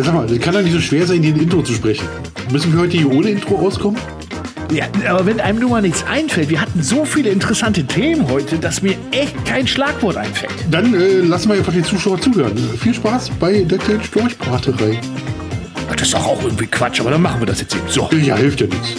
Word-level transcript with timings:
Ja, 0.00 0.06
sag 0.06 0.14
mal, 0.14 0.26
das 0.26 0.38
kann 0.38 0.54
doch 0.54 0.62
nicht 0.62 0.72
so 0.72 0.80
schwer 0.80 1.06
sein, 1.06 1.22
hier 1.22 1.34
ein 1.34 1.40
Intro 1.40 1.60
zu 1.60 1.74
sprechen. 1.74 2.08
Müssen 2.50 2.72
wir 2.72 2.80
heute 2.80 2.96
hier 2.96 3.12
ohne 3.12 3.28
Intro 3.28 3.56
auskommen? 3.56 4.00
Ja, 4.72 4.86
aber 5.06 5.26
wenn 5.26 5.40
einem 5.40 5.58
nur 5.58 5.68
mal 5.68 5.82
nichts 5.82 6.02
einfällt, 6.04 6.48
wir 6.48 6.58
hatten 6.58 6.82
so 6.82 7.04
viele 7.04 7.28
interessante 7.28 7.84
Themen 7.84 8.26
heute, 8.30 8.58
dass 8.58 8.80
mir 8.80 8.96
echt 9.10 9.44
kein 9.44 9.66
Schlagwort 9.66 10.16
einfällt. 10.16 10.54
Dann 10.70 10.94
äh, 10.94 11.18
lassen 11.18 11.50
wir 11.50 11.56
einfach 11.56 11.74
den 11.74 11.84
Zuschauer 11.84 12.18
zuhören. 12.18 12.56
Viel 12.78 12.94
Spaß 12.94 13.28
bei 13.38 13.60
der 13.60 13.76
kleinen 13.76 14.02
Storchbraterei. 14.02 14.98
Ach, 15.90 15.96
Das 15.96 16.06
ist 16.06 16.14
doch 16.14 16.24
auch 16.26 16.42
irgendwie 16.42 16.66
Quatsch, 16.66 16.98
aber 17.00 17.10
dann 17.10 17.20
machen 17.20 17.42
wir 17.42 17.46
das 17.46 17.60
jetzt 17.60 17.74
eben. 17.74 17.86
So. 17.86 18.08
Ja, 18.22 18.36
hilft 18.36 18.62
ja 18.62 18.68
nichts. 18.68 18.94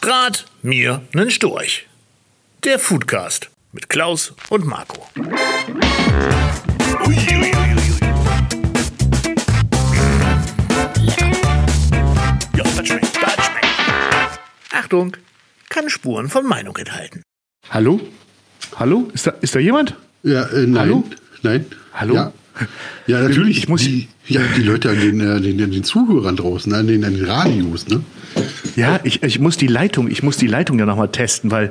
Rat 0.00 0.46
mir 0.62 1.02
nen 1.12 1.30
Storch. 1.30 1.89
Der 2.64 2.78
Foodcast 2.78 3.50
mit 3.72 3.88
Klaus 3.88 4.34
und 4.50 4.66
Marco. 4.66 5.06
Ja, 12.56 12.64
das 12.64 12.86
schmeckt, 12.86 13.16
das 13.22 13.32
schmeckt. 13.46 14.40
Achtung, 14.72 15.16
kann 15.68 15.88
Spuren 15.88 16.28
von 16.28 16.46
Meinung 16.46 16.76
enthalten. 16.76 17.22
Hallo? 17.68 18.00
Hallo? 18.76 19.08
Ist 19.12 19.26
da, 19.26 19.32
ist 19.40 19.54
da 19.54 19.58
jemand? 19.58 19.96
Ja, 20.22 20.44
äh, 20.46 20.66
nein. 20.66 20.78
Hallo? 20.80 21.04
Nein. 21.42 21.64
Hallo? 21.94 22.14
Ja, 22.14 22.32
ja 23.06 23.20
natürlich. 23.20 23.58
Ich 23.58 23.68
muss- 23.68 23.82
die, 23.82 24.08
ja, 24.26 24.40
die 24.56 24.62
Leute 24.62 24.90
an 24.90 25.00
den, 25.00 25.20
äh, 25.20 25.40
den, 25.40 25.62
an 25.62 25.70
den 25.70 25.84
Zuhörern 25.84 26.36
draußen, 26.36 26.72
an 26.74 26.86
den, 26.86 27.04
an 27.04 27.14
den 27.14 27.24
Radios, 27.24 27.88
ne? 27.88 28.02
Ja, 28.76 29.00
ich, 29.04 29.22
ich 29.22 29.38
muss 29.38 29.56
die 29.56 29.66
Leitung, 29.66 30.10
ich 30.10 30.22
muss 30.22 30.36
die 30.36 30.46
Leitung 30.46 30.78
ja 30.78 30.86
nochmal 30.86 31.08
testen, 31.08 31.50
weil 31.50 31.70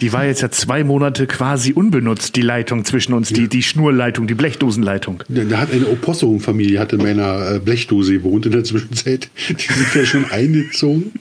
die 0.00 0.12
war 0.12 0.24
jetzt 0.26 0.42
ja 0.42 0.50
zwei 0.50 0.84
Monate 0.84 1.26
quasi 1.26 1.72
unbenutzt, 1.72 2.36
die 2.36 2.42
Leitung 2.42 2.84
zwischen 2.84 3.14
uns, 3.14 3.28
die, 3.28 3.48
die 3.48 3.62
Schnurleitung, 3.62 4.26
die 4.26 4.34
Blechdosenleitung. 4.34 5.24
Da, 5.28 5.44
da 5.44 5.58
hat 5.58 5.72
eine 5.72 5.88
Opossum-Familie 5.88 6.78
hat 6.78 6.92
in 6.92 6.98
meiner 6.98 7.56
äh, 7.56 7.58
Blechdose 7.58 8.12
gewohnt 8.14 8.46
in 8.46 8.52
der 8.52 8.64
Zwischenzeit. 8.64 9.30
Die 9.48 9.54
sind 9.54 9.94
ja 9.94 10.04
schon 10.04 10.30
eingezogen. 10.30 11.12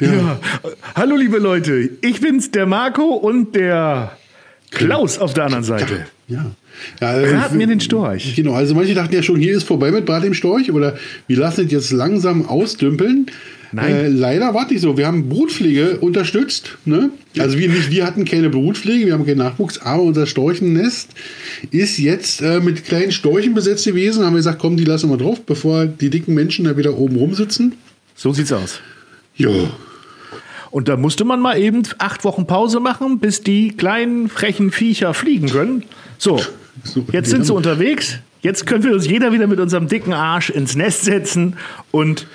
Ja. 0.00 0.38
Hallo 0.94 1.16
liebe 1.16 1.38
Leute, 1.38 1.90
ich 2.00 2.20
bin's, 2.20 2.50
der 2.50 2.66
Marco 2.66 3.14
und 3.14 3.54
der 3.54 4.16
Klaus 4.70 5.18
auf 5.18 5.34
der 5.34 5.44
anderen 5.44 5.64
Seite. 5.64 6.06
Ja. 6.28 6.52
ja 7.00 7.12
äh, 7.12 7.34
Rat 7.34 7.52
mir 7.52 7.66
den 7.66 7.80
Storch. 7.80 8.34
Genau, 8.36 8.54
also 8.54 8.74
manche 8.74 8.94
dachten 8.94 9.14
ja 9.14 9.22
schon, 9.22 9.36
hier 9.36 9.56
ist 9.56 9.64
vorbei 9.64 9.90
mit 9.90 10.06
Brat 10.06 10.24
im 10.24 10.34
Storch 10.34 10.70
oder 10.72 10.96
wir 11.26 11.36
lassen 11.36 11.66
es 11.66 11.72
jetzt 11.72 11.90
langsam 11.92 12.46
ausdümpeln. 12.46 13.26
Nein. 13.72 13.94
Äh, 13.94 14.08
leider 14.08 14.54
war 14.54 14.70
nicht 14.70 14.80
so. 14.80 14.96
Wir 14.96 15.06
haben 15.06 15.28
Brutpflege 15.28 15.98
unterstützt. 15.98 16.76
Ne? 16.84 17.10
Also 17.38 17.58
wir 17.58 17.68
nicht, 17.68 17.90
wir 17.90 18.06
hatten 18.06 18.24
keine 18.24 18.50
Brutpflege, 18.50 19.06
wir 19.06 19.14
haben 19.14 19.24
keinen 19.24 19.38
Nachwuchs, 19.38 19.78
aber 19.78 20.02
unser 20.02 20.26
Storchennest 20.26 21.10
ist 21.70 21.98
jetzt 21.98 22.42
äh, 22.42 22.60
mit 22.60 22.84
kleinen 22.84 23.12
Storchen 23.12 23.54
besetzt 23.54 23.84
gewesen. 23.86 24.24
Haben 24.24 24.34
wir 24.34 24.38
gesagt, 24.38 24.58
komm, 24.58 24.76
die 24.76 24.84
lassen 24.84 25.08
wir 25.10 25.16
drauf, 25.16 25.40
bevor 25.42 25.86
die 25.86 26.10
dicken 26.10 26.34
Menschen 26.34 26.66
da 26.66 26.76
wieder 26.76 26.96
oben 26.98 27.16
rumsitzen. 27.16 27.74
So 28.14 28.32
sieht's 28.32 28.52
aus. 28.52 28.80
Ja. 29.36 29.48
Und 30.70 30.88
da 30.88 30.96
musste 30.96 31.24
man 31.24 31.40
mal 31.40 31.58
eben 31.58 31.82
acht 31.98 32.24
Wochen 32.24 32.46
Pause 32.46 32.80
machen, 32.80 33.18
bis 33.18 33.42
die 33.42 33.70
kleinen 33.70 34.28
frechen 34.28 34.70
Viecher 34.70 35.14
fliegen 35.14 35.48
können. 35.48 35.84
So, 36.18 36.40
So, 36.84 37.04
jetzt 37.12 37.30
sind 37.30 37.44
sie 37.46 37.52
unterwegs. 37.52 38.18
Jetzt 38.40 38.66
können 38.66 38.82
wir 38.82 38.92
uns 38.92 39.06
jeder 39.06 39.32
wieder 39.32 39.46
mit 39.46 39.60
unserem 39.60 39.86
dicken 39.86 40.12
Arsch 40.12 40.50
ins 40.50 40.74
Nest 40.74 41.04
setzen 41.04 41.56
und 41.90 42.26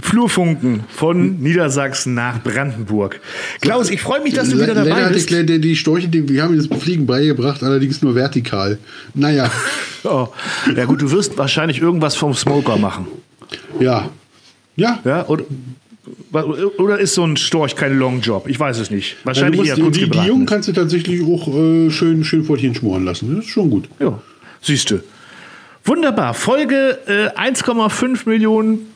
Flurfunken 0.00 0.84
von 0.88 1.40
Niedersachsen 1.40 2.14
nach 2.14 2.42
Brandenburg. 2.42 3.20
Klaus, 3.60 3.90
ich 3.90 4.00
freue 4.00 4.22
mich, 4.22 4.34
dass 4.34 4.48
du 4.48 4.60
wieder 4.60 4.74
dabei 4.74 5.04
hat 5.04 5.12
bist. 5.12 5.30
der, 5.30 5.44
die 5.44 5.76
Storche, 5.76 6.08
die, 6.08 6.28
wir 6.28 6.42
haben 6.42 6.56
das 6.56 6.66
Fliegen 6.80 7.06
beigebracht, 7.06 7.62
allerdings 7.62 8.02
nur 8.02 8.14
vertikal. 8.14 8.78
Naja, 9.14 9.50
Oh. 10.04 10.28
Ja 10.74 10.84
gut, 10.84 11.00
du 11.00 11.10
wirst 11.12 11.38
wahrscheinlich 11.38 11.80
irgendwas 11.80 12.16
vom 12.16 12.34
Smoker 12.34 12.76
machen. 12.76 13.06
ja. 13.78 14.10
Ja, 14.74 15.00
Ja? 15.04 15.26
Oder, 15.26 15.44
oder 16.78 16.98
ist 16.98 17.14
so 17.14 17.24
ein 17.24 17.36
Storch 17.36 17.76
kein 17.76 17.98
Longjob? 17.98 18.48
Ich 18.48 18.58
weiß 18.58 18.78
es 18.78 18.90
nicht. 18.90 19.12
Ja, 19.12 19.16
Wahrscheinlich 19.26 19.58
musst, 19.60 19.68
eher 19.70 19.76
die, 19.76 19.82
kurz 19.82 19.96
die. 19.96 20.26
Jungen 20.28 20.46
kannst 20.46 20.66
du 20.68 20.72
tatsächlich 20.72 21.22
auch 21.22 21.46
äh, 21.48 21.90
schön, 21.90 22.24
schön 22.24 22.42
vor 22.44 22.56
dir 22.56 22.74
schmoren 22.74 23.04
lassen. 23.04 23.36
Das 23.36 23.44
ist 23.44 23.50
schon 23.50 23.70
gut. 23.70 23.88
Ja, 24.00 24.20
siehst 24.62 24.90
du. 24.90 25.00
Wunderbar. 25.84 26.34
Folge 26.34 26.98
äh, 27.06 27.28
1,5 27.38 28.28
Millionen 28.28 28.86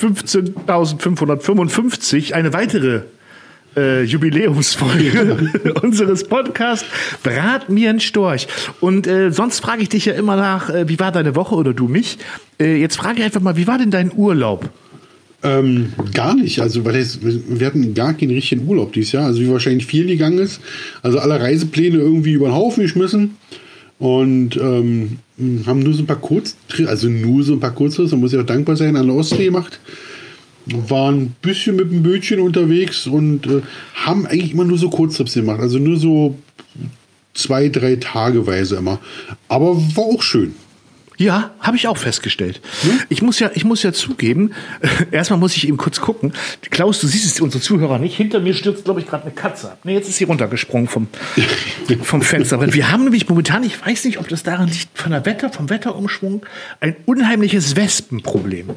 15.555. 0.00 2.32
Eine 2.32 2.52
weitere 2.52 3.02
äh, 3.76 4.02
Jubiläumsfolge 4.02 5.50
unseres 5.82 6.24
Podcasts 6.24 6.86
Brat 7.22 7.68
mir 7.68 7.90
ein 7.90 8.00
Storch. 8.00 8.48
Und 8.80 9.06
äh, 9.06 9.30
sonst 9.30 9.60
frage 9.60 9.82
ich 9.82 9.90
dich 9.90 10.06
ja 10.06 10.14
immer 10.14 10.36
nach, 10.36 10.70
äh, 10.70 10.88
wie 10.88 10.98
war 10.98 11.12
deine 11.12 11.36
Woche 11.36 11.54
oder 11.54 11.72
du 11.72 11.86
mich? 11.86 12.18
Äh, 12.58 12.76
jetzt 12.76 12.96
frage 12.96 13.18
ich 13.18 13.24
einfach 13.24 13.40
mal, 13.40 13.56
wie 13.56 13.66
war 13.66 13.78
denn 13.78 13.90
dein 13.90 14.10
Urlaub? 14.14 14.70
Ähm, 15.42 15.92
gar 16.12 16.34
nicht. 16.34 16.60
Also, 16.60 16.84
weil 16.84 16.98
das, 16.98 17.18
wir 17.22 17.66
hatten 17.66 17.94
gar 17.94 18.14
keinen 18.14 18.32
richtigen 18.32 18.66
Urlaub 18.68 18.92
dieses 18.92 19.12
Jahr. 19.12 19.26
Also, 19.26 19.40
wie 19.40 19.48
wahrscheinlich 19.48 19.86
viel 19.86 20.06
gegangen 20.06 20.38
ist. 20.38 20.60
Also, 21.02 21.18
alle 21.18 21.40
Reisepläne 21.40 21.96
irgendwie 21.96 22.32
über 22.32 22.48
den 22.48 22.54
Haufen 22.54 22.82
geschmissen. 22.82 23.36
Und 24.00 24.56
ähm, 24.56 25.18
haben 25.66 25.80
nur 25.80 25.92
so 25.92 26.02
ein 26.02 26.06
paar 26.06 26.16
Kurz, 26.16 26.56
also 26.86 27.08
nur 27.08 27.44
so 27.44 27.52
ein 27.52 27.60
paar 27.60 27.74
Kurztrips, 27.74 28.10
da 28.10 28.16
muss 28.16 28.32
ich 28.32 28.38
auch 28.38 28.46
dankbar 28.46 28.74
sein, 28.74 28.96
an 28.96 29.06
der 29.06 29.14
Ostsee 29.14 29.44
gemacht. 29.44 29.78
Waren 30.66 31.20
ein 31.20 31.36
bisschen 31.42 31.76
mit 31.76 31.92
dem 31.92 32.02
Bötchen 32.02 32.40
unterwegs 32.40 33.06
und 33.06 33.46
äh, 33.46 33.60
haben 33.94 34.26
eigentlich 34.26 34.52
immer 34.52 34.64
nur 34.64 34.78
so 34.78 34.88
Kurztrips 34.88 35.34
gemacht. 35.34 35.60
Also 35.60 35.78
nur 35.78 35.98
so 35.98 36.38
zwei, 37.34 37.68
drei 37.68 37.96
Tageweise 37.96 38.76
immer. 38.76 39.00
Aber 39.48 39.76
war 39.76 40.04
auch 40.04 40.22
schön. 40.22 40.54
Ja, 41.20 41.50
habe 41.60 41.76
ich 41.76 41.86
auch 41.86 41.98
festgestellt. 41.98 42.62
Ich 43.10 43.20
muss 43.20 43.38
ja, 43.40 43.50
ich 43.52 43.62
muss 43.62 43.82
ja 43.82 43.92
zugeben, 43.92 44.54
erstmal 45.10 45.38
muss 45.38 45.54
ich 45.54 45.68
eben 45.68 45.76
kurz 45.76 46.00
gucken. 46.00 46.32
Klaus, 46.70 46.98
du 46.98 47.06
siehst 47.06 47.26
es, 47.26 47.42
unsere 47.42 47.62
Zuhörer 47.62 47.98
nicht. 47.98 48.16
Hinter 48.16 48.40
mir 48.40 48.54
stürzt, 48.54 48.86
glaube 48.86 49.00
ich, 49.00 49.06
gerade 49.06 49.24
eine 49.24 49.32
Katze 49.32 49.72
ab. 49.72 49.80
Nee, 49.84 49.92
jetzt 49.92 50.08
ist 50.08 50.16
sie 50.16 50.24
runtergesprungen 50.24 50.88
vom, 50.88 51.08
vom 52.04 52.22
Fenster. 52.22 52.58
Weil 52.58 52.72
wir 52.72 52.90
haben 52.90 53.04
nämlich 53.04 53.28
momentan, 53.28 53.62
ich 53.64 53.84
weiß 53.84 54.06
nicht, 54.06 54.16
ob 54.16 54.28
das 54.28 54.44
daran 54.44 54.68
liegt, 54.68 54.88
von 54.94 55.12
der 55.12 55.26
Wetter, 55.26 55.50
vom 55.50 55.68
Wetterumschwung, 55.68 56.46
ein 56.80 56.96
unheimliches 57.04 57.76
Wespenproblem. 57.76 58.70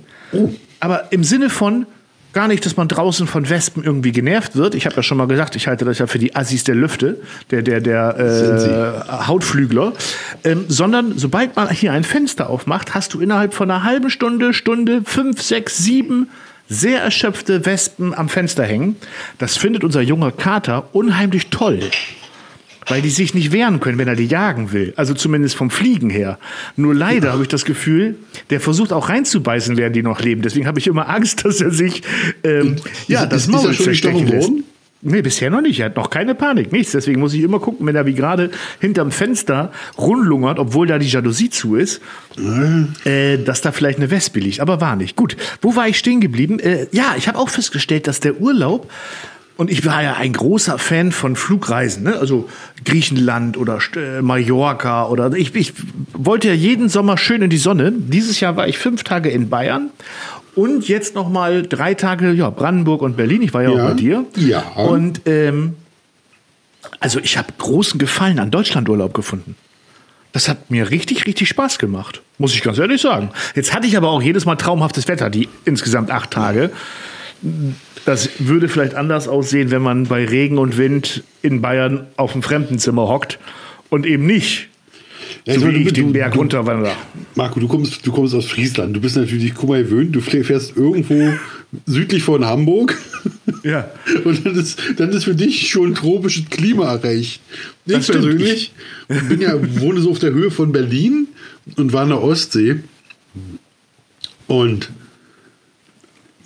Aber 0.82 1.14
im 1.14 1.24
Sinne 1.24 1.50
von, 1.50 1.86
Gar 2.34 2.48
nicht, 2.48 2.66
dass 2.66 2.76
man 2.76 2.88
draußen 2.88 3.28
von 3.28 3.48
Wespen 3.50 3.84
irgendwie 3.84 4.12
genervt 4.12 4.56
wird. 4.56 4.74
Ich 4.74 4.88
habe 4.88 4.96
ja 4.96 5.04
schon 5.04 5.18
mal 5.18 5.28
gesagt, 5.28 5.56
ich 5.56 5.68
halte 5.68 5.86
das 5.86 6.00
ja 6.00 6.08
für 6.08 6.18
die 6.18 6.36
Assis 6.36 6.64
der 6.64 6.74
Lüfte, 6.74 7.18
der, 7.52 7.62
der, 7.62 7.80
der 7.80 9.06
äh, 9.08 9.28
Hautflügler. 9.28 9.94
Ähm, 10.44 10.66
sondern 10.68 11.18
sobald 11.18 11.56
man 11.56 11.70
hier 11.70 11.94
ein 11.94 12.04
Fenster 12.04 12.50
aufmacht, 12.50 12.96
hast 12.96 13.14
du 13.14 13.20
innerhalb 13.20 13.54
von 13.54 13.70
einer 13.70 13.84
halben 13.84 14.10
Stunde, 14.10 14.54
Stunde, 14.54 15.04
fünf, 15.06 15.42
sechs, 15.42 15.78
sieben 15.78 16.30
sehr 16.70 17.02
erschöpfte 17.02 17.66
Wespen 17.66 18.14
am 18.16 18.30
Fenster 18.30 18.64
hängen. 18.64 18.96
Das 19.38 19.58
findet 19.58 19.84
unser 19.84 20.02
junger 20.02 20.32
Kater 20.32 20.90
unheimlich 20.94 21.48
toll. 21.48 21.82
Weil 22.88 23.02
die 23.02 23.10
sich 23.10 23.34
nicht 23.34 23.52
wehren 23.52 23.80
können, 23.80 23.98
wenn 23.98 24.08
er 24.08 24.16
die 24.16 24.26
jagen 24.26 24.72
will. 24.72 24.94
Also 24.96 25.14
zumindest 25.14 25.56
vom 25.56 25.70
Fliegen 25.70 26.10
her. 26.10 26.38
Nur 26.76 26.94
leider 26.94 27.32
habe 27.34 27.44
ich 27.44 27.50
das 27.50 27.66
Gefühl, 27.66 28.16
der 28.50 28.60
versucht 28.60 28.92
auch 28.94 29.10
reinzubeißen, 29.10 29.78
während 29.78 29.96
die 29.96 30.04
noch 30.04 30.22
leben. 30.22 30.42
Deswegen 30.42 30.68
habe 30.68 30.80
ich 30.80 30.88
immer 30.88 31.10
Angst, 31.10 31.46
dass 31.46 31.62
er 31.62 31.72
sich 31.72 32.02
ähm, 32.44 32.76
ja, 33.08 33.24
ist- 33.24 33.32
das 33.32 33.42
ist 33.42 33.48
dieser 33.50 33.62
Maul 33.64 33.74
schon 33.74 33.86
zerstechen 33.86 34.28
lässt. 34.28 34.52
Nee, 35.06 35.22
bisher 35.22 35.50
noch 35.50 35.60
nicht. 35.60 35.82
Er 35.82 35.88
hat 35.88 35.98
noch 35.98 36.10
keine 36.10 36.34
Panik, 36.34 36.72
nichts. 36.72 36.94
Deswegen 36.94 37.20
muss 37.20 37.34
ich 37.34 37.42
immer 37.42 37.60
gucken, 37.60 37.86
wenn 37.86 37.94
er 37.96 38.06
wie 38.06 38.14
gerade 38.14 38.52
hinterm 38.80 39.12
Fenster 39.12 39.74
rundlungert, 39.98 40.60
obwohl 40.60 40.88
da 40.88 40.98
die 40.98 41.08
Jalousie 41.10 41.50
zu 41.50 41.76
ist, 41.76 42.00
äh, 43.06 43.38
dass 43.38 43.60
da 43.62 43.74
vielleicht 43.74 43.98
eine 44.00 44.12
Wespe 44.12 44.40
liegt. 44.40 44.60
Aber 44.62 44.80
war 44.82 44.96
nicht. 44.96 45.18
Gut, 45.18 45.36
wo 45.62 45.76
war 45.76 45.90
ich 45.90 45.98
stehen 45.98 46.22
geblieben? 46.22 46.58
Äh, 46.60 46.88
ja, 46.94 47.16
ich 47.18 47.28
habe 47.28 47.38
auch 47.38 47.50
festgestellt, 47.50 48.08
dass 48.08 48.22
der 48.22 48.40
Urlaub 48.40 48.90
und 49.58 49.70
ich 49.70 49.86
war 49.86 50.02
ja 50.04 50.14
ein 50.16 50.34
großer 50.34 50.78
Fan 50.80 51.12
von 51.12 51.36
Flugreisen, 51.36 52.04
ne? 52.04 52.18
also 52.18 52.50
Griechenland 52.86 53.58
oder 53.58 53.80
äh, 53.96 54.22
Mallorca 54.22 55.08
oder 55.08 55.32
ich, 55.34 55.54
ich 55.56 55.74
wollte 56.14 56.48
ja 56.48 56.54
jeden 56.54 56.90
Sommer 56.90 57.18
schön 57.18 57.42
in 57.42 57.50
die 57.50 57.58
Sonne. 57.58 57.92
Dieses 57.96 58.40
Jahr 58.40 58.56
war 58.56 58.68
ich 58.68 58.78
fünf 58.78 59.04
Tage 59.04 59.30
in 59.30 59.50
Bayern 59.50 59.90
und 60.56 60.88
jetzt 60.88 61.16
noch 61.16 61.30
mal 61.30 61.64
drei 61.64 61.94
Tage 61.94 62.32
ja 62.32 62.50
Brandenburg 62.50 63.02
und 63.02 63.16
Berlin. 63.18 63.42
Ich 63.42 63.54
war 63.54 63.64
ja, 63.64 63.70
Ja. 63.72 63.84
auch 63.84 63.88
bei 63.90 63.94
dir. 63.94 64.26
Ja. 64.36 64.60
Und 64.76 65.22
ähm, 65.26 65.76
also 67.00 67.20
ich 67.20 67.38
habe 67.38 67.48
großen 67.58 68.00
Gefallen 68.00 68.40
an 68.40 68.52
Deutschlandurlaub 68.52 69.14
gefunden. 69.14 69.56
Das 70.32 70.50
hat 70.50 70.72
mir 70.72 70.90
richtig, 70.90 71.28
richtig 71.28 71.48
Spaß 71.50 71.78
gemacht. 71.78 72.22
Muss 72.40 72.56
ich 72.56 72.64
ganz 72.64 72.80
ehrlich 72.80 73.02
sagen. 73.02 73.30
Jetzt 73.56 73.72
hatte 73.74 73.86
ich 73.86 73.96
aber 73.96 74.10
auch 74.10 74.22
jedes 74.22 74.46
Mal 74.46 74.56
traumhaftes 74.56 75.08
Wetter, 75.08 75.30
die 75.30 75.48
insgesamt 75.64 76.10
acht 76.10 76.32
Tage. 76.32 76.72
Das 78.06 78.30
würde 78.40 78.68
vielleicht 78.68 78.96
anders 78.96 79.28
aussehen, 79.28 79.72
wenn 79.72 79.82
man 79.82 80.06
bei 80.08 80.26
Regen 80.26 80.58
und 80.58 80.78
Wind 80.78 81.24
in 81.42 81.62
Bayern 81.62 82.08
auf 82.18 82.34
dem 82.34 82.42
Fremdenzimmer 82.44 83.08
hockt 83.08 83.40
und 83.90 84.06
eben 84.06 84.26
nicht 84.26 84.68
Ja, 85.46 85.54
so 85.54 85.60
ich 85.62 85.66
meine, 85.66 85.78
ich 85.78 85.88
du- 85.88 85.94
den 85.94 86.14
Berg 86.14 86.34
du- 86.34 86.40
runterwandere. 86.40 86.96
Marco, 87.36 87.60
du 87.62 87.68
kommst, 87.68 88.06
du 88.06 88.12
kommst 88.12 88.36
aus 88.36 88.46
Friesland. 88.46 88.96
Du 88.96 89.00
bist 89.02 89.16
natürlich, 89.16 89.54
guck 89.56 89.70
mal, 89.70 89.84
gewöhnt. 89.84 90.14
Du 90.16 90.20
fährst 90.22 90.76
irgendwo 90.76 91.34
südlich 91.86 92.24
von 92.24 92.46
Hamburg. 92.46 92.98
Ja. 93.64 93.90
Und 94.26 94.46
dann 94.46 94.56
ist, 94.56 94.78
dann 94.98 95.10
ist 95.12 95.24
für 95.24 95.36
dich 95.36 95.70
schon 95.70 95.96
tropisches 95.96 96.50
Klima 96.50 96.92
erreicht. 96.96 97.40
Ich 97.86 97.94
Das 97.94 98.08
persönlich 98.08 98.74
bin 99.30 99.40
ja, 99.40 99.54
wohne 99.80 100.02
so 100.02 100.12
auf 100.12 100.20
der 100.20 100.34
Höhe 100.34 100.52
von 100.52 100.74
Berlin 100.74 101.28
und 101.78 101.94
war 101.94 102.02
an 102.04 102.10
der 102.10 102.22
Ostsee. 102.22 102.78
Und 104.48 104.90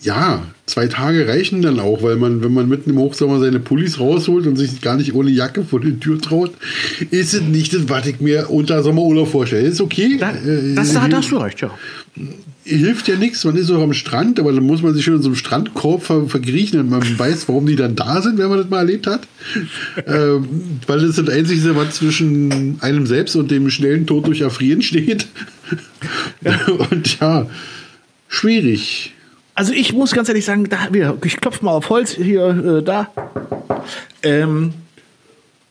ja, 0.08 0.42
zwei 0.66 0.88
Tage 0.88 1.28
reichen 1.28 1.62
dann 1.62 1.80
auch, 1.80 2.02
weil 2.02 2.16
man, 2.16 2.42
wenn 2.42 2.54
man 2.54 2.70
mitten 2.70 2.92
im 2.92 2.98
Hochsommer 2.98 3.40
seine 3.40 3.60
Pullis 3.60 4.00
rausholt 4.00 4.48
und 4.48 4.56
sich 4.56 4.80
gar 4.82 4.96
nicht 4.96 5.14
ohne 5.14 5.30
Jacke 5.30 5.66
vor 5.66 5.82
die 5.82 6.00
Tür 6.00 6.20
traut, 6.22 6.52
ist 7.12 7.34
es 7.34 7.42
nicht 7.42 7.74
das, 7.74 7.90
was 7.90 8.06
ich 8.08 8.22
mir 8.22 8.50
unter 8.50 8.82
Sommerurlaub 8.84 9.30
vorstelle. 9.30 9.68
Ist 9.68 9.82
okay. 9.82 10.18
Da, 10.18 10.32
Äh, 10.32 10.76
das, 10.76 10.94
da 10.94 11.02
hilft- 11.04 11.16
hast 11.18 11.32
du 11.32 11.38
recht, 11.38 11.62
ja. 11.62 11.72
hilft 12.64 13.08
ja 13.10 13.16
nichts, 13.16 13.44
man 13.44 13.56
ist 13.58 13.70
auch 13.70 13.82
am 13.82 13.94
Strand, 13.94 14.40
aber 14.40 14.54
dann 14.54 14.64
muss 14.64 14.82
man 14.82 14.94
sich 14.94 15.04
schon 15.04 15.16
in 15.16 15.22
so 15.22 15.28
einem 15.30 15.36
Strandkorb 15.36 16.04
ver 16.04 16.28
verkriechen 16.28 16.80
und 16.80 16.90
man 16.90 17.02
weiß, 17.20 17.48
warum 17.50 17.66
die 17.66 17.76
dann 17.76 17.96
da 17.96 18.22
sind, 18.22 18.38
wenn 18.38 18.48
man 18.50 18.60
das 18.60 18.70
mal 18.70 18.80
erlebt 18.80 19.08
hat. 19.08 19.28
ähm, 20.08 20.48
weil 20.88 21.00
das 21.02 21.10
ist 21.10 21.20
das 21.20 21.30
Einzige, 21.30 21.76
was 21.76 21.96
zwischen 21.96 22.78
einem 22.82 23.06
selbst 23.08 23.36
und 23.36 23.52
dem 23.52 23.70
schnellen 23.70 24.06
Tod 24.06 24.26
durch 24.28 24.42
Erfrieren 24.42 24.82
steht. 24.82 25.28
und 26.92 27.20
ja, 27.20 27.48
schwierig. 28.30 29.14
Also 29.58 29.74
ich 29.74 29.92
muss 29.92 30.12
ganz 30.12 30.30
ehrlich 30.30 30.46
sagen, 30.46 30.70
da, 30.70 30.88
ich 31.26 31.38
klopfe 31.38 31.66
mal 31.66 31.72
auf 31.72 31.90
Holz 31.90 32.12
hier, 32.12 32.78
äh, 32.78 32.84
da. 32.84 33.10
Ähm, 34.22 34.76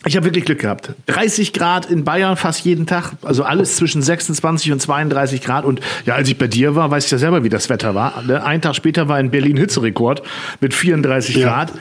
ich 0.05 0.17
habe 0.17 0.27
wirklich 0.27 0.45
Glück 0.45 0.59
gehabt. 0.59 0.91
30 1.07 1.53
Grad 1.53 1.89
in 1.89 2.03
Bayern 2.03 2.37
fast 2.37 2.65
jeden 2.65 2.87
Tag, 2.87 3.13
also 3.23 3.45
alles 3.45 3.77
zwischen 3.77 4.03
26 4.03 4.73
und 4.73 4.83
32 4.83 5.41
Grad. 5.41 5.65
Und 5.65 5.81
ja, 6.05 6.17
als 6.17 6.29
ich 6.29 6.37
bei 6.37 6.49
dir 6.49 6.75
war, 6.75 6.91
weißt 6.91 7.13
du 7.13 7.15
ja 7.15 7.21
selber, 7.21 7.45
wie 7.45 7.49
das 7.49 7.69
Wetter 7.69 7.95
war. 7.95 8.25
Ne? 8.25 8.43
Ein 8.43 8.61
Tag 8.61 8.75
später 8.75 9.07
war 9.07 9.21
in 9.21 9.31
Berlin 9.31 9.57
Hitzerekord 9.57 10.25
mit 10.61 10.75
34 10.75 11.37
Ja. 11.37 11.47
Grad. 11.47 11.73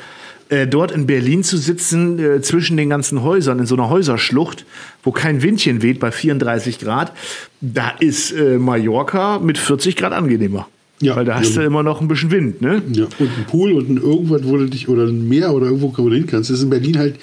Äh, 0.50 0.68
dort 0.68 0.92
in 0.92 1.07
Berlin 1.07 1.44
zu 1.44 1.57
sitzen, 1.57 2.19
äh, 2.19 2.40
zwischen 2.40 2.78
den 2.78 2.92
ganzen 2.92 3.24
Häusern, 3.24 3.57
in 3.57 3.66
so 3.66 3.74
einer 3.74 3.90
Häuserschlucht, 3.90 4.68
wo 5.04 5.12
kein 5.12 5.42
Windchen 5.42 5.81
weht 5.81 6.00
bei 6.00 6.12
34 6.12 6.78
Grad, 6.78 7.13
da 7.62 7.94
ist 8.00 8.30
äh, 8.31 8.60
Mallorca 8.60 9.40
mit 9.40 9.57
40 9.57 9.96
Grad 9.96 10.13
angenehmer. 10.13 10.68
Ja. 11.06 11.16
Weil 11.16 11.25
da 11.25 11.36
hast 11.36 11.56
Ja. 11.56 11.62
du 11.62 11.68
immer 11.68 11.84
noch 11.84 12.02
ein 12.02 12.07
bisschen 12.07 12.31
Wind, 12.31 12.62
ne? 12.62 12.81
Ja, 12.92 13.06
und 13.06 13.19
ein 13.38 13.46
Pool 13.48 13.72
und 13.74 13.90
ein 13.90 13.98
irgendwas, 13.98 14.42
wo 14.44 14.57
du 14.57 14.66
dich, 14.66 14.90
oder 14.90 15.04
ein 15.06 15.28
Meer 15.28 15.54
oder 15.54 15.68
irgendwo, 15.68 15.94
wo 15.98 16.10
du 16.10 16.16
hin 16.16 16.28
kannst. 16.28 16.50
Das 16.50 16.57
ist 16.57 16.63
in 16.63 16.69
Berlin 16.69 16.98
halt, 16.98 17.16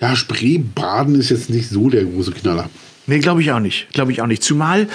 ja, 0.00 0.14
Spreebaden 0.16 1.14
ist 1.14 1.30
jetzt 1.30 1.48
nicht 1.50 1.68
so 1.68 1.88
der 1.88 2.04
große 2.04 2.32
Knaller. 2.32 2.68
Nee, 3.06 3.18
glaube 3.18 3.40
ich 3.42 3.50
auch 3.50 3.58
nicht. 3.60 3.88
Glaube 3.92 4.12
ich 4.12 4.22
auch 4.22 4.26
nicht. 4.28 4.42
Zumal 4.44 4.86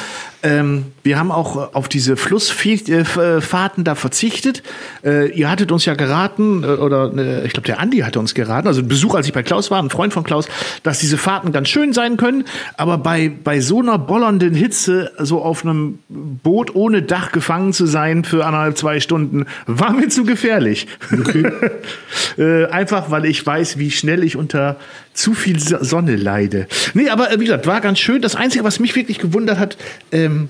ähm, 0.44 0.86
wir 1.04 1.18
haben 1.18 1.32
auch 1.32 1.56
äh, 1.56 1.76
auf 1.76 1.88
diese 1.90 2.16
Flussfahrten 2.16 3.84
da 3.84 3.96
verzichtet. 3.96 4.62
Äh, 5.04 5.32
ihr 5.32 5.50
hattet 5.50 5.72
uns 5.72 5.86
ja 5.86 5.96
geraten, 5.96 6.64
äh, 6.64 6.68
oder 6.68 7.12
äh, 7.18 7.46
ich 7.46 7.54
glaube, 7.54 7.66
der 7.66 7.80
Andi 7.80 8.00
hatte 8.00 8.20
uns 8.20 8.34
geraten, 8.36 8.68
also 8.68 8.82
ein 8.82 8.88
Besuch, 8.88 9.16
als 9.16 9.26
ich 9.28 9.34
bei 9.34 9.44
Klaus 9.44 9.72
war, 9.72 9.82
ein 9.82 9.90
Freund 9.90 10.14
von 10.14 10.24
Klaus, 10.24 10.48
dass 10.84 11.00
diese 11.00 11.18
Fahrten 11.18 11.52
ganz 11.52 11.70
schön 11.70 11.92
sein 11.94 12.18
können, 12.18 12.46
aber 12.78 12.98
bei, 12.98 13.32
bei 13.44 13.60
so 13.62 13.80
einer 13.80 13.98
bollernden 13.98 14.54
Hitze, 14.54 15.12
so 15.18 15.42
auf 15.42 15.64
einem 15.66 16.00
Boot 16.10 16.76
ohne 16.76 17.02
Dach 17.02 17.32
gefangen 17.32 17.74
zu 17.74 17.86
sein 17.88 18.24
für 18.24 18.46
anderthalb, 18.46 18.78
zwei 18.78 19.00
Stunden, 19.00 19.46
war 19.66 19.92
mir 19.94 20.10
zu 20.10 20.24
gefährlich. 20.24 20.88
äh, 22.38 22.66
einfach, 22.66 23.10
weil 23.12 23.26
ich 23.26 23.46
weiß, 23.46 23.78
wie 23.78 23.92
schnell 23.92 24.24
ich 24.24 24.36
unter 24.36 24.78
zu 25.14 25.34
viel 25.34 25.60
So- 25.60 25.84
Sonne 25.84 26.16
leide. 26.16 26.68
Nee, 26.94 27.10
aber 27.10 27.32
äh, 27.32 27.40
wie 27.40 27.46
gesagt, 27.46 27.66
war 27.66 27.82
ganz 27.82 28.00
schön. 28.00 28.22
Das 28.22 28.36
Einzige, 28.36 28.64
was 28.64 28.80
mich 28.80 28.96
wirklich 28.96 29.18
gewundert 29.18 29.58
hat, 29.58 29.78
ähm, 30.28 30.50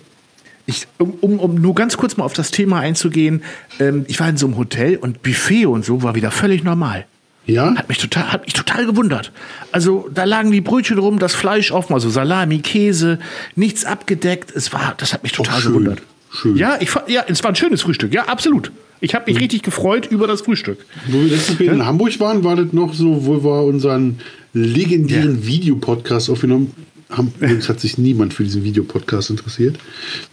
ich, 0.68 0.86
um, 0.98 1.12
um, 1.22 1.40
um 1.40 1.56
nur 1.56 1.74
ganz 1.74 1.98
kurz 1.98 2.18
mal 2.18 2.26
auf 2.26 2.34
das 2.34 2.52
Thema 2.52 2.80
einzugehen, 2.80 3.42
ähm, 3.80 4.06
ich 4.08 4.20
war 4.20 4.30
in 4.30 4.38
so 4.38 4.46
einem 4.46 4.58
Hotel 4.58 4.98
und 4.98 5.24
Buffet 5.24 5.66
und 5.66 5.86
so 5.86 6.04
war 6.04 6.14
wieder 6.14 6.30
völlig 6.30 6.64
normal. 6.64 7.06
Ja? 7.46 7.74
Hat 7.76 7.88
mich 7.88 7.98
total, 7.98 8.34
hat 8.34 8.44
mich 8.44 8.54
total 8.54 8.86
gewundert. 8.86 9.32
Also 9.72 10.10
da 10.14 10.26
lagen 10.26 10.52
die 10.52 10.60
Brötchen 10.60 10.98
rum, 10.98 11.18
das 11.18 11.34
Fleisch 11.34 11.72
offen, 11.72 11.94
also 11.94 12.10
Salami, 12.10 12.60
Käse, 12.60 13.20
nichts 13.56 13.86
abgedeckt. 13.86 14.52
Es 14.54 14.74
war, 14.74 14.96
das 14.98 15.14
hat 15.14 15.24
mich 15.24 15.32
total 15.32 15.62
schön. 15.62 15.72
gewundert. 15.72 16.02
Schön. 16.30 16.58
Ja, 16.58 16.78
ich, 16.82 16.90
ja, 17.08 17.24
es 17.28 17.42
war 17.44 17.52
ein 17.52 17.56
schönes 17.56 17.82
Frühstück. 17.84 18.14
Ja, 18.14 18.26
absolut. 18.26 18.74
Ich 19.00 19.16
habe 19.16 19.32
mich 19.32 19.40
richtig 19.40 19.64
gefreut 19.64 20.08
über 20.08 20.28
das 20.28 20.42
Frühstück. 20.42 20.86
Wo 21.08 21.22
wir 21.22 21.30
letztes 21.30 21.60
Mal 21.60 21.68
in 21.68 21.86
Hamburg 21.86 22.20
waren, 22.20 22.44
war 22.44 22.58
das 22.58 22.74
noch 22.74 22.94
so, 22.94 23.26
wo 23.26 23.44
wir 23.44 23.64
unseren 23.64 24.20
legendären 24.54 25.46
Videopodcast 25.46 26.30
aufgenommen 26.30 26.74
haben. 27.10 27.34
Übrigens 27.40 27.70
hat 27.70 27.80
sich 27.80 27.98
niemand 27.98 28.34
für 28.34 28.44
diesen 28.44 28.64
Videopodcast 28.64 29.30
interessiert. 29.30 29.78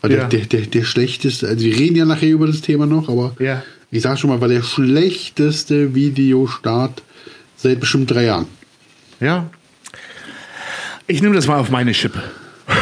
War 0.01 0.11
Ja. 0.11 0.25
der, 0.27 0.41
der, 0.41 0.61
der, 0.61 0.67
der 0.67 0.85
schlechteste, 0.85 1.47
also 1.49 1.65
wir 1.65 1.79
reden 1.79 1.97
ja 1.97 2.05
nachher 2.05 2.31
über 2.31 2.47
das 2.47 2.61
Thema 2.61 2.87
noch, 2.87 3.09
aber 3.09 3.35
Ja. 3.39 3.63
ich 3.91 4.03
sage 4.03 4.19
schon 4.19 4.31
mal, 4.31 4.41
war 4.41 4.49
der 4.49 4.63
schlechteste 4.63 5.95
Videostart 5.95 7.03
seit 7.57 7.81
bestimmt 7.81 8.11
drei 8.11 8.25
Jahren. 8.25 8.47
Ja. 9.21 9.49
Ich 11.07 11.23
nehme 11.23 11.35
das 11.35 11.47
mal 11.47 11.59
auf 11.59 11.71
meine 11.71 11.95
Schippe. 11.95 12.23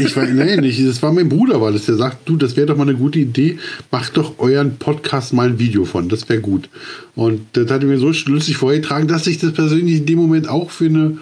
Ich 0.00 0.16
war, 0.16 0.24
nein, 0.26 0.60
nicht. 0.60 0.84
Das 0.84 1.00
war 1.02 1.12
mein 1.12 1.28
Bruder, 1.28 1.60
weil 1.60 1.72
das 1.74 1.84
der 1.86 1.94
sagt, 1.94 2.28
du, 2.28 2.36
das 2.36 2.56
wäre 2.56 2.66
doch 2.66 2.76
mal 2.76 2.88
eine 2.88 2.96
gute 2.98 3.20
Idee, 3.20 3.58
macht 3.92 4.16
doch 4.16 4.38
euren 4.38 4.76
Podcast 4.78 5.32
mal 5.32 5.48
ein 5.48 5.58
Video 5.60 5.84
von, 5.84 6.08
das 6.08 6.28
wäre 6.28 6.40
gut. 6.40 6.68
Und 7.14 7.42
das 7.52 7.70
hat 7.70 7.82
er 7.82 7.88
mir 7.88 7.98
so 7.98 8.12
schlüssig 8.12 8.56
vorgetragen, 8.56 9.06
dass 9.06 9.26
ich 9.28 9.38
das 9.38 9.52
persönlich 9.52 9.98
in 9.98 10.06
dem 10.06 10.18
Moment 10.18 10.48
auch 10.48 10.70
für 10.70 10.86
eine, 10.86 11.18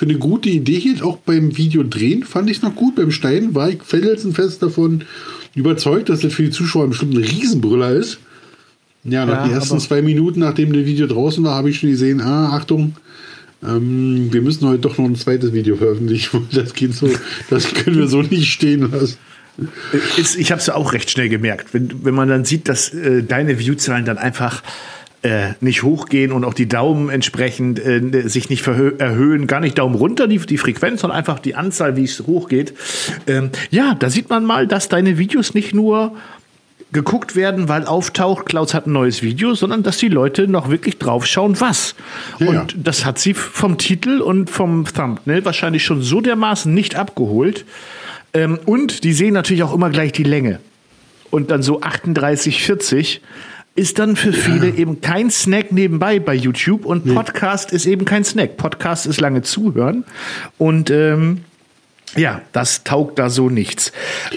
für 0.00 0.06
eine 0.06 0.16
gute 0.16 0.48
Idee 0.48 0.80
hielt. 0.80 1.02
Auch 1.02 1.18
beim 1.18 1.58
Video 1.58 1.82
drehen 1.82 2.24
fand 2.24 2.48
ich 2.48 2.56
es 2.56 2.62
noch 2.62 2.74
gut. 2.74 2.96
Beim 2.96 3.10
Schneiden 3.10 3.54
war 3.54 3.68
ich 3.68 3.82
felsenfest 3.82 4.62
davon 4.62 5.04
überzeugt, 5.54 6.08
dass 6.08 6.20
das 6.20 6.32
für 6.32 6.44
die 6.44 6.50
Zuschauer 6.50 6.88
bestimmt 6.88 7.16
ein 7.16 7.22
Riesenbrüller 7.22 7.90
ist. 7.90 8.18
Ja, 9.04 9.26
nach 9.26 9.42
Ja, 9.42 9.44
den 9.44 9.52
ersten 9.52 9.78
zwei 9.78 10.00
Minuten, 10.00 10.40
nachdem 10.40 10.72
das 10.72 10.86
Video 10.86 11.06
draußen 11.06 11.44
war, 11.44 11.54
habe 11.54 11.68
ich 11.68 11.80
schon 11.80 11.90
gesehen, 11.90 12.22
ah, 12.22 12.56
Achtung, 12.56 12.94
ähm, 13.62 14.32
wir 14.32 14.40
müssen 14.40 14.66
heute 14.66 14.78
doch 14.78 14.96
noch 14.96 15.04
ein 15.04 15.16
zweites 15.16 15.52
Video 15.52 15.76
veröffentlichen. 15.76 16.48
Das 16.54 16.72
geht 16.72 16.94
so, 16.94 17.10
das 17.50 17.74
können 17.74 17.98
wir 17.98 18.08
so 18.08 18.22
nicht 18.22 18.50
stehen 18.50 18.90
lassen. 18.90 19.18
Ich 20.16 20.50
habe 20.50 20.62
es 20.62 20.66
ja 20.66 20.76
auch 20.76 20.94
recht 20.94 21.10
schnell 21.10 21.28
gemerkt. 21.28 21.74
Wenn, 21.74 22.06
wenn 22.06 22.14
man 22.14 22.30
dann 22.30 22.46
sieht, 22.46 22.70
dass 22.70 22.94
äh, 22.94 23.22
deine 23.22 23.58
Viewzahlen 23.58 24.06
dann 24.06 24.16
einfach 24.16 24.62
äh, 25.22 25.50
nicht 25.60 25.82
hochgehen 25.82 26.32
und 26.32 26.44
auch 26.44 26.54
die 26.54 26.68
Daumen 26.68 27.10
entsprechend 27.10 27.78
äh, 27.78 28.28
sich 28.28 28.48
nicht 28.48 28.66
erhöhen, 28.66 29.46
gar 29.46 29.60
nicht 29.60 29.78
Daumen 29.78 29.94
runter, 29.94 30.26
die, 30.26 30.38
die 30.38 30.58
Frequenz, 30.58 31.02
sondern 31.02 31.18
einfach 31.18 31.38
die 31.38 31.54
Anzahl, 31.54 31.96
wie 31.96 32.04
es 32.04 32.20
hochgeht. 32.26 32.74
Ähm, 33.26 33.50
ja, 33.70 33.94
da 33.94 34.08
sieht 34.08 34.30
man 34.30 34.44
mal, 34.44 34.66
dass 34.66 34.88
deine 34.88 35.18
Videos 35.18 35.52
nicht 35.54 35.74
nur 35.74 36.16
geguckt 36.92 37.36
werden, 37.36 37.68
weil 37.68 37.84
auftaucht, 37.84 38.46
Klaus 38.46 38.74
hat 38.74 38.86
ein 38.86 38.92
neues 38.92 39.22
Video, 39.22 39.54
sondern 39.54 39.82
dass 39.82 39.98
die 39.98 40.08
Leute 40.08 40.48
noch 40.48 40.70
wirklich 40.70 40.98
draufschauen, 40.98 41.60
was. 41.60 41.94
Ja, 42.38 42.48
und 42.48 42.74
das 42.82 43.04
hat 43.04 43.18
sie 43.18 43.34
vom 43.34 43.78
Titel 43.78 44.20
und 44.20 44.50
vom 44.50 44.86
Thumbnail 44.86 45.44
wahrscheinlich 45.44 45.84
schon 45.84 46.02
so 46.02 46.20
dermaßen 46.20 46.72
nicht 46.72 46.96
abgeholt. 46.96 47.64
Ähm, 48.32 48.58
und 48.64 49.04
die 49.04 49.12
sehen 49.12 49.34
natürlich 49.34 49.62
auch 49.62 49.74
immer 49.74 49.90
gleich 49.90 50.12
die 50.12 50.24
Länge. 50.24 50.60
Und 51.30 51.50
dann 51.50 51.62
so 51.62 51.80
38, 51.80 52.62
40 52.62 53.20
ist 53.74 53.98
dann 53.98 54.16
für 54.16 54.32
viele 54.32 54.70
eben 54.70 55.00
kein 55.00 55.30
Snack 55.30 55.72
nebenbei 55.72 56.18
bei 56.18 56.34
YouTube 56.34 56.84
und 56.84 57.14
Podcast 57.14 57.72
ist 57.72 57.86
eben 57.86 58.04
kein 58.04 58.24
Snack. 58.24 58.56
Podcast 58.56 59.06
ist 59.06 59.20
lange 59.20 59.42
zuhören 59.42 60.04
und 60.58 60.90
ähm, 60.90 61.42
ja, 62.16 62.42
das 62.52 62.84
taugt 62.84 63.18
da 63.18 63.30
so 63.30 63.48
nichts. 63.48 63.92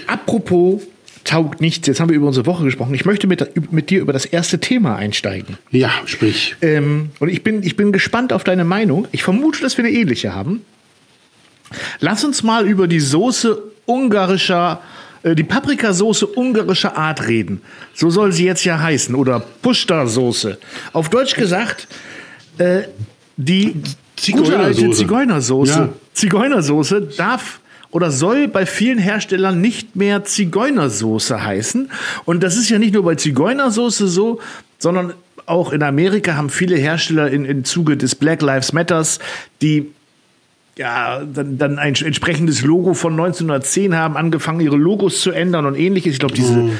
Apropos 0.06 0.82
taugt 1.24 1.60
nichts, 1.60 1.86
jetzt 1.86 2.00
haben 2.00 2.10
wir 2.10 2.16
über 2.16 2.26
unsere 2.26 2.46
Woche 2.46 2.64
gesprochen. 2.64 2.94
Ich 2.94 3.04
möchte 3.04 3.26
mit, 3.26 3.72
mit 3.72 3.90
dir 3.90 4.00
über 4.00 4.12
das 4.12 4.26
erste 4.26 4.60
Thema 4.60 4.96
einsteigen. 4.96 5.58
Ja, 5.70 5.90
sprich. 6.04 6.54
Ähm, 6.60 7.10
und 7.18 7.28
ich 7.28 7.42
bin, 7.42 7.62
ich 7.62 7.76
bin 7.76 7.92
gespannt 7.92 8.32
auf 8.32 8.44
deine 8.44 8.64
Meinung. 8.64 9.08
Ich 9.10 9.22
vermute, 9.22 9.60
dass 9.60 9.76
wir 9.76 9.84
eine 9.84 9.94
ähnliche 9.94 10.34
haben. 10.34 10.64
Lass 12.00 12.24
uns 12.24 12.42
mal 12.42 12.66
über 12.66 12.86
die 12.86 13.00
Soße 13.00 13.60
ungarischer, 13.86 14.80
die 15.24 15.44
Paprikasoße 15.44 16.26
ungarischer 16.26 16.96
Art 16.96 17.26
reden. 17.26 17.62
So 17.94 18.10
soll 18.10 18.32
sie 18.32 18.44
jetzt 18.44 18.64
ja 18.64 18.78
heißen. 18.78 19.14
Oder 19.14 19.42
Pushta-Soße. 19.62 20.58
Auf 20.92 21.08
Deutsch 21.08 21.34
gesagt, 21.34 21.88
äh, 22.58 22.82
die 23.36 23.82
gute 24.32 24.58
alte 24.58 24.90
Zigeunersoße. 24.90 24.96
Zigeunersoße. 24.96 25.72
Ja. 25.72 25.88
Zigeunersoße 26.12 27.00
darf 27.16 27.60
oder 27.90 28.10
soll 28.10 28.48
bei 28.48 28.66
vielen 28.66 28.98
Herstellern 28.98 29.60
nicht 29.60 29.96
mehr 29.96 30.24
Zigeunersoße 30.24 31.42
heißen. 31.42 31.90
Und 32.24 32.42
das 32.42 32.56
ist 32.56 32.68
ja 32.68 32.78
nicht 32.78 32.92
nur 32.92 33.04
bei 33.04 33.14
Zigeunersoße 33.14 34.08
so, 34.08 34.40
sondern 34.78 35.14
auch 35.46 35.72
in 35.72 35.82
Amerika 35.82 36.34
haben 36.34 36.50
viele 36.50 36.76
Hersteller 36.76 37.30
in, 37.30 37.44
im 37.44 37.64
Zuge 37.64 37.96
des 37.96 38.14
Black 38.14 38.42
Lives 38.42 38.72
Matters, 38.72 39.20
die 39.62 39.92
ja, 40.76 41.22
dann, 41.24 41.58
dann 41.58 41.78
ein 41.78 41.94
entsprechendes 41.94 42.62
Logo 42.62 42.94
von 42.94 43.12
1910 43.12 43.94
haben, 43.96 44.16
angefangen, 44.16 44.60
ihre 44.60 44.76
Logos 44.76 45.20
zu 45.20 45.30
ändern 45.30 45.66
und 45.66 45.76
ähnliches. 45.76 46.14
Ich 46.14 46.18
glaube, 46.18 46.34
diese 46.34 46.70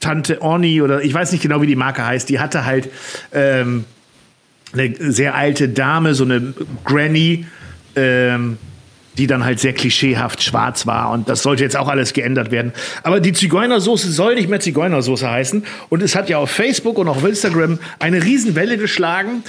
Tante 0.00 0.42
Orni 0.42 0.82
oder 0.82 1.02
ich 1.02 1.14
weiß 1.14 1.32
nicht 1.32 1.42
genau, 1.42 1.62
wie 1.62 1.66
die 1.66 1.76
Marke 1.76 2.04
heißt, 2.04 2.28
die 2.28 2.40
hatte 2.40 2.64
halt 2.64 2.90
ähm, 3.32 3.84
eine 4.72 4.94
sehr 4.98 5.34
alte 5.34 5.68
Dame, 5.68 6.14
so 6.14 6.24
eine 6.24 6.54
Granny, 6.84 7.46
ähm, 7.96 8.58
die 9.16 9.28
dann 9.28 9.44
halt 9.44 9.60
sehr 9.60 9.72
klischeehaft 9.72 10.42
schwarz 10.42 10.86
war. 10.86 11.12
Und 11.12 11.28
das 11.28 11.42
sollte 11.42 11.62
jetzt 11.62 11.76
auch 11.76 11.88
alles 11.88 12.12
geändert 12.12 12.50
werden. 12.50 12.72
Aber 13.04 13.20
die 13.20 13.32
Zigeunersoße 13.32 14.10
soll 14.10 14.34
nicht 14.34 14.48
mehr 14.48 14.58
Zigeunersoße 14.58 15.30
heißen. 15.30 15.64
Und 15.88 16.02
es 16.02 16.16
hat 16.16 16.28
ja 16.28 16.38
auf 16.38 16.50
Facebook 16.50 16.98
und 16.98 17.06
auf 17.08 17.24
Instagram 17.24 17.78
eine 18.00 18.24
Riesenwelle 18.24 18.76
geschlagen. 18.76 19.44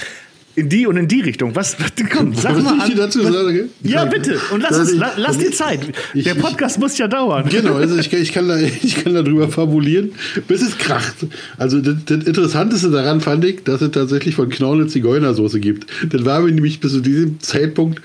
In 0.56 0.70
die 0.70 0.86
und 0.86 0.96
in 0.96 1.06
die 1.06 1.20
Richtung. 1.20 1.54
Was, 1.54 1.76
komm, 2.10 2.32
sag 2.34 2.56
Was 2.56 2.62
mal 2.64 2.76
ich 2.78 2.92
an. 2.92 2.96
dazu 2.96 3.22
was, 3.22 3.30
sage? 3.32 3.68
ja, 3.82 4.06
bitte. 4.06 4.38
Und 4.52 4.62
lass, 4.62 4.78
es, 4.78 4.92
ich- 4.92 4.98
la, 4.98 5.12
lass 5.18 5.36
dir 5.36 5.52
Zeit. 5.52 5.80
ich- 6.14 6.24
Der 6.24 6.34
Podcast 6.34 6.78
muss 6.78 6.96
ja 6.96 7.06
dauern. 7.08 7.46
Genau, 7.50 7.74
also 7.74 7.96
ich, 7.98 8.10
kann- 8.10 8.22
ich, 8.22 8.32
kann 8.32 8.48
da, 8.48 8.56
ich 8.82 8.96
kann 9.04 9.12
darüber 9.14 9.48
fabulieren, 9.50 10.12
bis 10.48 10.62
es 10.62 10.78
kracht. 10.78 11.14
Also 11.58 11.80
das, 11.80 11.96
das 12.06 12.24
Interessanteste 12.24 12.90
daran 12.90 13.20
fand 13.20 13.44
ich, 13.44 13.64
dass 13.64 13.82
es 13.82 13.90
tatsächlich 13.90 14.34
von 14.34 14.48
Knorr 14.48 14.76
eine 14.76 14.86
Zigeunersoße 14.86 15.60
gibt. 15.60 15.86
Das 16.10 16.24
war 16.24 16.40
mir 16.40 16.50
nämlich 16.52 16.80
bis 16.80 16.92
zu 16.92 17.00
diesem 17.00 17.38
Zeitpunkt 17.40 18.00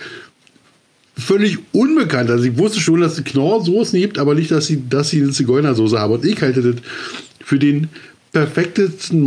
völlig 1.17 1.58
unbekannt. 1.72 2.29
Also 2.29 2.43
ich 2.46 2.58
wusste 2.58 2.79
schon, 2.81 3.00
dass 3.01 3.17
es 3.17 3.24
Knorrsoßen 3.24 4.00
gibt, 4.00 4.17
aber 4.20 4.36
nicht, 4.36 4.51
dass 4.51 4.65
sie, 4.67 4.84
dass 4.89 5.10
sie 5.10 5.22
eine 5.22 5.31
Zigeunersoße 5.31 5.98
haben. 5.98 6.13
Und 6.13 6.25
ich 6.25 6.41
halte 6.41 6.62
das 6.62 6.75
für 7.43 7.60
den 7.60 7.88
perfektesten 8.34 9.22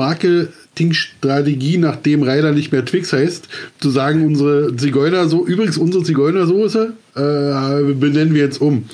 Marketingstrategie, 0.74 1.78
nachdem 1.78 2.22
Reiter 2.22 2.52
nicht 2.52 2.72
mehr 2.72 2.84
Twix 2.84 3.12
heißt, 3.12 3.48
zu 3.80 3.90
sagen, 3.90 4.26
unsere 4.26 4.74
Zigeunersoße, 4.76 5.50
übrigens 5.50 5.78
unsere 5.78 6.02
Zigeunersoße 6.02 6.92
äh, 7.14 7.94
benennen 7.94 8.34
wir 8.34 8.42
jetzt 8.42 8.60
um. 8.60 8.84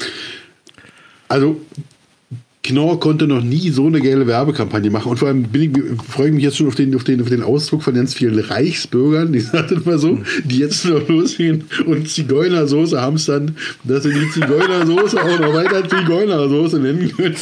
Also 1.29 1.61
Knorr 2.63 3.01
konnte 3.01 3.27
noch 3.27 3.43
nie 3.43 3.71
so 3.71 3.87
eine 3.87 4.03
geile 4.03 4.27
Werbekampagne 4.27 4.91
machen. 4.91 5.11
Und 5.11 5.17
vor 5.17 5.29
allem 5.29 5.45
bin 5.45 5.63
ich, 5.63 6.05
freue 6.13 6.29
ich 6.29 6.35
mich 6.35 6.45
jetzt 6.45 6.59
schon 6.59 6.67
auf 6.69 6.75
den, 6.75 6.95
auf, 6.95 7.05
den, 7.05 7.23
auf 7.23 7.31
den 7.31 7.43
Ausdruck 7.43 7.83
von 7.83 7.95
ganz 7.95 8.13
vielen 8.13 8.39
Reichsbürgern, 8.39 9.33
die 9.33 9.41
sagen 9.41 9.67
das 9.71 9.87
mal 9.87 9.99
so, 9.99 10.19
die 10.45 10.59
jetzt 10.59 10.85
noch 10.85 11.09
losgehen 11.09 11.65
und 11.87 12.09
Zigeunersoße 12.09 13.01
hamstern, 13.01 13.57
dass 13.85 14.03
sie 14.03 14.13
die 14.13 14.31
Zigeunersoße 14.31 15.23
auch 15.23 15.41
noch 15.41 15.55
weiter 15.55 15.89
Zigeunersoße 15.89 16.79
nennen 16.81 17.11
können. 17.17 17.35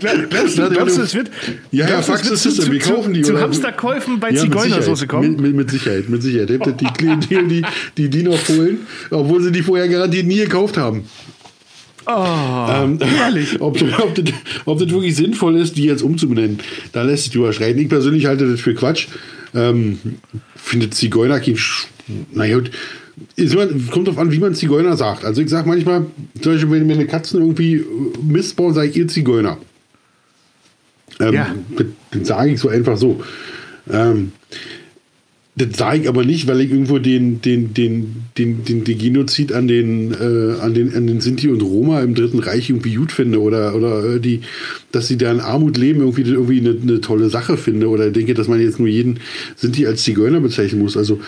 Glaubst 0.00 0.58
du, 0.58 0.68
glaubst 0.68 0.98
du, 0.98 1.02
es 1.02 1.14
wird, 1.14 1.30
Ja, 1.70 1.88
ja, 1.88 2.00
es 2.00 2.06
Fax 2.06 2.28
System, 2.28 2.52
zu, 2.52 2.72
wir 2.72 2.80
kaufen 2.80 3.14
die. 3.14 3.22
zu, 3.22 3.34
zu 3.34 3.40
Hamsterkäufen 3.40 4.18
bei 4.18 4.30
Ja, 4.30 4.40
Zigeunersoße 4.40 5.06
kommen? 5.06 5.32
Mit, 5.32 5.40
mit, 5.40 5.54
mit 5.54 5.70
Sicherheit, 5.70 6.08
mit 6.08 6.22
Sicherheit. 6.22 6.50
Die, 6.50 6.72
die 6.72 6.92
Klientel, 6.92 7.46
die, 7.46 7.62
die 7.96 8.08
die 8.10 8.22
noch 8.24 8.48
holen, 8.48 8.78
obwohl 9.10 9.42
sie 9.42 9.52
die 9.52 9.62
vorher 9.62 9.88
garantiert 9.88 10.26
nie 10.26 10.38
gekauft 10.38 10.76
haben. 10.76 11.04
Oh, 12.06 12.66
Ähm, 12.70 12.98
herrlich. 13.00 13.56
ob, 13.60 13.78
das- 13.78 13.98
ob, 13.98 14.14
das, 14.14 14.24
ob 14.64 14.78
das 14.78 14.90
wirklich 14.90 15.16
sinnvoll 15.16 15.56
ist, 15.56 15.76
die 15.76 15.84
jetzt 15.84 16.02
umzubenennen, 16.02 16.58
da 16.92 17.02
lässt 17.02 17.24
sich 17.24 17.32
drüber 17.32 17.52
schreien. 17.52 17.78
Ich 17.78 17.88
persönlich 17.88 18.26
halte 18.26 18.48
das 18.50 18.60
für 18.60 18.74
Quatsch. 18.74 19.08
Ähm, 19.54 19.98
finde 20.54 20.90
Zigeuner, 20.90 21.40
kein 21.40 21.56
Sch- 21.56 21.86
naja, 22.32 22.58
gut. 22.58 22.70
Immer, 23.36 23.66
kommt 23.90 24.06
drauf 24.08 24.18
an, 24.18 24.30
wie 24.30 24.38
man 24.38 24.54
Zigeuner 24.54 24.96
sagt. 24.96 25.24
Also 25.24 25.40
ich 25.40 25.48
sage 25.48 25.66
manchmal, 25.68 26.06
zum 26.42 26.52
Beispiel, 26.52 26.70
wenn 26.70 26.86
meine 26.86 27.06
Katzen 27.06 27.40
irgendwie 27.40 27.82
Mist 28.22 28.56
bauen, 28.56 28.74
sage 28.74 28.88
ich 28.88 28.96
ihr 28.96 29.08
Zigeuner. 29.08 29.56
Ähm, 31.20 31.32
Ja. 31.34 31.54
Das, 31.76 31.86
das 32.10 32.28
sage 32.28 32.50
ich 32.52 32.60
so 32.60 32.68
einfach 32.68 32.96
so. 32.98 33.22
Ähm, 33.90 34.32
das 35.58 35.68
sage 35.78 36.02
ich 36.02 36.08
aber 36.08 36.22
nicht, 36.22 36.46
weil 36.46 36.60
ich 36.60 36.70
irgendwo 36.70 36.98
den, 36.98 37.40
den, 37.40 37.72
den, 37.72 38.24
den, 38.36 38.64
den, 38.64 38.84
den 38.84 38.98
Genozid 38.98 39.52
an 39.52 39.66
den, 39.66 40.12
äh, 40.12 40.60
an, 40.60 40.74
den, 40.74 40.94
an 40.94 41.06
den 41.06 41.22
Sinti 41.22 41.48
und 41.48 41.62
Roma 41.62 42.02
im 42.02 42.14
Dritten 42.14 42.40
Reich 42.40 42.68
irgendwie 42.68 42.94
gut 42.94 43.10
finde 43.10 43.40
oder, 43.40 43.74
oder 43.74 44.16
äh, 44.16 44.20
die, 44.20 44.42
dass 44.92 45.08
sie 45.08 45.16
da 45.16 45.32
in 45.32 45.40
Armut 45.40 45.78
leben, 45.78 46.00
irgendwie, 46.00 46.30
irgendwie 46.30 46.60
eine, 46.60 46.76
eine 46.78 47.00
tolle 47.00 47.30
Sache 47.30 47.56
finde 47.56 47.88
oder 47.88 48.10
denke, 48.10 48.34
dass 48.34 48.48
man 48.48 48.60
jetzt 48.60 48.78
nur 48.78 48.88
jeden 48.88 49.20
Sinti 49.56 49.86
als 49.86 50.02
Zigeuner 50.02 50.40
bezeichnen 50.40 50.82
muss. 50.82 50.94
Also 50.94 51.20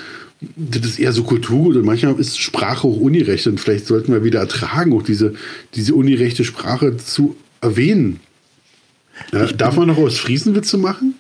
das 0.57 0.85
ist 0.85 0.99
eher 0.99 1.13
so 1.13 1.23
Kulturgut 1.23 1.77
und 1.77 1.87
manchmal 1.87 2.21
ist 2.21 2.39
Sprache 2.39 2.87
auch 2.87 2.99
ungerecht 2.99 3.47
und 3.47 3.59
vielleicht 3.59 3.87
sollten 3.87 4.13
wir 4.13 4.25
wieder 4.25 4.41
ertragen, 4.41 4.93
auch 4.93 5.03
diese, 5.03 5.35
diese 5.75 5.95
ungerechte 5.95 6.45
Sprache 6.45 6.99
zu 6.99 7.35
erwähnen. 7.63 8.21
Ja, 9.33 9.47
darf 9.47 9.77
man 9.77 9.89
noch 9.89 9.99
aus 9.99 10.19
Friesenwitze 10.19 10.77
machen? 10.77 11.15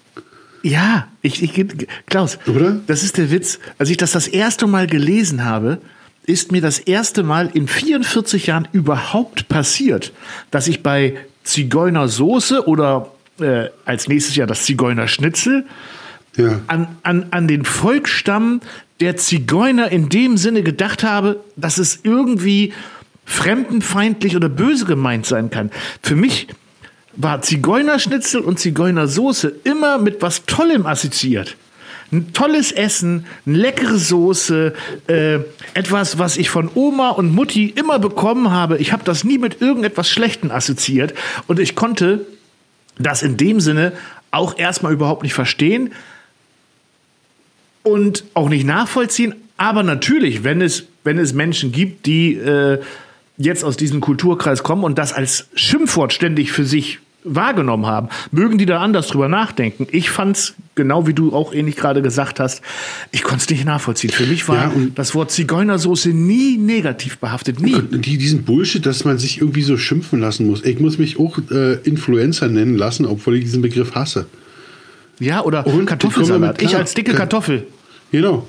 Ja, 0.62 1.09
ich, 1.23 1.43
ich, 1.43 1.67
Klaus, 2.07 2.38
Oder? 2.47 2.81
das 2.87 3.03
ist 3.03 3.17
der 3.17 3.31
Witz. 3.31 3.59
Als 3.79 3.91
ich 3.91 3.97
das 3.97 4.12
das 4.12 4.27
erste 4.29 4.67
Mal 4.67 4.87
gelesen 4.87 5.45
habe, 5.45 5.79
ist 6.27 6.53
mir 6.53 6.61
das 6.61 6.79
erste 6.79 7.23
Mal 7.23 7.50
in 7.55 7.69
44 7.69 8.47
Jahren 8.49 8.69
überhaupt 8.73 9.49
passiert, 9.49 10.12
dass 10.50 10.69
ich 10.69 10.83
bei 10.83 11.17
Zigeunersoße 11.45 12.67
oder 12.67 13.12
äh, 13.41 13.67
als 13.85 14.09
nächstes 14.09 14.37
Jahr 14.37 14.47
das 14.47 14.65
Zigeunerschnitzel 14.65 15.65
Ja. 16.37 16.61
an, 16.67 16.88
an, 17.03 17.27
an 17.31 17.49
den 17.49 17.65
Volksstamm 17.65 18.61
der 19.00 19.17
Zigeuner 19.17 19.91
in 19.93 20.09
dem 20.09 20.37
Sinne 20.37 20.62
gedacht 20.62 21.05
habe, 21.05 21.41
dass 21.57 21.79
es 21.79 22.00
irgendwie 22.03 22.73
fremdenfeindlich 23.25 24.37
oder 24.37 24.49
böse 24.49 24.85
gemeint 24.87 25.25
sein 25.27 25.50
kann. 25.50 25.71
Für 26.03 26.17
mich 26.17 26.49
war 27.19 27.43
Zigeunerschnitzel 27.43 28.41
und 28.41 28.61
Zigeunersoße 28.61 29.53
immer 29.65 29.99
mit 29.99 30.23
was 30.23 30.47
Tollem 30.47 30.87
assoziiert. 30.87 31.57
Ein 32.11 32.33
tolles 32.33 32.73
Essen, 32.73 33.27
eine 33.45 33.59
leckere 33.59 33.99
Soße, 33.99 34.73
äh, 35.09 35.41
etwas, 35.75 36.19
was 36.19 36.39
ich 36.39 36.49
von 36.49 36.71
Oma 36.75 37.11
und 37.11 37.35
Mutti 37.35 37.67
immer 37.67 37.99
bekommen 37.99 38.51
habe. 38.51 38.79
Ich 38.79 38.93
habe 38.93 39.05
das 39.05 39.25
nie 39.25 39.37
mit 39.37 39.61
irgendetwas 39.61 40.09
Schlechtem 40.09 40.51
assoziiert 40.51 41.13
und 41.49 41.59
ich 41.59 41.75
konnte 41.75 42.25
das 42.99 43.23
in 43.23 43.37
dem 43.37 43.61
Sinne 43.61 43.93
auch 44.31 44.57
erstmal 44.57 44.93
überhaupt 44.93 45.25
nicht 45.25 45.35
verstehen 45.35 45.93
und 47.83 48.25
auch 48.33 48.49
nicht 48.49 48.65
nachvollziehen. 48.65 49.35
Aber 49.57 49.83
natürlich, 49.83 50.45
wenn 50.45 50.63
es, 50.63 50.85
wenn 51.03 51.19
es 51.19 51.33
Menschen 51.33 51.73
gibt, 51.73 52.07
die 52.07 52.35
äh, 52.35 52.81
jetzt 53.37 53.65
aus 53.65 53.77
diesem 53.77 54.01
Kulturkreis 54.01 54.63
kommen 54.63 54.85
und 54.85 54.99
das 54.99 55.13
als 55.13 55.49
Schimpfwort 55.55 56.13
ständig 56.13 56.53
für 56.53 56.65
sich 56.65 57.01
wahrgenommen 57.35 57.87
haben, 57.87 58.09
mögen 58.31 58.59
die 58.59 58.67
da 58.67 58.81
anders 58.81 59.09
drüber 59.09 59.29
nachdenken. 59.29 59.87
Ich 59.91 60.11
fand's 60.11 60.55
genau 60.75 61.07
wie 61.07 61.15
du 61.15 61.33
auch 61.33 61.53
ähnlich 61.53 61.77
gerade 61.77 62.03
gesagt 62.03 62.39
hast, 62.41 62.63
ich 63.11 63.23
konnte 63.23 63.43
es 63.45 63.51
nicht 63.51 63.65
nachvollziehen. 63.65 64.11
Für 64.11 64.27
mich 64.27 64.49
war 64.49 64.57
Ja, 64.57 64.73
das 64.95 65.15
Wort 65.15 65.31
Zigeunersoße 65.31 66.11
nie 66.11 66.57
negativ 66.57 67.19
behaftet, 67.19 67.61
nie. 67.61 67.81
Die, 67.91 68.17
diesen 68.19 68.45
Bullshit, 68.45 68.85
dass 68.87 69.05
man 69.05 69.19
sich 69.19 69.41
irgendwie 69.41 69.63
so 69.63 69.77
schimpfen 69.77 70.21
lassen 70.21 70.47
muss. 70.47 70.65
Ich 70.65 70.79
muss 70.81 70.99
mich 70.99 71.19
auch 71.19 71.39
äh, 71.51 71.75
Influencer 71.83 72.49
nennen 72.49 72.77
lassen, 72.77 73.07
obwohl 73.07 73.37
ich 73.37 73.45
diesen 73.45 73.63
Begriff 73.63 73.95
hasse. 73.95 74.27
Ja, 75.21 75.43
oder 75.43 75.67
Und 75.67 75.87
Kartoffelsalat. 75.87 76.63
Ich 76.63 76.77
als 76.77 76.95
dicke 76.95 77.11
Ka- 77.13 77.19
Kartoffel. 77.19 77.67
Genau. 78.11 78.47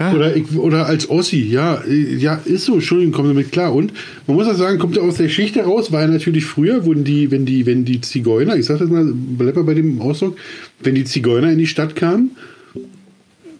Ja. 0.00 0.12
Oder, 0.12 0.36
ich, 0.36 0.56
oder 0.56 0.86
als 0.86 1.08
Ossi, 1.08 1.42
ja, 1.42 1.82
ja, 1.86 2.40
ist 2.44 2.64
so, 2.64 2.74
Entschuldigung, 2.74 3.12
kommen 3.12 3.28
damit 3.28 3.52
klar. 3.52 3.72
Und 3.72 3.92
man 4.26 4.36
muss 4.36 4.48
auch 4.48 4.56
sagen, 4.56 4.78
kommt 4.78 4.96
ja 4.96 5.02
aus 5.02 5.16
der 5.16 5.28
Schicht 5.28 5.54
heraus, 5.54 5.92
weil 5.92 6.08
natürlich 6.08 6.44
früher 6.44 6.84
wurden 6.84 7.04
die, 7.04 7.30
wenn 7.30 7.46
die, 7.46 7.64
wenn 7.66 7.84
die 7.84 8.00
Zigeuner, 8.00 8.56
ich 8.56 8.66
sag 8.66 8.78
das 8.80 8.90
mal, 8.90 9.06
bleib 9.14 9.54
mal 9.54 9.64
bei 9.64 9.74
dem 9.74 10.00
Ausdruck, 10.00 10.36
wenn 10.82 10.96
die 10.96 11.04
Zigeuner 11.04 11.52
in 11.52 11.58
die 11.58 11.68
Stadt 11.68 11.94
kamen, 11.94 12.32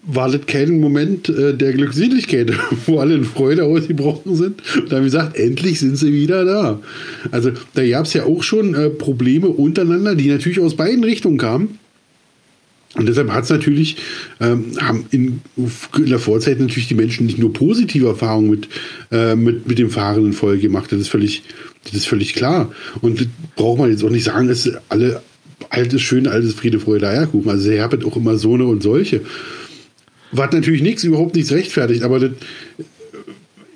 war 0.07 0.31
das 0.31 0.45
kein 0.47 0.81
Moment 0.81 1.29
äh, 1.29 1.57
der 1.57 1.73
Glückseligkeit, 1.73 2.53
wo 2.87 2.99
alle 2.99 3.15
in 3.15 3.25
Freude 3.25 3.65
ausgebrochen 3.65 4.35
sind 4.35 4.61
und 4.77 4.93
haben 4.93 5.05
gesagt, 5.05 5.37
endlich 5.37 5.81
sind 5.81 5.97
sie 5.97 6.13
wieder 6.13 6.45
da. 6.45 6.81
Also 7.31 7.53
da 7.75 7.87
gab 7.87 8.07
es 8.07 8.13
ja 8.13 8.25
auch 8.25 8.43
schon 8.43 8.75
äh, 8.75 8.91
Probleme 8.91 9.49
untereinander, 9.49 10.15
die 10.15 10.29
natürlich 10.29 10.61
aus 10.61 10.77
beiden 10.77 11.05
Richtungen 11.05 11.39
kamen. 11.39 11.79
Und 12.97 13.07
deshalb 13.07 13.31
hat 13.33 13.45
es 13.45 13.51
natürlich, 13.51 13.97
ähm, 14.41 14.67
haben 14.81 15.07
in, 15.11 15.41
in 15.57 16.07
der 16.07 16.21
Vorzeit 16.21 16.61
natürlich 16.61 16.87
die 16.87 16.95
Menschen 16.95 17.27
nicht 17.27 17.39
nur 17.39 17.53
positive 17.53 18.07
Erfahrungen 18.07 18.51
mit, 18.51 18.69
äh, 19.11 19.35
mit, 19.35 19.67
mit 19.67 19.79
dem 19.79 19.91
fahrenden 19.91 20.33
Volk 20.33 20.61
gemacht. 20.61 20.93
Das 20.93 21.01
ist 21.01 21.09
völlig, 21.09 21.43
das 21.85 21.95
ist 21.95 22.07
völlig 22.07 22.35
klar. 22.35 22.73
Und 23.01 23.21
das 23.21 23.27
braucht 23.57 23.81
man 23.81 23.91
jetzt 23.91 24.05
auch 24.05 24.11
nicht 24.11 24.25
sagen, 24.25 24.49
ist 24.49 24.71
alle 24.89 25.23
altes, 25.71 26.03
schön, 26.03 26.29
altes 26.29 26.55
Friede, 26.55 26.79
Freude, 26.79 27.09
Eierkuchen. 27.09 27.51
Also 27.51 27.71
er 27.71 27.85
hat 27.85 28.05
auch 28.05 28.17
immer 28.17 28.39
so 28.39 28.55
eine 28.55 28.67
und 28.67 28.83
solche. 28.83 29.23
Was 30.31 30.53
natürlich 30.53 30.83
nichts, 30.83 31.05
überhaupt 31.05 31.35
nichts 31.35 31.53
rechtfertigt, 31.53 32.03
aber 32.03 32.21
das, 32.21 32.31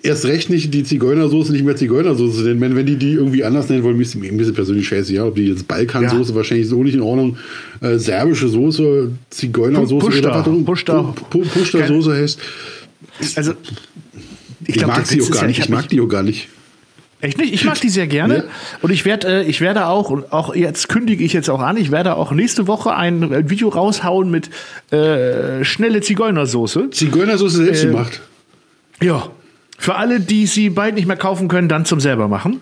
erst 0.08 0.24
recht 0.24 0.50
nicht 0.50 0.72
die 0.74 0.82
Zigeunersoße 0.84 1.52
nicht 1.52 1.64
mehr 1.64 1.76
Zigeunersoße 1.76 2.42
nennen. 2.42 2.60
Wenn, 2.60 2.74
wenn 2.76 2.86
die 2.86 2.96
die 2.96 3.12
irgendwie 3.12 3.44
anders 3.44 3.68
nennen 3.68 3.82
wollen, 3.84 4.00
ist 4.00 4.14
mir 4.16 4.28
ein 4.30 4.36
bisschen 4.36 4.54
persönlich 4.54 4.88
scheiße, 4.88 5.12
ja. 5.12 5.24
Ob 5.24 5.34
die 5.36 5.46
jetzt 5.48 5.68
Balkansoße 5.68 6.30
Ja. 6.30 6.36
wahrscheinlich 6.36 6.66
so 6.68 6.82
nicht 6.82 6.94
in 6.94 7.02
Ordnung. 7.02 7.36
Äh, 7.80 7.98
serbische 7.98 8.48
Soße, 8.48 9.10
Zigeunersoße 9.30 10.04
Pushta, 10.06 10.42
immer 10.44 10.64
Pushta. 10.64 11.00
Pu- 11.00 11.42
Pu- 11.42 11.48
Pushta-Soße 11.48 12.14
heißt. 12.16 12.38
Also, 13.36 13.52
Ich, 14.66 14.74
glaub, 14.74 14.88
mag 14.88 14.96
der 14.98 15.06
sie 15.06 15.22
auch 15.22 15.30
gar 15.30 15.42
ja, 15.42 15.46
nicht. 15.48 15.58
ich 15.58 15.64
Ich 15.64 15.70
mag 15.70 15.88
die 15.88 16.00
auch 16.00 16.08
gar 16.08 16.22
nicht. 16.22 16.48
Echt 17.20 17.36
nicht? 17.38 17.52
Ich 17.52 17.64
mag 17.64 17.80
die 17.80 17.88
sehr 17.88 18.06
gerne. 18.06 18.36
Ja. 18.36 18.44
Und 18.80 18.92
ich 18.92 19.04
werde, 19.04 19.26
äh, 19.26 19.44
ich 19.44 19.60
werde 19.60 19.86
auch, 19.86 20.10
und 20.10 20.32
auch 20.32 20.54
jetzt 20.54 20.88
kündige 20.88 21.24
ich 21.24 21.32
jetzt 21.32 21.50
auch 21.50 21.58
an, 21.60 21.76
ich 21.76 21.90
werde 21.90 22.14
auch 22.14 22.30
nächste 22.30 22.68
Woche 22.68 22.94
ein 22.94 23.50
Video 23.50 23.70
raushauen 23.70 24.30
mit 24.30 24.50
äh, 24.92 25.64
schnelle 25.64 26.00
Zigeunersoße. 26.00 26.90
Zigeunersoße 26.90 27.64
selbst 27.64 27.82
Äh, 27.82 27.86
gemacht. 27.88 28.20
Ja. 29.02 29.30
Für 29.80 29.94
alle, 29.94 30.18
die 30.18 30.46
sie 30.46 30.70
bald 30.70 30.96
nicht 30.96 31.06
mehr 31.06 31.16
kaufen 31.16 31.46
können, 31.46 31.68
dann 31.68 31.84
zum 31.84 32.00
selber 32.00 32.26
machen. 32.26 32.60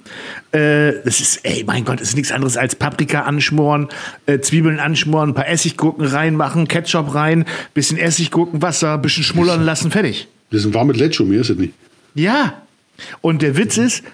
Äh, 0.53 0.93
das 1.05 1.21
ist, 1.21 1.41
ey, 1.45 1.65
mein 1.67 1.85
Gott, 1.85 2.01
das 2.01 2.11
ist 2.11 2.15
nichts 2.17 2.31
anderes 2.31 2.57
als 2.59 2.77
Paprika 2.77 3.23
anschmoren, 3.23 3.89
äh, 4.27 4.39
Zwiebeln 4.41 4.79
anschmoren, 4.81 5.31
ein 5.31 5.35
paar 5.35 5.49
Essiggurken 5.49 6.05
reinmachen, 6.07 6.69
Ketchup 6.69 7.15
rein, 7.15 7.47
bisschen 7.73 7.97
Essiggurken, 7.99 8.61
Wasser, 8.61 8.99
bisschen 8.99 9.25
schmullern 9.25 9.63
lassen, 9.65 9.91
fertig. 9.91 10.29
Das 10.51 10.61
ist 10.61 10.67
ein 10.67 10.75
warmes 10.75 10.99
Lecho, 10.99 11.25
mehr 11.25 11.41
ist 11.41 11.51
es 11.51 11.57
nicht. 11.57 11.73
Ja, 12.15 12.63
Und 13.23 13.41
der 13.43 13.57
Witz 13.57 13.79
ist, 13.79 14.05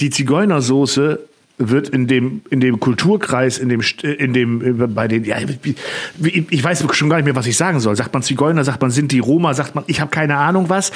die 0.00 0.10
Zigeunersoße 0.10 1.20
wird 1.58 1.90
in 1.90 2.06
dem, 2.06 2.40
in 2.50 2.60
dem 2.60 2.80
Kulturkreis, 2.80 3.58
in 3.58 3.68
dem, 3.68 3.80
St- 3.82 4.04
in 4.04 4.32
dem, 4.32 4.80
äh, 4.82 4.86
bei 4.86 5.08
den, 5.08 5.24
ja, 5.24 5.36
ich 6.22 6.64
weiß 6.64 6.84
schon 6.94 7.10
gar 7.10 7.16
nicht 7.16 7.26
mehr, 7.26 7.36
was 7.36 7.46
ich 7.46 7.56
sagen 7.56 7.80
soll. 7.80 7.94
Sagt 7.96 8.14
man 8.14 8.22
Zigeuner, 8.22 8.64
sagt 8.64 8.80
man 8.80 8.90
Sinti, 8.90 9.18
Roma, 9.18 9.52
sagt 9.52 9.74
man, 9.74 9.84
ich 9.86 10.00
habe 10.00 10.10
keine 10.10 10.36
Ahnung 10.36 10.68
was. 10.70 10.90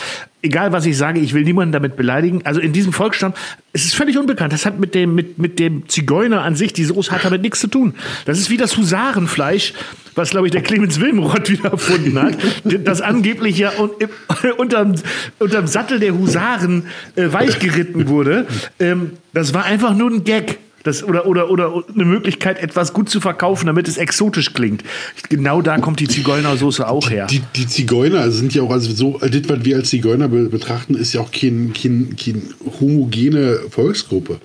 Egal, 0.45 0.73
was 0.73 0.85
ich 0.85 0.99
sage, 0.99 1.21
ich 1.21 1.33
will 1.33 1.43
niemanden 1.43 1.73
damit 1.73 1.97
beleidigen. 1.97 2.43
Also 2.45 2.61
in 2.61 2.75
diesem 2.75 2.93
Volksstamm, 2.93 3.33
es 3.73 3.87
ist 3.87 3.95
völlig 3.95 4.19
unbekannt. 4.19 4.53
Das 4.53 4.67
hat 4.67 4.79
mit 4.79 4.95
dem, 4.95 5.15
mit, 5.15 5.39
mit 5.39 5.59
dem 5.59 5.89
Zigeuner 5.89 6.43
an 6.43 6.55
sich, 6.55 6.75
die 6.75 6.85
Soße 6.85 7.11
hat 7.11 7.25
damit 7.25 7.41
nichts 7.41 7.61
zu 7.61 7.67
tun. 7.67 7.95
Das 8.27 8.39
ist 8.39 8.51
wie 8.51 8.59
das 8.59 8.77
Husarenfleisch, 8.77 9.73
was, 10.15 10.29
glaube 10.29 10.47
ich, 10.47 10.53
der 10.53 10.61
Clemens 10.61 11.01
Wilmroth 11.01 11.49
wieder 11.51 11.71
erfunden 11.71 12.21
hat, 12.21 12.37
das 12.63 13.01
angeblich 13.01 13.57
ja 13.57 13.73
un, 13.79 13.93
unterm, 14.59 14.97
unterm 15.39 15.67
Sattel 15.67 15.99
der 15.99 16.13
Husaren 16.13 16.89
äh, 17.17 17.33
weichgeritten 17.33 18.09
wurde. 18.09 18.47
Ähm, 18.79 19.13
das 19.33 19.55
war 19.55 19.65
einfach 19.65 19.95
nur 19.95 20.11
ein 20.11 20.25
Gag. 20.25 20.59
Das, 20.85 21.03
oder, 21.03 21.27
oder, 21.27 21.51
oder 21.51 21.83
eine 21.93 22.05
Möglichkeit, 22.05 22.63
etwas 22.63 22.93
gut 22.93 23.09
zu 23.09 23.21
verkaufen, 23.21 23.67
damit 23.67 23.89
es 23.89 23.97
exotisch 23.97 24.53
klingt. 24.53 24.85
Genau 25.31 25.63
da 25.63 25.79
kommt 25.79 25.99
die 25.99 26.09
Zigeunersoße 26.09 26.87
auch 26.87 27.11
her. 27.11 27.27
Die, 27.27 27.43
die 27.57 27.67
Zigeuner 27.67 28.31
sind 28.31 28.55
ja 28.55 28.63
auch, 28.63 28.71
also 28.71 28.93
so, 28.93 29.19
das, 29.19 29.49
was 29.49 29.65
wir 29.65 29.77
als 29.77 29.89
Zigeuner 29.89 30.29
be 30.29 30.45
betrachten, 30.51 30.95
ist 30.95 31.15
ja 31.15 31.23
auch 31.23 31.33
kein, 31.33 31.73
kein, 31.73 32.15
kein 32.17 32.43
homogene 32.81 33.61
Volksgruppe. 33.71 34.41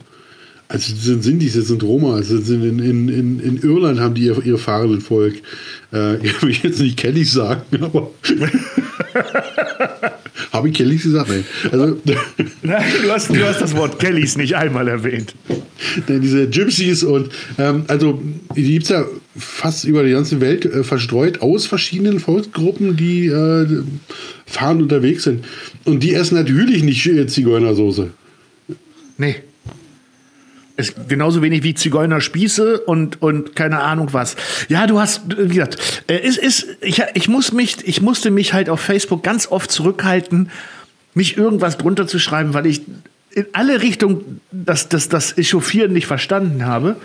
Also 0.71 0.93
das 0.93 1.03
sind 1.03 1.23
Sindis, 1.23 1.55
das 1.55 1.67
sind 1.67 1.81
Roma, 1.81 2.17
also 2.17 2.39
sind 2.39 2.63
in, 2.63 2.77
in, 2.77 3.09
in, 3.09 3.39
in 3.39 3.57
Irland 3.63 3.99
haben 3.99 4.13
die 4.13 4.25
ihr, 4.25 4.39
ihr 4.45 4.59
fahrenden 4.59 5.01
Volk. 5.01 5.33
Äh, 5.91 6.17
ich 6.23 6.43
will 6.43 6.51
jetzt 6.51 6.79
nicht 6.79 6.95
Kellys 6.95 7.33
sagen, 7.33 7.63
aber 7.81 8.11
habe 10.51 10.69
ich 10.69 10.75
Kellys 10.75 11.01
gesagt? 11.01 11.29
Nein. 11.29 11.43
Also 11.71 11.99
Nein, 12.61 12.83
du, 13.01 13.11
hast, 13.11 13.29
du 13.29 13.47
hast 13.47 13.61
das 13.61 13.75
Wort 13.75 13.97
Kellys 13.97 14.38
nicht 14.38 14.57
einmal 14.57 14.88
erwähnt. 14.88 15.33
Denn 16.07 16.21
diese 16.21 16.47
Gypsies 16.47 17.01
und 17.01 17.29
ähm, 17.57 17.85
also 17.88 18.21
die 18.55 18.73
gibt 18.73 18.83
es 18.83 18.89
ja 18.89 19.05
fast 19.35 19.85
über 19.85 20.03
die 20.03 20.11
ganze 20.11 20.39
Welt 20.39 20.65
äh, 20.65 20.83
verstreut 20.83 21.41
aus 21.41 21.65
verschiedenen 21.65 22.19
Volksgruppen, 22.19 22.95
die 22.95 23.25
äh, 23.25 23.65
fahren 24.45 24.83
unterwegs 24.83 25.23
sind. 25.23 25.45
Und 25.85 26.03
die 26.03 26.13
essen 26.13 26.35
natürlich 26.35 26.83
nicht 26.83 27.03
äh, 27.07 27.25
Zigeunersoße. 27.25 28.11
Nee. 29.17 29.38
Es, 30.79 30.93
genauso 31.09 31.41
wenig 31.41 31.63
wie 31.63 31.74
Zigeunerspieße 31.74 32.79
und, 32.79 33.21
und 33.21 33.55
keine 33.55 33.81
Ahnung 33.81 34.09
was. 34.13 34.36
Ja, 34.69 34.88
du 34.88 35.00
hast, 35.00 35.24
wie 35.38 35.55
gesagt, 35.55 36.03
äh, 36.07 36.19
es 36.19 36.38
ist, 36.38 36.67
ich, 36.81 37.03
ich, 37.13 37.27
muss 37.27 37.51
mich, 37.51 37.86
ich 37.86 38.01
musste 38.01 38.31
mich 38.31 38.53
halt 38.53 38.69
auf 38.69 38.79
Facebook 38.79 39.21
ganz 39.21 39.48
oft 39.51 39.69
zurückhalten, 39.69 40.50
mich 41.13 41.38
irgendwas 41.38 41.77
drunter 41.77 42.07
zu 42.07 42.17
schreiben, 42.17 42.53
weil 42.53 42.65
ich 42.65 42.81
in 43.31 43.45
alle 43.51 43.81
Richtungen 43.81 44.39
das, 44.51 44.88
das, 44.89 45.09
das 45.09 45.38
Echauffieren 45.38 45.91
nicht 45.91 46.07
verstanden 46.07 46.65
habe. 46.65 46.95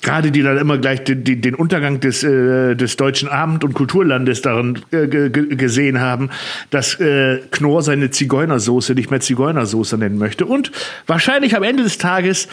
Gerade 0.00 0.32
die 0.32 0.42
dann 0.42 0.58
immer 0.58 0.78
gleich 0.78 1.04
den, 1.04 1.22
den, 1.22 1.54
Untergang 1.54 2.00
des, 2.00 2.24
äh, 2.24 2.74
des 2.74 2.96
deutschen 2.96 3.28
Abend- 3.28 3.62
und 3.62 3.72
Kulturlandes 3.72 4.42
darin 4.42 4.80
äh, 4.90 5.06
ge- 5.06 5.30
ge- 5.30 5.54
gesehen 5.54 6.00
haben, 6.00 6.30
dass 6.70 6.98
äh, 6.98 7.38
Knorr 7.52 7.82
seine 7.82 8.10
Zigeunersoße 8.10 8.94
nicht 8.94 9.12
mehr 9.12 9.20
Zigeunersoße 9.20 9.96
nennen 9.98 10.18
möchte. 10.18 10.44
Und 10.44 10.72
wahrscheinlich 11.06 11.54
am 11.56 11.62
Ende 11.62 11.84
des 11.84 11.98
Tages 11.98 12.48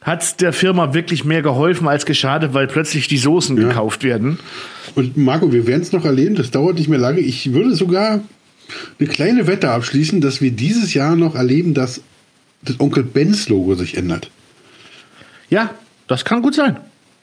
hat 0.00 0.40
der 0.40 0.52
Firma 0.52 0.94
wirklich 0.94 1.24
mehr 1.24 1.42
geholfen 1.42 1.86
als 1.86 2.06
geschadet, 2.06 2.54
weil 2.54 2.66
plötzlich 2.66 3.06
die 3.08 3.18
Soßen 3.18 3.54
gekauft 3.56 4.02
werden. 4.02 4.38
Und 4.94 5.16
Marco, 5.16 5.52
wir 5.52 5.66
werden 5.66 5.82
es 5.82 5.92
noch 5.92 6.04
erleben, 6.06 6.34
das 6.36 6.50
dauert 6.50 6.76
nicht 6.78 6.88
mehr 6.88 6.98
lange. 6.98 7.20
Ich 7.20 7.52
würde 7.52 7.74
sogar 7.74 8.20
eine 8.98 9.08
kleine 9.08 9.46
Wette 9.46 9.70
abschließen, 9.70 10.20
dass 10.20 10.40
wir 10.40 10.52
dieses 10.52 10.94
Jahr 10.94 11.16
noch 11.16 11.34
erleben, 11.34 11.74
dass 11.74 12.00
das 12.62 12.80
Onkel 12.80 13.02
Benz 13.02 13.48
Logo 13.48 13.74
sich 13.74 13.96
ändert. 13.96 14.30
Ja, 15.50 15.70
das 16.06 16.24
kann 16.24 16.40
gut 16.42 16.54
sein. 16.54 16.78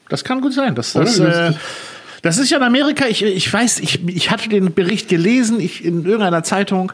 Das 0.08 0.22
kann 0.24 0.40
gut 0.40 0.52
sein. 0.52 0.74
Das, 0.74 0.92
Das- 0.92 1.18
äh, 1.18 1.52
das 2.22 2.38
ist 2.38 2.50
ja 2.50 2.58
in 2.58 2.64
Amerika, 2.64 3.06
ich, 3.06 3.22
ich 3.22 3.52
weiß, 3.52 3.78
ich, 3.80 4.06
ich 4.08 4.30
hatte 4.30 4.48
den 4.48 4.74
Bericht 4.74 5.08
gelesen 5.08 5.60
ich, 5.60 5.84
in 5.84 6.04
irgendeiner 6.04 6.42
Zeitung. 6.42 6.92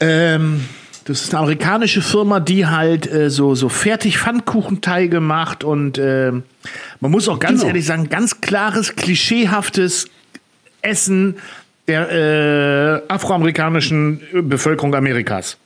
Ähm, 0.00 0.60
das 1.06 1.22
ist 1.22 1.32
eine 1.32 1.40
amerikanische 1.42 2.02
Firma, 2.02 2.40
die 2.40 2.66
halt 2.66 3.10
äh, 3.10 3.30
so, 3.30 3.54
so 3.54 3.68
fertig 3.68 4.18
Pfannkuchenteige 4.18 5.20
macht 5.20 5.62
und 5.64 5.98
ähm, 5.98 6.42
man 7.00 7.10
muss 7.12 7.28
auch 7.28 7.38
ganz 7.38 7.60
Genau. 7.60 7.68
ehrlich 7.68 7.86
sagen, 7.86 8.08
ganz 8.08 8.40
klares, 8.40 8.96
klischeehaftes 8.96 10.08
Essen 10.82 11.36
der 11.88 12.10
äh, 13.08 13.12
afroamerikanischen 13.12 14.20
Bevölkerung 14.32 14.94
Amerikas. 14.94 15.56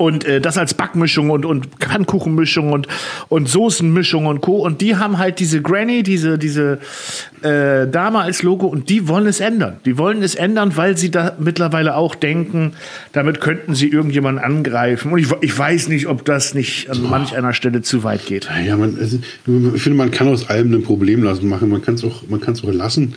Und 0.00 0.24
äh, 0.24 0.40
das 0.40 0.56
als 0.56 0.72
Backmischung 0.72 1.28
und, 1.28 1.44
und 1.44 1.66
Pfannkuchenmischung 1.78 2.72
und, 2.72 2.88
und 3.28 3.50
Soßenmischung 3.50 4.24
und 4.24 4.40
Co. 4.40 4.64
Und 4.64 4.80
die 4.80 4.96
haben 4.96 5.18
halt 5.18 5.40
diese 5.40 5.60
Granny, 5.60 6.02
diese, 6.02 6.38
diese 6.38 6.78
äh, 7.42 7.86
Dame 7.86 8.20
als 8.20 8.42
Logo 8.42 8.66
und 8.66 8.88
die 8.88 9.08
wollen 9.08 9.26
es 9.26 9.40
ändern. 9.40 9.76
Die 9.84 9.98
wollen 9.98 10.22
es 10.22 10.36
ändern, 10.36 10.74
weil 10.78 10.96
sie 10.96 11.10
da 11.10 11.36
mittlerweile 11.38 11.96
auch 11.96 12.14
denken, 12.14 12.72
damit 13.12 13.42
könnten 13.42 13.74
sie 13.74 13.88
irgendjemanden 13.88 14.42
angreifen. 14.42 15.12
Und 15.12 15.18
ich, 15.18 15.28
ich 15.42 15.58
weiß 15.58 15.88
nicht, 15.88 16.06
ob 16.06 16.24
das 16.24 16.54
nicht 16.54 16.88
an 16.88 17.02
manch 17.02 17.36
einer 17.36 17.52
Stelle 17.52 17.82
zu 17.82 18.02
weit 18.02 18.24
geht. 18.24 18.48
Ja, 18.64 18.78
man, 18.78 18.96
also, 18.98 19.18
ich 19.74 19.82
finde, 19.82 19.98
man 19.98 20.10
kann 20.10 20.28
aus 20.28 20.48
allem 20.48 20.72
ein 20.72 20.82
Problem 20.82 21.22
lassen 21.22 21.46
machen. 21.46 21.68
Man 21.68 21.82
kann 21.82 21.96
es 21.96 22.04
auch, 22.04 22.22
man 22.26 22.40
kann 22.40 22.54
es 22.54 22.64
auch 22.64 22.72
lassen. 22.72 23.16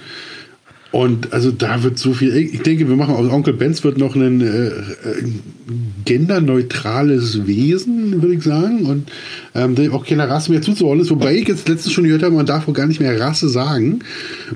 Und 0.94 1.34
also 1.34 1.50
da 1.50 1.82
wird 1.82 1.98
so 1.98 2.14
viel. 2.14 2.38
Ich 2.38 2.62
denke, 2.62 2.88
wir 2.88 2.96
machen 2.96 3.16
aus 3.16 3.28
Onkel 3.32 3.56
Benz 3.56 3.84
wird 3.84 3.98
noch 3.98 4.16
ein 4.16 4.42
äh, 4.42 4.70
genderneutrales 6.06 7.48
Wesen, 7.48 8.22
würde 8.22 8.36
ich 8.36 8.44
sagen. 8.44 8.86
Und 8.86 9.12
ähm, 9.56 9.92
auch 9.92 10.06
keiner 10.06 10.30
Rasse 10.30 10.52
mehr 10.52 10.62
zuzuordnen 10.62 11.04
ist. 11.04 11.10
Wobei 11.10 11.36
ich 11.36 11.48
jetzt 11.48 11.68
letztens 11.68 11.94
schon 11.94 12.04
gehört 12.04 12.22
habe, 12.22 12.36
man 12.36 12.46
darf 12.46 12.68
auch 12.68 12.74
gar 12.74 12.86
nicht 12.86 13.00
mehr 13.00 13.20
Rasse 13.20 13.50
sagen, 13.50 14.02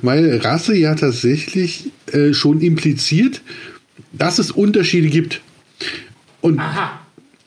weil 0.03 0.37
Rasse 0.37 0.77
ja 0.77 0.93
tatsächlich 0.93 1.91
äh, 2.11 2.33
schon 2.33 2.61
impliziert, 2.61 3.41
dass 4.13 4.37
es 4.37 4.51
Unterschiede 4.51 5.07
gibt. 5.07 5.41
Und 6.41 6.61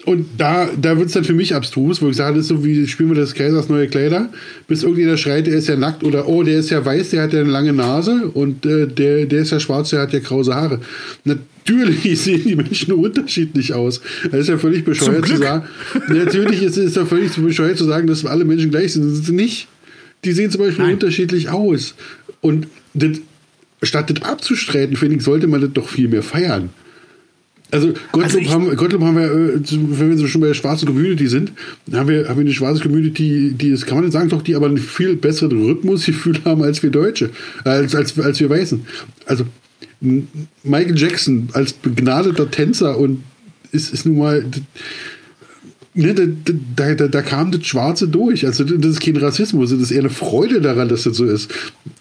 und 0.07 0.27
da, 0.39 0.69
da 0.81 0.97
wird 0.97 1.09
es 1.09 1.13
dann 1.13 1.25
für 1.25 1.35
mich 1.35 1.55
abstrus, 1.55 2.01
wo 2.01 2.09
ich 2.09 2.17
sage, 2.17 2.37
das 2.37 2.45
ist 2.45 2.49
so 2.49 2.65
wie 2.65 2.87
spielen 2.87 3.11
wir 3.11 3.17
das 3.17 3.35
Kaisers 3.35 3.69
neue 3.69 3.87
Kleider, 3.87 4.31
bis 4.67 4.83
irgendjemand 4.83 5.21
schreit, 5.21 5.47
der 5.47 5.55
ist 5.55 5.69
ja 5.69 5.77
nackt 5.77 6.05
oder 6.05 6.27
oh, 6.27 6.43
der 6.43 6.59
ist 6.59 6.71
ja 6.71 6.85
weiß, 6.85 7.11
der 7.11 7.23
hat 7.23 7.33
ja 7.33 7.41
eine 7.41 7.51
lange 7.51 7.73
Nase 7.73 8.31
und 8.33 8.65
äh, 8.65 8.87
der, 8.87 9.27
der 9.27 9.43
ist 9.43 9.53
ja 9.53 9.61
schwarz, 9.61 9.91
der 9.91 10.01
hat 10.01 10.13
ja 10.13 10.21
krause 10.21 10.55
Haare. 10.55 10.81
Natürlich 11.25 12.21
sehen 12.21 12.43
die 12.45 12.57
Menschen 12.57 12.95
unterschiedlich 12.95 13.75
aus. 13.75 14.01
Das 14.31 14.41
ist 14.41 14.49
ja 14.49 14.59
völlig 14.59 14.85
bescheuert 14.85 15.27
zu 15.27 15.37
sagen. 15.37 15.65
Natürlich 16.09 16.63
ist 16.63 16.79
es 16.79 16.95
ja 16.95 17.05
völlig 17.05 17.33
bescheuert 17.33 17.77
zu 17.77 17.85
sagen, 17.85 18.07
dass 18.07 18.25
alle 18.25 18.45
Menschen 18.45 18.71
gleich 18.71 18.95
sind. 18.95 19.05
Das 19.05 19.21
ist 19.21 19.29
nicht. 19.29 19.69
Die 20.25 20.33
sehen 20.33 20.51
zum 20.51 20.63
Beispiel 20.63 20.85
Nein. 20.85 20.95
unterschiedlich 20.95 21.51
aus. 21.51 21.95
Und 22.41 22.69
das, 22.95 23.19
statt 23.83 24.11
das 24.11 24.23
abzustreiten, 24.23 24.97
finde 24.97 25.17
ich, 25.17 25.23
sollte 25.23 25.47
man 25.47 25.61
das 25.61 25.73
doch 25.73 25.89
viel 25.89 26.09
mehr 26.09 26.23
feiern. 26.23 26.71
Also 27.73 27.89
Gottlob, 28.13 28.25
Also 28.25 28.39
ich- 28.39 28.49
haben, 28.51 28.77
Gottlob 28.77 29.03
haben 29.03 29.17
wir, 29.17 29.25
äh, 29.31 29.61
wenn 29.71 30.19
wir 30.19 30.29
schon 30.29 30.41
bei 30.41 30.49
der 30.49 30.55
schwarzen 30.55 30.87
Community 30.87 31.29
sind, 31.29 31.53
haben 31.93 32.09
wir, 32.09 32.29
haben 32.29 32.37
wir 32.37 32.41
eine 32.45 32.53
schwarze 32.53 32.83
Community, 32.83 33.53
die 33.57 33.69
ist, 33.69 33.87
kann 33.87 33.97
man 33.97 34.05
nicht 34.05 34.13
sagen, 34.13 34.29
doch, 34.29 34.43
die 34.43 34.55
aber 34.57 34.67
einen 34.67 34.79
viel 34.79 35.15
besseren 35.17 35.63
Rhythmusgefühl 35.65 36.39
haben 36.45 36.63
als 36.63 36.83
wir 36.83 36.91
Deutsche, 36.91 37.31
als, 37.65 37.95
als, 37.95 38.19
als 38.19 38.41
wir 38.41 38.51
Weißen. 38.51 38.81
Also 39.27 39.45
Michael 40.63 40.97
Jackson 40.99 41.49
als 41.53 41.73
begnadeter 41.73 42.51
Tänzer 42.51 42.99
und 42.99 43.23
ist, 43.73 43.93
ist 43.93 44.07
nun 44.07 44.19
mal. 44.19 44.45
Ne, 45.92 46.14
da, 46.14 46.94
da, 46.94 47.09
da, 47.09 47.22
kam 47.22 47.50
das 47.50 47.66
Schwarze 47.66 48.07
durch. 48.07 48.46
Also 48.46 48.62
das 48.62 48.92
ist 48.92 49.00
kein 49.00 49.16
Rassismus, 49.16 49.70
das 49.70 49.81
ist 49.81 49.90
eher 49.90 49.98
eine 50.00 50.11
Freude 50.11 50.61
daran, 50.61 50.88
dass 50.88 51.03
das 51.03 51.16
so 51.16 51.24
ist. 51.24 51.53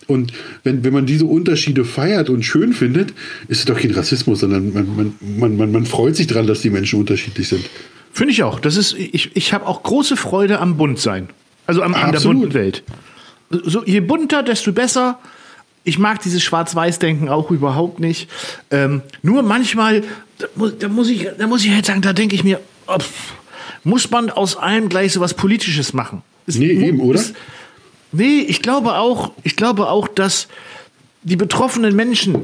Und 0.05 0.31
wenn, 0.63 0.83
wenn 0.83 0.93
man 0.93 1.07
diese 1.07 1.25
Unterschiede 1.25 1.83
feiert 1.85 2.29
und 2.29 2.43
schön 2.43 2.73
findet, 2.73 3.13
ist 3.47 3.59
es 3.59 3.65
doch 3.65 3.79
kein 3.79 3.89
Rassismus, 3.91 4.41
sondern 4.41 4.73
man, 4.73 4.95
man, 4.95 5.15
man, 5.37 5.57
man, 5.57 5.71
man 5.71 5.85
freut 5.87 6.15
sich 6.15 6.27
daran, 6.27 6.45
dass 6.45 6.61
die 6.61 6.69
Menschen 6.69 6.99
unterschiedlich 6.99 7.47
sind. 7.47 7.65
Finde 8.13 8.31
ich 8.31 8.43
auch. 8.43 8.59
Das 8.59 8.77
ist, 8.77 8.93
ich, 8.93 9.35
ich 9.35 9.53
habe 9.53 9.65
auch 9.65 9.81
große 9.81 10.17
Freude 10.17 10.59
am 10.59 10.77
Buntsein. 10.77 11.29
Also 11.65 11.81
am, 11.81 11.95
an 11.95 12.11
der 12.11 12.19
bunten 12.19 12.53
Welt. 12.53 12.83
So, 13.49 13.83
je 13.85 14.01
bunter, 14.01 14.43
desto 14.43 14.71
besser. 14.71 15.17
Ich 15.83 15.97
mag 15.97 16.21
dieses 16.21 16.43
Schwarz-Weiß-Denken 16.43 17.27
auch 17.29 17.49
überhaupt 17.49 17.99
nicht. 17.99 18.29
Ähm, 18.69 19.01
nur 19.23 19.41
manchmal, 19.41 20.03
da, 20.37 20.45
mu- 20.55 20.69
da, 20.69 20.87
muss 20.89 21.09
ich, 21.09 21.27
da 21.39 21.47
muss 21.47 21.65
ich 21.65 21.71
halt 21.71 21.87
sagen, 21.87 22.01
da 22.01 22.13
denke 22.13 22.35
ich 22.35 22.43
mir, 22.43 22.59
oh, 22.85 22.99
pff, 22.99 23.33
muss 23.83 24.09
man 24.11 24.29
aus 24.29 24.55
allem 24.57 24.89
gleich 24.89 25.13
so 25.13 25.19
was 25.19 25.33
Politisches 25.33 25.93
machen? 25.93 26.21
Es 26.47 26.55
Nee, 26.55 26.71
eben, 26.71 26.99
oder? 27.01 27.19
es- 27.19 27.33
nee, 28.11 28.39
ich 28.41 28.61
glaube 28.61 28.95
auch, 28.95 29.31
ich 29.43 29.55
glaube 29.55 29.87
auch, 29.89 30.07
dass 30.07 30.47
die 31.23 31.35
betroffenen 31.35 31.95
Menschen 31.95 32.35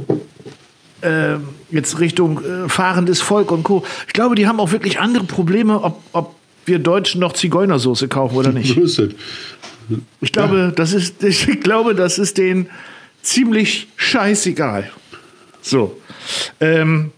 äh, 1.02 1.36
jetzt 1.72 2.00
Richtung 2.00 2.44
äh, 2.44 2.70
fahrendes 2.70 3.22
Volk 3.22 3.52
und 3.52 3.64
Co. 3.64 3.84
Ich 4.08 4.14
glaube, 4.14 4.36
die 4.36 4.48
haben 4.48 4.60
auch 4.60 4.72
wirklich 4.72 5.00
andere 5.00 5.24
Probleme, 5.24 5.82
ob, 5.84 6.02
ob 6.14 6.36
wir 6.66 6.80
Deutschen 6.80 7.22
noch 7.22 7.34
Zigeunersoße 7.34 8.08
kaufen 8.08 8.36
oder 8.36 8.52
nicht. 8.52 8.78
Ich 10.20 10.32
glaube, 10.32 10.74
das 10.76 10.94
ist, 10.94 11.24
ich 11.24 11.60
glaube, 11.62 11.94
das 11.94 12.18
ist 12.18 12.40
denen 12.40 12.72
ziemlich 13.22 13.88
scheißegal. 13.98 14.90
So. 15.62 16.02
Ähm, 16.60 17.12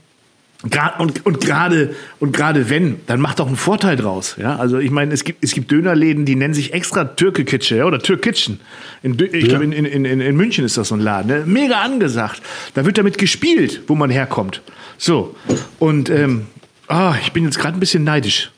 Und, 0.99 1.25
und 1.25 1.41
gerade 1.41 1.95
und 2.19 2.33
gerade 2.35 2.69
wenn, 2.69 2.97
dann 3.07 3.19
macht 3.21 3.39
doch 3.39 3.47
einen 3.47 3.55
Vorteil 3.55 3.95
draus. 3.95 4.35
Ja? 4.39 4.55
Also 4.57 4.79
ich 4.79 4.91
meine, 4.91 5.13
es 5.13 5.23
gibt, 5.23 5.43
es 5.43 5.51
gibt 5.53 5.71
Dönerläden, 5.71 6.25
die 6.25 6.35
nennen 6.35 6.53
sich 6.53 6.73
extra 6.73 7.05
Türke-Kitsche 7.05 7.77
ja? 7.77 7.85
oder 7.85 7.99
Türk-Kitchen. 7.99 8.59
In, 9.03 9.17
Dö- 9.17 9.31
ich 9.33 9.43
Ja. 9.43 9.49
glaube, 9.59 9.65
in, 9.65 9.71
in, 9.71 10.05
in, 10.05 10.21
in 10.21 10.35
München 10.35 10.65
ist 10.65 10.77
das 10.77 10.87
so 10.89 10.95
ein 10.95 11.01
Laden. 11.01 11.27
Ne? 11.27 11.43
Mega 11.45 11.81
angesagt. 11.81 12.41
Da 12.73 12.85
wird 12.85 12.97
damit 12.97 13.17
gespielt, 13.17 13.81
wo 13.87 13.95
man 13.95 14.09
herkommt. 14.09 14.61
So. 14.97 15.35
Und 15.79 16.09
ähm, 16.09 16.47
ah, 16.87 17.15
ich 17.21 17.31
bin 17.31 17.43
jetzt 17.45 17.59
gerade 17.59 17.77
ein 17.77 17.79
bisschen 17.79 18.03
neidisch. 18.03 18.51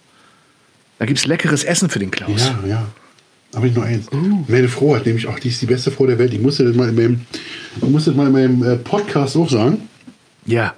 Da 0.99 1.05
gibt 1.05 1.19
es 1.19 1.25
leckeres 1.25 1.63
Essen 1.63 1.89
für 1.89 1.99
den 1.99 2.11
Klaus. 2.11 2.51
Ja, 2.63 2.67
ja. 2.69 2.85
Aber 3.55 3.65
nicht 3.65 3.75
nur 3.75 3.85
eins. 3.85 4.05
Meine 4.47 4.67
Frau 4.69 4.95
hat 4.95 5.05
nämlich 5.05 5.25
auch, 5.27 5.39
die 5.39 5.47
ist 5.47 5.61
die 5.61 5.65
beste 5.65 5.89
Frau 5.91 6.05
der 6.05 6.19
Welt. 6.19 6.33
Ich 6.33 6.39
musste 6.39 6.65
das 6.65 6.75
mal 6.75 6.87
in 6.89 6.95
meinem, 6.95 7.21
ich 7.81 7.89
musste 7.89 8.11
das 8.11 8.17
mal 8.17 8.27
in 8.27 8.31
meinem 8.33 8.63
äh, 8.63 8.75
Podcast 8.75 9.35
auch 9.37 9.49
sagen. 9.49 9.87
ja. 10.45 10.73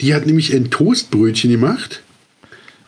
Die 0.00 0.14
hat 0.14 0.26
nämlich 0.26 0.54
ein 0.54 0.70
Toastbrötchen 0.70 1.50
gemacht. 1.50 2.02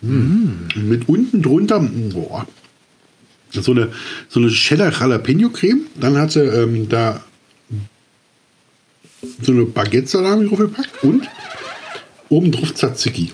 Mit 0.01 1.09
unten 1.09 1.43
drunter, 1.43 1.81
boah, 1.81 2.47
so 3.51 3.73
eine, 3.73 3.88
so 4.29 4.40
eine 4.40 4.51
Cheddar 4.51 4.93
Jalapeno 4.93 5.49
Creme. 5.49 5.87
Dann 5.99 6.19
hat 6.19 6.33
sie 6.33 6.40
ähm, 6.40 6.88
da 6.88 7.25
so 9.40 9.53
eine 9.53 9.64
Baguette 9.64 10.07
Salami 10.07 10.49
draufgepackt 10.49 11.03
und 11.03 11.27
obendrauf 12.29 12.75
Tzatziki. 12.75 13.33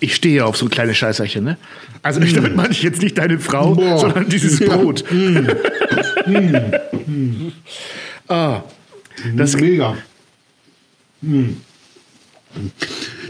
Ich 0.00 0.14
stehe 0.14 0.44
auf 0.44 0.56
so 0.56 0.66
kleine 0.66 0.94
Scheißerchen, 0.94 1.44
ne? 1.44 1.56
Also 2.02 2.20
ich 2.20 2.34
damit 2.34 2.54
meine 2.54 2.72
ich 2.72 2.82
jetzt 2.82 3.00
nicht 3.00 3.16
deine 3.16 3.38
Frau, 3.38 3.74
Boah. 3.74 3.98
sondern 3.98 4.28
dieses 4.28 4.58
Ja. 4.58 4.76
Brot. 4.76 5.04
ah, 8.28 8.62
das, 9.34 9.56
Mega. 9.56 9.96
Hm. 11.26 11.56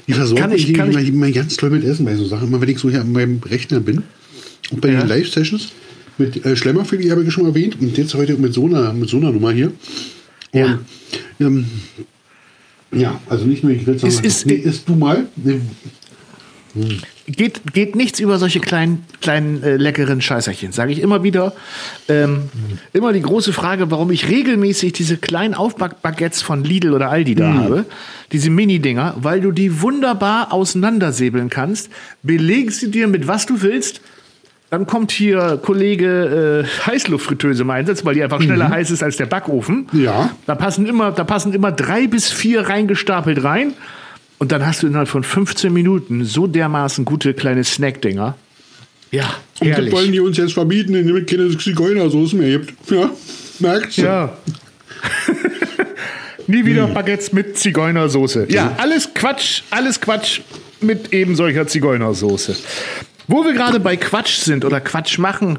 Die 0.06 0.12
versorgen 0.12 0.42
Kann 0.42 0.52
ich- 0.52 0.66
mich 0.68 0.76
kann 0.76 0.90
immer, 0.90 1.00
ich- 1.00 1.08
immer 1.08 1.30
ganz 1.30 1.56
toll 1.56 1.70
mit 1.70 1.84
Essen 1.84 2.04
bei 2.04 2.14
so 2.16 2.26
Sachen. 2.26 2.48
Immer 2.48 2.60
wenn 2.60 2.68
ich 2.68 2.78
so 2.78 2.90
hier 2.90 3.00
an 3.00 3.10
meinem 3.12 3.40
Rechner 3.42 3.80
bin 3.80 4.02
und 4.70 4.80
bei 4.80 4.90
Ja. 4.90 5.00
den 5.00 5.08
Live-Sessions 5.08 5.68
mit 6.18 6.44
äh, 6.44 6.54
Schlemmerfili 6.56 7.08
habe 7.08 7.24
ich 7.24 7.32
schon 7.32 7.46
erwähnt 7.46 7.80
und 7.80 7.96
jetzt 7.96 8.14
heute 8.14 8.34
mit 8.36 8.52
so 8.54 8.66
einer, 8.66 8.92
mit 8.92 9.08
so 9.08 9.16
einer 9.16 9.32
Nummer 9.32 9.52
hier. 9.52 9.72
Ja. 10.52 10.78
Und, 11.38 11.46
ähm, 11.46 11.66
ja, 12.94 13.20
also 13.28 13.46
nicht 13.46 13.62
nur 13.64 13.72
ich 13.72 13.86
will 13.86 13.98
sagen, 13.98 14.24
ist- 14.24 14.46
nee, 14.46 14.54
isst 14.54 14.88
du 14.88 14.94
mal. 14.94 15.26
Nee, 15.36 15.60
geht, 17.26 17.72
geht 17.72 17.96
nichts 17.96 18.20
über 18.20 18.38
solche 18.38 18.60
kleinen, 18.60 19.04
kleinen 19.20 19.62
äh, 19.62 19.76
leckeren 19.76 20.20
Scheißerchen, 20.20 20.72
sage 20.72 20.92
ich 20.92 21.00
immer 21.00 21.22
wieder. 21.22 21.52
Ähm, 22.08 22.50
immer 22.92 23.12
die 23.12 23.22
große 23.22 23.52
Frage, 23.52 23.90
warum 23.90 24.10
ich 24.10 24.28
regelmäßig 24.28 24.92
diese 24.92 25.16
kleinen 25.16 25.54
Aufbackbaguettes 25.54 26.42
von 26.42 26.64
Lidl 26.64 26.92
oder 26.92 27.10
Aldi 27.10 27.34
da 27.34 27.54
habe, 27.54 27.86
diese 28.32 28.50
Mini-Dinger, 28.50 29.14
weil 29.18 29.40
du 29.40 29.52
die 29.52 29.80
wunderbar 29.80 30.52
auseinandersäbeln 30.52 31.50
kannst, 31.50 31.90
beleg 32.22 32.72
sie 32.72 32.90
dir 32.90 33.06
mit 33.08 33.26
was 33.26 33.46
du 33.46 33.62
willst. 33.62 34.00
Dann 34.70 34.86
kommt 34.86 35.12
hier 35.12 35.60
Kollege 35.62 36.64
äh, 36.64 36.86
Heißluftfritteuse 36.86 37.62
im 37.62 37.70
Einsatz, 37.70 38.04
weil 38.04 38.14
die 38.14 38.24
einfach 38.24 38.42
schneller 38.42 38.70
heiß 38.70 38.90
ist 38.90 39.04
als 39.04 39.16
der 39.16 39.26
Backofen. 39.26 39.86
Ja. 39.92 40.30
Da 40.46 40.56
passen 40.56 40.86
immer, 40.86 41.12
da 41.12 41.22
passen 41.22 41.52
immer 41.52 41.70
drei 41.70 42.08
bis 42.08 42.32
vier 42.32 42.62
reingestapelt 42.68 43.44
rein. 43.44 43.74
Und 44.38 44.52
dann 44.52 44.66
hast 44.66 44.82
du 44.82 44.86
innerhalb 44.86 45.08
von 45.08 45.22
15 45.22 45.72
Minuten 45.72 46.24
so 46.24 46.46
dermaßen 46.46 47.04
gute 47.04 47.34
kleine 47.34 47.64
Snackdinger. 47.64 48.36
Ja, 49.10 49.34
und 49.60 49.70
das 49.70 49.78
wollen 49.78 49.92
herrlich. 49.92 50.10
die 50.10 50.20
uns 50.20 50.36
jetzt 50.36 50.54
verbieten, 50.54 50.94
indem 50.94 51.16
es 51.16 51.26
keine 51.26 51.56
Zigeunersoße 51.56 52.36
mehr 52.36 52.58
gibt. 52.58 52.90
Ja, 52.90 53.10
merkst 53.60 53.98
du? 53.98 54.02
Ja. 54.02 54.36
Nie 56.46 56.66
wieder 56.66 56.88
Baguettes 56.88 57.32
mit 57.32 57.56
Zigeunersoße. 57.56 58.48
Ja, 58.50 58.74
alles 58.76 59.14
Quatsch, 59.14 59.62
alles 59.70 60.00
Quatsch 60.00 60.40
mit 60.80 61.12
eben 61.12 61.36
solcher 61.36 61.66
Zigeunersoße. 61.66 62.56
Wo 63.28 63.44
wir 63.44 63.54
gerade 63.54 63.80
bei 63.80 63.96
Quatsch 63.96 64.38
sind 64.38 64.64
oder 64.64 64.80
Quatsch 64.80 65.18
machen, 65.18 65.58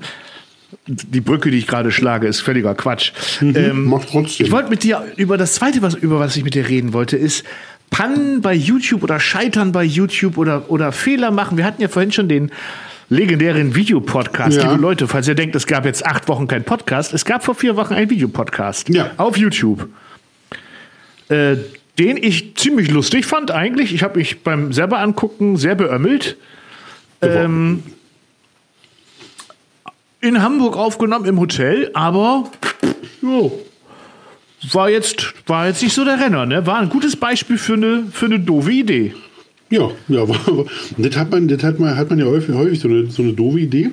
die 0.88 1.22
Brücke, 1.22 1.50
die 1.50 1.58
ich 1.58 1.68
gerade 1.68 1.92
schlage, 1.92 2.28
ist 2.28 2.42
völliger 2.42 2.76
Quatsch. 2.76 3.12
Ähm, 3.42 3.86
Mach 3.86 4.06
trotzdem. 4.06 4.46
Ich 4.46 4.52
wollte 4.52 4.70
mit 4.70 4.84
dir 4.84 5.06
über 5.16 5.38
das 5.38 5.54
zweite, 5.54 5.82
was, 5.82 5.96
über 5.96 6.20
was 6.20 6.36
ich 6.36 6.44
mit 6.44 6.54
dir 6.54 6.68
reden 6.68 6.94
wollte, 6.94 7.18
ist 7.18 7.44
Pannen 7.90 8.42
bei 8.42 8.54
YouTube 8.54 9.04
oder 9.04 9.20
Scheitern 9.20 9.72
bei 9.72 9.84
YouTube 9.84 10.38
oder, 10.38 10.70
oder 10.70 10.92
Fehler 10.92 11.32
machen. 11.32 11.58
Wir 11.58 11.66
hatten 11.66 11.82
ja 11.82 11.88
vorhin 11.88 12.12
schon 12.12 12.28
den 12.28 12.52
legendären 13.10 13.76
Videopodcast. 13.76 14.58
Ja. 14.58 14.72
Liebe 14.72 14.82
Leute, 14.82 15.08
falls 15.08 15.28
ihr 15.28 15.36
denkt, 15.36 15.56
es 15.56 15.68
gab 15.68 15.86
jetzt 15.86 16.06
acht 16.06 16.28
Wochen 16.28 16.48
keinen 16.48 16.64
Podcast, 16.64 17.14
es 17.14 17.24
gab 17.24 17.44
vor 17.46 17.56
vier 17.56 17.76
Wochen 17.76 17.94
einen 17.94 18.10
Videopodcast 18.10 18.90
Ja. 18.90 19.12
auf 19.18 19.38
YouTube. 19.38 19.88
Äh, 21.30 21.58
den 21.98 22.18
ich 22.18 22.56
ziemlich 22.56 22.92
lustig 22.92 23.26
fand 23.26 23.52
eigentlich. 23.52 23.94
Ich 23.94 24.04
habe 24.04 24.20
mich 24.20 24.44
beim 24.44 24.74
selber 24.74 25.00
angucken 25.00 25.56
sehr 25.58 25.76
beömmelt. 25.76 26.36
Ähm, 27.22 27.84
in 30.22 30.42
Hamburg 30.42 30.76
aufgenommen 30.76 31.26
im 31.26 31.40
Hotel, 31.40 31.92
aber 31.94 32.50
jo, 33.22 33.60
war 34.72 34.90
jetzt, 34.90 35.34
war 35.48 35.68
jetzt 35.68 35.82
nicht 35.84 35.94
so 35.94 36.06
der 36.06 36.20
Renner. 36.20 36.46
Ne? 36.46 36.66
War 36.66 36.80
ein 36.80 36.90
gutes 36.90 37.16
Beispiel 37.16 37.58
für 37.58 37.74
eine, 37.74 38.06
für 38.12 38.26
eine 38.26 38.40
doofe 38.40 38.72
Idee. 38.72 39.14
Ja, 39.70 39.90
ja, 40.08 40.26
das 40.98 41.16
hat 41.16 41.32
man, 41.32 41.48
das 41.48 41.64
hat 41.64 41.80
man, 41.80 41.96
hat 41.96 42.10
man 42.10 42.20
ja 42.20 42.26
häufig, 42.26 42.56
häufig 42.56 42.80
so 42.80 42.88
eine, 42.88 43.10
so 43.10 43.24
eine 43.24 43.34
doofe 43.34 43.60
Idee. 43.60 43.92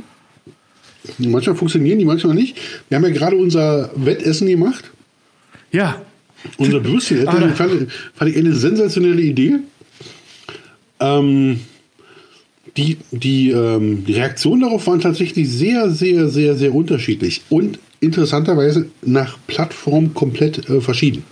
Manchmal 1.19 1.57
funktionieren 1.57 1.99
die, 1.99 2.05
manchmal 2.05 2.35
nicht. 2.35 2.57
Wir 2.89 2.97
haben 2.97 3.05
ja 3.05 3.11
gerade 3.11 3.37
unser 3.37 3.91
Wettessen 3.97 4.47
gemacht. 4.47 4.91
Ja, 5.73 6.01
Unser 6.59 6.85
Würstchen. 6.85 7.27
Ah, 7.27 7.49
fand, 7.55 7.91
fand 8.15 8.31
ich 8.31 8.37
eine 8.37 8.55
sensationelle 8.55 9.23
Idee. 9.23 9.61
Ähm, 11.01 11.61
die, 12.77 12.99
die, 13.11 13.51
ähm, 13.51 14.05
die 14.05 14.15
Reaktionen 14.15 14.63
darauf 14.63 14.87
waren 14.87 15.01
tatsächlich 15.01 15.49
sehr, 15.51 15.91
sehr, 15.91 16.29
sehr, 16.29 16.55
sehr 16.57 16.75
unterschiedlich. 16.75 17.43
Und 17.49 17.79
interessanterweise 18.03 18.87
nach 19.03 19.39
Plattform 19.47 20.13
komplett 20.15 20.69
äh, 20.69 20.81
verschieden. 20.81 21.25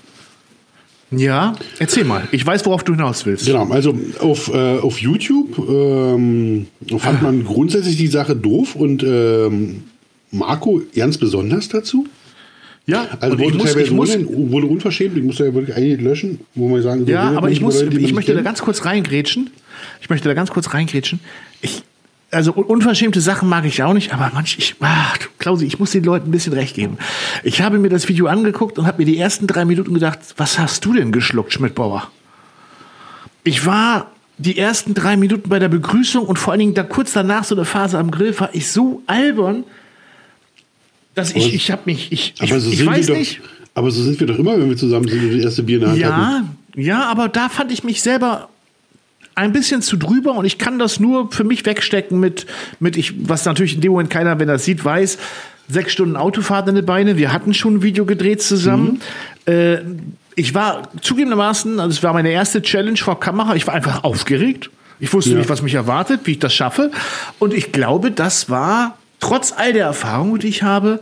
ja, 1.10 1.54
erzähl 1.78 2.04
mal. 2.04 2.28
Ich 2.30 2.46
weiß, 2.46 2.64
worauf 2.66 2.84
du 2.84 2.92
hinaus 2.92 3.26
willst. 3.26 3.46
Genau, 3.46 3.68
also 3.70 3.98
auf, 4.20 4.52
äh, 4.54 4.78
auf 4.78 4.98
YouTube 4.98 5.58
ähm, 5.58 6.66
fand 6.98 7.22
man 7.22 7.44
grundsätzlich 7.44 7.96
die 7.96 8.06
Sache 8.06 8.36
doof 8.36 8.76
und 8.76 9.02
ähm, 9.02 9.82
Marco 10.30 10.80
ganz 10.94 11.18
besonders 11.18 11.68
dazu. 11.68 12.06
Ja, 12.86 13.06
Also 13.20 13.38
wurde 13.38 13.56
muss, 13.56 13.64
teilweise 13.66 13.84
ich 13.86 13.90
muss, 13.92 14.16
wurde 14.26 14.66
unverschämt, 14.66 15.16
ich 15.16 15.22
musste 15.22 15.44
ja 15.44 15.54
wirklich 15.54 15.76
einige 15.76 16.02
löschen, 16.02 16.40
wo 16.54 16.68
man 16.68 16.82
sagen 16.82 17.04
so, 17.04 17.12
Ja, 17.12 17.30
aber 17.36 17.50
ich 17.50 17.60
muss, 17.60 17.82
Leute, 17.82 17.98
ich 17.98 18.12
möchte 18.14 18.34
da 18.34 18.42
ganz 18.42 18.62
kurz 18.62 18.84
reingrätschen. 18.84 19.50
Ich 20.00 20.10
möchte 20.10 20.28
da 20.28 20.34
ganz 20.34 20.50
kurz 20.50 20.72
reingrätschen. 20.72 21.20
Ich, 21.62 21.82
also 22.30 22.52
un- 22.54 22.64
unverschämte 22.64 23.20
Sachen 23.20 23.48
mag 23.48 23.64
ich 23.64 23.82
auch 23.82 23.92
nicht, 23.92 24.12
aber 24.12 24.30
manch, 24.32 24.56
ich, 24.58 24.76
ach, 24.80 25.18
Klausi, 25.38 25.66
ich 25.66 25.78
muss 25.78 25.90
den 25.90 26.04
Leuten 26.04 26.28
ein 26.28 26.30
bisschen 26.30 26.52
recht 26.52 26.74
geben. 26.76 26.98
Ich 27.42 27.60
habe 27.62 27.78
mir 27.78 27.88
das 27.88 28.08
Video 28.08 28.26
angeguckt 28.26 28.78
und 28.78 28.86
habe 28.86 28.98
mir 28.98 29.04
die 29.04 29.18
ersten 29.18 29.46
drei 29.46 29.64
Minuten 29.64 29.94
gedacht, 29.94 30.18
was 30.36 30.58
hast 30.58 30.84
du 30.84 30.92
denn 30.92 31.12
geschluckt, 31.12 31.52
Schmidt-Bauer? 31.52 32.08
Ich 33.42 33.66
war 33.66 34.10
die 34.38 34.56
ersten 34.58 34.94
drei 34.94 35.16
Minuten 35.16 35.48
bei 35.48 35.58
der 35.58 35.68
Begrüßung 35.68 36.24
und 36.24 36.38
vor 36.38 36.52
allen 36.52 36.60
Dingen 36.60 36.74
da 36.74 36.82
kurz 36.82 37.12
danach 37.12 37.44
so 37.44 37.54
eine 37.54 37.64
Phase 37.64 37.98
am 37.98 38.10
Grill 38.10 38.38
war 38.38 38.50
ich 38.54 38.70
so 38.70 39.02
albern, 39.06 39.64
dass 41.14 41.32
ich, 41.34 41.52
ich 41.54 41.70
habe 41.70 41.82
mich, 41.86 42.12
ich, 42.12 42.34
ich, 42.40 42.50
so 42.54 42.70
ich 42.70 42.86
weiß 42.86 43.06
doch, 43.08 43.16
nicht. 43.16 43.40
Aber 43.74 43.90
so 43.90 44.02
sind 44.02 44.18
wir 44.20 44.26
doch 44.26 44.38
immer, 44.38 44.58
wenn 44.58 44.68
wir 44.68 44.76
zusammen 44.76 45.08
sind 45.08 45.22
und 45.22 45.30
die 45.30 45.42
erste 45.42 45.62
Bier 45.62 45.76
in 45.76 45.80
der 45.82 45.90
Hand 45.90 46.04
hatten. 46.04 46.48
Ja, 46.76 46.82
ja, 46.82 47.04
aber 47.10 47.28
da 47.28 47.48
fand 47.48 47.72
ich 47.72 47.82
mich 47.84 48.00
selber 48.02 48.48
ein 49.40 49.52
bisschen 49.52 49.82
zu 49.82 49.96
drüber 49.96 50.34
und 50.34 50.44
ich 50.44 50.58
kann 50.58 50.78
das 50.78 51.00
nur 51.00 51.30
für 51.32 51.44
mich 51.44 51.64
wegstecken 51.66 52.20
mit, 52.20 52.46
mit 52.78 52.96
ich, 52.96 53.14
was 53.28 53.44
natürlich 53.44 53.74
in 53.74 53.80
dem 53.80 53.92
Moment 53.92 54.10
keiner, 54.10 54.38
wenn 54.38 54.48
er 54.48 54.54
das 54.54 54.64
sieht, 54.64 54.84
weiß, 54.84 55.18
sechs 55.68 55.92
Stunden 55.92 56.16
Autofahrt 56.16 56.68
in 56.68 56.74
die 56.74 56.82
Beine. 56.82 57.16
Wir 57.16 57.32
hatten 57.32 57.54
schon 57.54 57.76
ein 57.76 57.82
Video 57.82 58.04
gedreht 58.04 58.42
zusammen. 58.42 59.00
Äh, 59.46 59.78
ich 60.36 60.54
war 60.54 60.88
zugegebenermaßen, 61.00 61.80
also 61.80 61.90
es 61.90 62.02
war 62.02 62.12
meine 62.12 62.30
erste 62.30 62.62
Challenge 62.62 62.96
vor 62.96 63.18
Kamera, 63.20 63.54
ich 63.56 63.66
war 63.66 63.74
einfach 63.74 64.04
aufgeregt. 64.04 64.70
Ich 64.98 65.12
wusste 65.12 65.30
Ja. 65.32 65.38
nicht, 65.38 65.48
was 65.48 65.62
mich 65.62 65.74
erwartet, 65.74 66.20
wie 66.24 66.32
ich 66.32 66.38
das 66.38 66.54
schaffe. 66.54 66.90
Und 67.38 67.54
ich 67.54 67.72
glaube, 67.72 68.10
das 68.10 68.50
war, 68.50 68.98
trotz 69.18 69.52
all 69.56 69.72
der 69.72 69.86
Erfahrungen, 69.86 70.38
die 70.38 70.48
ich 70.48 70.62
habe, 70.62 71.00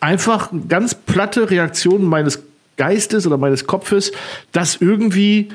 einfach 0.00 0.50
ganz 0.68 0.94
platte 0.94 1.50
Reaktion 1.50 2.04
meines 2.04 2.42
Geistes 2.76 3.26
oder 3.26 3.36
meines 3.38 3.66
Kopfes, 3.66 4.12
das 4.52 4.76
irgendwie 4.80 5.48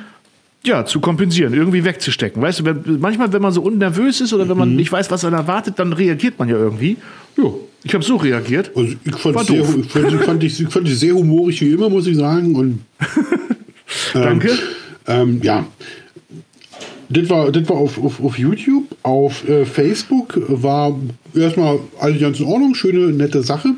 ja, 0.64 0.86
zu 0.86 1.00
kompensieren, 1.00 1.54
irgendwie 1.54 1.84
wegzustecken. 1.84 2.42
Weißt 2.42 2.60
du, 2.60 2.66
wenn, 2.66 3.00
manchmal, 3.00 3.32
wenn 3.32 3.42
man 3.42 3.52
so 3.52 3.62
unnervös 3.62 4.22
ist 4.22 4.34
oder 4.34 4.50
wenn 4.50 4.58
man 4.58 4.76
nicht 4.76 4.92
weiß, 4.92 5.10
was 5.12 5.24
einen 5.24 5.36
erwartet, 5.36 5.80
dann 5.80 5.94
reagiert 5.94 6.38
man 6.40 6.50
ja 6.50 6.58
irgendwie. 6.58 6.98
Ja, 7.38 7.54
ich 7.84 7.94
habe 7.94 8.04
so 8.04 8.18
reagiert. 8.18 8.72
Also 8.76 8.96
ich 9.04 9.16
fand, 9.16 9.40
sehr, 9.46 9.60
ich, 9.60 9.92
fand, 9.92 10.14
ich, 10.14 10.22
fand, 10.22 10.44
ich, 10.44 10.62
ich 10.62 10.70
fand 10.70 10.88
es 10.88 11.00
sehr 11.00 11.14
humorig 11.14 11.62
wie 11.62 11.72
immer, 11.72 11.90
muss 11.90 12.08
ich 12.08 12.18
sagen. 12.18 12.56
Und, 12.56 12.80
ähm, 14.16 14.22
Danke. 14.22 14.50
Ähm, 15.08 15.40
ja. 15.44 15.66
Das 17.10 17.30
war, 17.30 17.52
das 17.52 17.70
war 17.70 17.78
auf, 17.78 18.04
auf, 18.04 18.22
auf 18.22 18.38
YouTube. 18.38 18.84
Auf 19.04 19.48
äh, 19.48 19.66
Facebook 19.66 20.38
war 20.48 21.00
erstmal 21.34 21.80
alles 22.00 22.20
ganz 22.20 22.40
in 22.40 22.46
Ordnung, 22.46 22.76
schöne, 22.76 23.14
nette 23.14 23.42
Sache. 23.44 23.70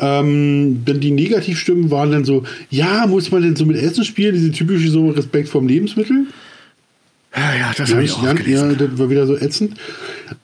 Ähm, 0.00 0.82
dann 0.84 1.00
die 1.00 1.10
Negativstimmen 1.10 1.90
waren 1.90 2.10
dann 2.10 2.24
so, 2.24 2.44
ja, 2.70 3.06
muss 3.06 3.30
man 3.30 3.42
denn 3.42 3.56
so 3.56 3.66
mit 3.66 3.76
Essen 3.76 4.04
spielen? 4.04 4.34
Diese 4.34 4.50
typische 4.50 4.90
so 4.90 5.10
Respekt 5.10 5.48
vom 5.48 5.68
Lebensmittel. 5.68 6.26
Ja, 7.36 7.54
ja, 7.54 7.72
das 7.76 7.92
habe 7.92 8.02
ich 8.02 8.12
auch 8.12 8.24
ja, 8.24 8.32
gelesen. 8.32 8.70
ja, 8.70 8.86
das 8.86 8.98
war 8.98 9.10
wieder 9.10 9.26
so 9.26 9.36
ätzend. 9.36 9.74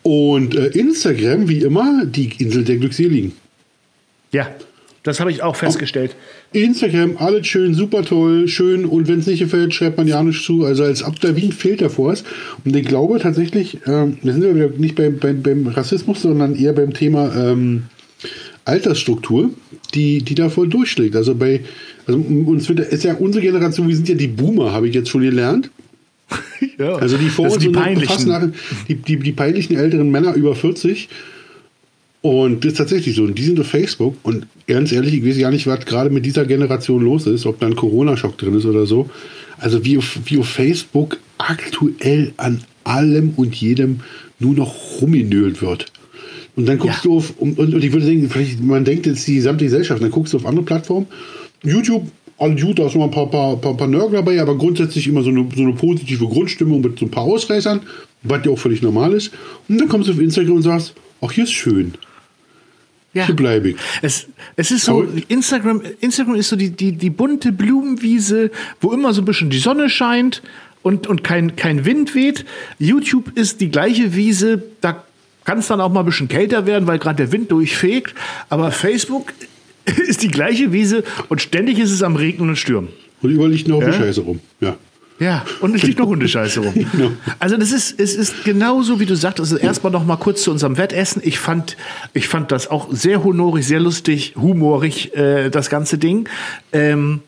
Und 0.02 0.54
äh, 0.54 0.66
Instagram, 0.68 1.48
wie 1.48 1.62
immer, 1.62 2.04
die 2.06 2.30
Insel 2.38 2.64
der 2.64 2.76
Glückseligen. 2.76 3.32
Ja, 4.30 4.48
das 5.02 5.20
habe 5.20 5.30
ich 5.30 5.42
auch 5.42 5.54
festgestellt. 5.54 6.16
Instagram, 6.52 7.16
alles 7.18 7.46
schön, 7.46 7.74
super 7.74 8.02
toll, 8.02 8.48
schön. 8.48 8.84
Und 8.84 9.06
wenn 9.06 9.20
es 9.20 9.26
nicht 9.26 9.38
gefällt, 9.38 9.72
schreibt 9.72 9.98
man 9.98 10.08
ja 10.08 10.20
nicht 10.22 10.44
zu. 10.44 10.64
Also 10.64 10.82
als 10.82 11.04
ob 11.04 11.20
da 11.20 11.36
wie 11.36 11.46
ein 11.46 11.52
Filter 11.52 11.90
vor 11.90 12.12
ist. 12.12 12.26
Und 12.64 12.74
ich 12.74 12.84
glaube 12.84 13.20
tatsächlich, 13.20 13.78
ähm, 13.86 14.18
da 14.22 14.32
sind 14.32 14.42
wir 14.42 14.54
wieder 14.54 14.70
nicht 14.76 14.96
beim, 14.96 15.18
beim, 15.18 15.42
beim 15.42 15.68
Rassismus, 15.68 16.22
sondern 16.22 16.56
eher 16.56 16.72
beim 16.72 16.92
Thema 16.92 17.32
ähm, 17.36 17.84
Altersstruktur, 18.66 19.50
die, 19.94 20.22
die 20.22 20.34
da 20.34 20.50
voll 20.50 20.68
durchschlägt. 20.68 21.16
Also 21.16 21.34
bei, 21.34 21.60
also 22.06 22.18
uns 22.18 22.68
wird, 22.68 22.80
ist 22.80 23.04
ja 23.04 23.14
unsere 23.14 23.42
Generation, 23.44 23.88
wir 23.88 23.96
sind 23.96 24.08
ja 24.08 24.14
die 24.14 24.26
Boomer, 24.26 24.72
habe 24.72 24.88
ich 24.88 24.94
jetzt 24.94 25.08
schon 25.08 25.22
gelernt. 25.22 25.70
Ja, 26.78 26.96
Also 26.96 27.16
die 27.16 27.28
vor 27.28 27.46
uns 27.46 27.58
die 27.58 27.68
peinlichen. 27.70 28.28
nach, 28.28 28.48
die, 28.88 28.96
die, 28.96 29.18
die 29.18 29.32
peinlichen 29.32 29.76
älteren 29.76 30.10
Männer 30.10 30.34
über 30.34 30.54
40. 30.54 31.08
Und 32.20 32.64
das 32.64 32.72
ist 32.72 32.78
tatsächlich 32.78 33.14
so. 33.16 33.22
Und 33.22 33.38
die 33.38 33.44
sind 33.44 33.60
auf 33.60 33.68
Facebook. 33.68 34.16
Und 34.22 34.46
ganz 34.66 34.92
ehrlich, 34.92 35.14
ich 35.14 35.24
weiß 35.24 35.38
gar 35.38 35.50
nicht, 35.50 35.66
was 35.66 35.84
gerade 35.86 36.10
mit 36.10 36.26
dieser 36.26 36.44
Generation 36.44 37.02
los 37.02 37.26
ist, 37.26 37.46
ob 37.46 37.60
da 37.60 37.66
ein 37.66 37.76
Corona-Schock 37.76 38.36
drin 38.36 38.54
ist 38.54 38.66
oder 38.66 38.84
so. 38.84 39.08
Also 39.58 39.84
wie 39.84 39.96
auf, 39.96 40.18
wie 40.26 40.38
auf 40.38 40.48
Facebook 40.48 41.18
aktuell 41.38 42.32
an 42.36 42.62
allem 42.84 43.34
und 43.36 43.54
jedem 43.54 44.00
nur 44.38 44.54
noch 44.54 45.00
rumgenölt 45.00 45.62
wird. 45.62 45.86
Und 46.56 46.66
dann 46.66 46.78
guckst 46.78 47.04
Ja. 47.04 47.10
du 47.10 47.16
auf, 47.18 47.34
und, 47.38 47.58
und, 47.58 47.84
ich 47.84 47.92
würde 47.92 48.06
denken, 48.06 48.28
vielleicht, 48.30 48.62
man 48.62 48.84
denkt 48.84 49.06
jetzt 49.06 49.26
die 49.26 49.36
gesamte 49.36 49.64
Gesellschaft, 49.64 50.02
dann 50.02 50.10
guckst 50.10 50.32
du 50.32 50.38
auf 50.38 50.46
andere 50.46 50.64
Plattformen. 50.64 51.06
YouTube, 51.62 52.06
alles 52.38 52.62
gut, 52.62 52.78
da 52.78 52.86
ist 52.86 52.94
noch 52.94 53.04
ein 53.04 53.10
paar, 53.10 53.30
paar, 53.30 53.56
paar, 53.56 53.76
paar 53.76 53.86
Nörgler 53.88 54.18
dabei, 54.18 54.40
aber 54.40 54.56
grundsätzlich 54.56 55.06
immer 55.06 55.22
so 55.22 55.30
eine, 55.30 55.46
so 55.54 55.62
eine 55.62 55.74
positive 55.74 56.26
Grundstimmung 56.26 56.80
mit 56.80 56.98
so 56.98 57.06
ein 57.06 57.10
paar 57.10 57.24
Ausreißern, 57.24 57.80
was 58.22 58.44
ja 58.44 58.50
auch 58.50 58.58
völlig 58.58 58.82
normal 58.82 59.12
ist. 59.12 59.32
Und 59.68 59.78
dann 59.78 59.88
kommst 59.88 60.08
du 60.08 60.12
auf 60.12 60.18
Instagram 60.18 60.56
und 60.56 60.62
sagst, 60.62 60.94
ach, 61.20 61.30
hier 61.30 61.44
ist 61.44 61.52
schön. 61.52 61.94
Ja. 63.12 63.26
Hier 63.26 63.36
bleibe 63.36 63.70
ich. 63.70 63.76
Es, 64.02 64.26
es 64.56 64.70
ist 64.70 64.84
so, 64.84 65.06
Instagram, 65.28 65.80
Instagram 66.00 66.34
ist 66.34 66.50
so 66.50 66.56
die, 66.56 66.70
die, 66.70 66.92
die 66.92 67.08
bunte 67.10 67.52
Blumenwiese, 67.52 68.50
wo 68.80 68.92
immer 68.92 69.14
so 69.14 69.22
ein 69.22 69.24
bisschen 69.24 69.48
die 69.48 69.58
Sonne 69.58 69.88
scheint 69.88 70.42
und, 70.82 71.06
und 71.06 71.24
kein, 71.24 71.56
kein 71.56 71.86
Wind 71.86 72.14
weht. 72.14 72.44
YouTube 72.78 73.32
ist 73.34 73.62
die 73.62 73.70
gleiche 73.70 74.14
Wiese, 74.14 74.62
da 74.82 75.02
kann 75.46 75.58
es 75.60 75.68
dann 75.68 75.80
auch 75.80 75.90
mal 75.90 76.00
ein 76.00 76.06
bisschen 76.06 76.28
kälter 76.28 76.66
werden, 76.66 76.86
weil 76.86 76.98
gerade 76.98 77.16
der 77.16 77.32
Wind 77.32 77.50
durchfegt. 77.50 78.14
Aber 78.50 78.70
Facebook 78.72 79.32
ist 80.08 80.22
die 80.22 80.28
gleiche 80.28 80.72
Wiese 80.72 81.04
und 81.28 81.40
ständig 81.40 81.78
ist 81.78 81.92
es 81.92 82.02
am 82.02 82.16
Regnen 82.16 82.50
und 82.50 82.56
Stürmen. 82.56 82.90
Und 83.22 83.30
überall 83.30 83.50
liegt 83.50 83.68
noch 83.68 83.80
Ja? 83.80 83.86
eine 83.86 83.94
Scheiße 83.96 84.20
rum. 84.20 84.40
Ja. 84.60 84.76
Ja, 85.18 85.46
und 85.62 85.74
es 85.74 85.82
liegt 85.82 85.98
noch 85.98 86.06
Hundescheiße 86.08 86.60
rum. 86.60 86.74
Genau. 86.92 87.10
Also 87.38 87.56
das 87.56 87.72
ist, 87.72 87.98
es 87.98 88.14
ist 88.14 88.44
genauso, 88.44 89.00
wie 89.00 89.06
du 89.06 89.16
sagst. 89.16 89.40
Also 89.40 89.56
erstmal 89.56 89.90
noch 89.90 90.04
mal 90.04 90.16
kurz 90.16 90.42
zu 90.42 90.50
unserem 90.50 90.76
Wettessen. 90.76 91.22
Ich 91.24 91.38
fand, 91.38 91.78
ich 92.12 92.28
fand 92.28 92.52
das 92.52 92.68
auch 92.70 92.88
sehr 92.90 93.24
honorig, 93.24 93.66
sehr 93.66 93.80
lustig, 93.80 94.34
humorig, 94.36 95.16
äh, 95.16 95.48
das 95.48 95.70
ganze 95.70 95.96
Ding. 95.96 96.28
Ähm, 96.72 97.20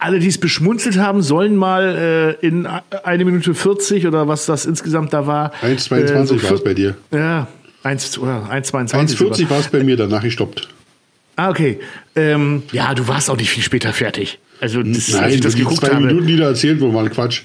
alle, 0.00 0.18
die 0.18 0.28
es 0.28 0.38
beschmunzelt 0.38 0.98
haben, 0.98 1.22
sollen 1.22 1.56
mal 1.56 2.36
äh, 2.42 2.46
in 2.46 2.66
eine 2.66 3.24
Minute 3.24 3.54
40 3.54 4.06
oder 4.06 4.28
was 4.28 4.46
das 4.46 4.66
insgesamt 4.66 5.12
da 5.12 5.26
war. 5.26 5.52
1,22 5.62 5.94
äh, 6.02 6.26
so 6.26 6.42
war 6.42 6.52
es 6.52 6.64
bei 6.64 6.74
dir. 6.74 6.96
Ja, 7.12 7.46
1, 7.82 8.18
oder 8.18 8.48
1,22 8.50 9.08
sogar. 9.08 9.36
1,40 9.36 9.50
war 9.50 9.60
es 9.60 9.68
bei 9.68 9.84
mir, 9.84 9.96
danach 9.96 10.22
gestoppt. 10.22 10.68
Ah, 11.36 11.50
okay. 11.50 11.78
Ähm, 12.16 12.64
ja, 12.72 12.94
du 12.94 13.08
warst 13.08 13.30
auch 13.30 13.36
nicht 13.36 13.50
viel 13.50 13.62
später 13.62 13.92
fertig. 13.92 14.38
Also, 14.60 14.82
das, 14.82 15.14
als 15.14 15.34
ich 15.34 15.40
das 15.40 15.54
geguckt 15.54 15.78
zwei 15.78 15.94
habe. 15.94 16.06
Minuten, 16.06 16.26
die 16.26 16.36
da 16.36 16.48
erzählt 16.48 16.80
wurden, 16.80 16.94
waren 16.94 17.10
Quatsch. 17.10 17.42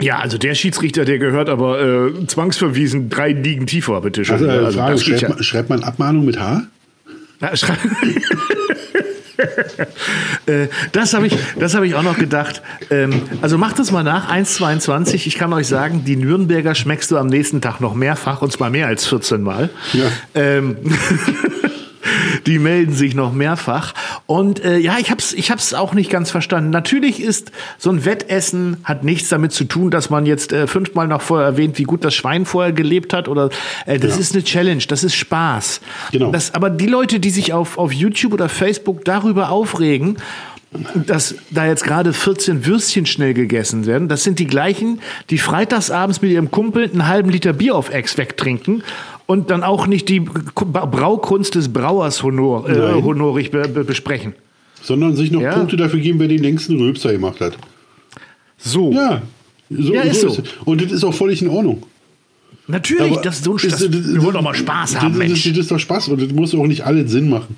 Ja, 0.00 0.18
also 0.18 0.38
der 0.38 0.54
Schiedsrichter, 0.54 1.04
der 1.04 1.18
gehört 1.18 1.48
aber 1.48 1.80
äh, 2.08 2.26
zwangsverwiesen 2.26 3.10
drei 3.10 3.32
Ligen 3.32 3.66
tiefer, 3.66 4.00
bitte 4.00 4.24
schön. 4.24 4.34
Also, 4.34 4.46
äh, 4.46 4.72
Frage, 4.72 4.92
das 4.92 5.04
geht 5.04 5.20
schreibt, 5.20 5.22
ja. 5.22 5.28
man, 5.30 5.42
schreibt 5.42 5.68
man 5.70 5.82
Abmahnung 5.84 6.24
mit 6.24 6.38
H? 6.38 6.64
Ja, 7.40 7.52
Äh, 7.52 7.56
das 10.92 11.14
habe 11.14 11.26
ich, 11.26 11.36
das 11.58 11.74
hab 11.74 11.82
ich 11.82 11.94
auch 11.94 12.02
noch 12.02 12.18
gedacht. 12.18 12.62
Ähm, 12.90 13.22
also 13.42 13.58
macht 13.58 13.78
es 13.78 13.90
mal 13.90 14.02
nach, 14.04 14.30
1,22. 14.30 15.26
Ich 15.26 15.36
kann 15.36 15.52
euch 15.52 15.66
sagen, 15.66 16.04
die 16.04 16.16
Nürnberger 16.16 16.74
schmeckst 16.74 17.10
du 17.10 17.18
am 17.18 17.26
nächsten 17.26 17.60
Tag 17.60 17.80
noch 17.80 17.94
mehrfach, 17.94 18.42
und 18.42 18.52
zwar 18.52 18.70
mehr 18.70 18.86
als 18.86 19.06
14 19.06 19.42
Mal. 19.42 19.70
Ja. 19.92 20.04
Ähm, 20.34 20.76
die 22.46 22.58
melden 22.58 22.92
sich 22.94 23.14
noch 23.14 23.32
mehrfach. 23.32 23.94
Und 24.26 24.64
äh, 24.64 24.78
ja, 24.78 24.96
ich 24.98 25.10
hab's, 25.10 25.32
ich 25.32 25.50
hab's 25.50 25.74
auch 25.74 25.94
nicht 25.94 26.10
ganz 26.10 26.30
verstanden. 26.30 26.70
Natürlich 26.70 27.20
ist 27.22 27.52
so 27.78 27.90
ein 27.90 28.04
Wettessen 28.04 28.78
hat 28.84 29.04
nichts 29.04 29.28
damit 29.28 29.52
zu 29.52 29.64
tun, 29.64 29.90
dass 29.90 30.10
man 30.10 30.26
jetzt 30.26 30.52
äh, 30.52 30.66
fünfmal 30.66 31.08
noch 31.08 31.22
vorher 31.22 31.46
erwähnt, 31.46 31.78
wie 31.78 31.84
gut 31.84 32.04
das 32.04 32.14
Schwein 32.14 32.44
vorher 32.46 32.72
gelebt 32.72 33.12
hat. 33.12 33.28
Oder 33.28 33.50
äh, 33.86 33.98
das 33.98 34.14
Ja. 34.14 34.20
ist 34.20 34.34
eine 34.34 34.44
Challenge, 34.44 34.82
das 34.88 35.04
ist 35.04 35.14
Spaß. 35.14 35.80
Genau. 36.12 36.30
Das, 36.30 36.54
aber 36.54 36.70
die 36.70 36.86
Leute, 36.86 37.20
die 37.20 37.30
sich 37.30 37.52
auf, 37.52 37.78
auf 37.78 37.92
YouTube 37.92 38.32
oder 38.32 38.48
Facebook 38.48 39.04
darüber 39.04 39.50
aufregen, 39.50 40.18
dass 40.94 41.36
da 41.50 41.66
jetzt 41.66 41.84
gerade 41.84 42.12
14 42.12 42.66
Würstchen 42.66 43.06
schnell 43.06 43.32
gegessen 43.32 43.86
werden, 43.86 44.08
das 44.08 44.24
sind 44.24 44.40
die 44.40 44.46
gleichen, 44.48 45.00
die 45.30 45.38
freitagsabends 45.38 46.20
mit 46.20 46.32
ihrem 46.32 46.50
Kumpel 46.50 46.90
einen 46.90 47.06
halben 47.06 47.30
Liter 47.30 47.52
Bier 47.52 47.76
auf 47.76 47.90
Ex 47.90 48.18
wegtrinken 48.18 48.82
und 49.26 49.50
dann 49.50 49.62
auch 49.62 49.86
nicht 49.86 50.08
die 50.08 50.20
Braukunst 50.20 51.54
des 51.54 51.72
Brauers 51.72 52.22
honor, 52.22 52.68
äh, 52.68 53.02
honorig 53.02 53.50
be 53.50 53.68
be 53.68 53.84
besprechen. 53.84 54.34
Sondern 54.82 55.16
sich 55.16 55.30
noch 55.30 55.40
Ja. 55.40 55.54
Punkte 55.54 55.76
dafür 55.76 56.00
geben, 56.00 56.18
wer 56.20 56.28
den 56.28 56.42
längsten 56.42 56.76
Rülpser 56.78 57.12
gemacht 57.12 57.40
hat. 57.40 57.56
So, 58.58 58.92
Ja. 58.92 59.22
So, 59.70 59.94
Ja, 59.94 60.02
ist 60.02 60.20
so. 60.20 60.28
es. 60.28 60.42
Und 60.66 60.82
das 60.82 60.92
ist 60.92 61.04
auch 61.04 61.14
völlig 61.14 61.40
in 61.40 61.48
Ordnung. 61.48 61.82
natürlich, 62.66 63.12
Aber 63.12 63.22
das 63.22 63.36
ist 63.36 63.44
so 63.44 63.52
ein 63.52 63.58
das, 63.62 63.80
das- 63.80 63.90
Wir 64.14 64.22
wollen 64.22 64.34
doch 64.34 64.42
mal 64.42 64.54
Spaß 64.54 65.00
haben, 65.00 65.10
das, 65.12 65.18
Mensch. 65.18 65.42
Das, 65.44 65.52
das 65.52 65.58
ist 65.60 65.70
doch 65.70 65.78
Spaß 65.78 66.08
und 66.08 66.20
das 66.22 66.30
muss 66.32 66.54
auch 66.54 66.66
nicht 66.66 66.82
alles 66.84 67.10
Sinn 67.10 67.28
machen. 67.30 67.56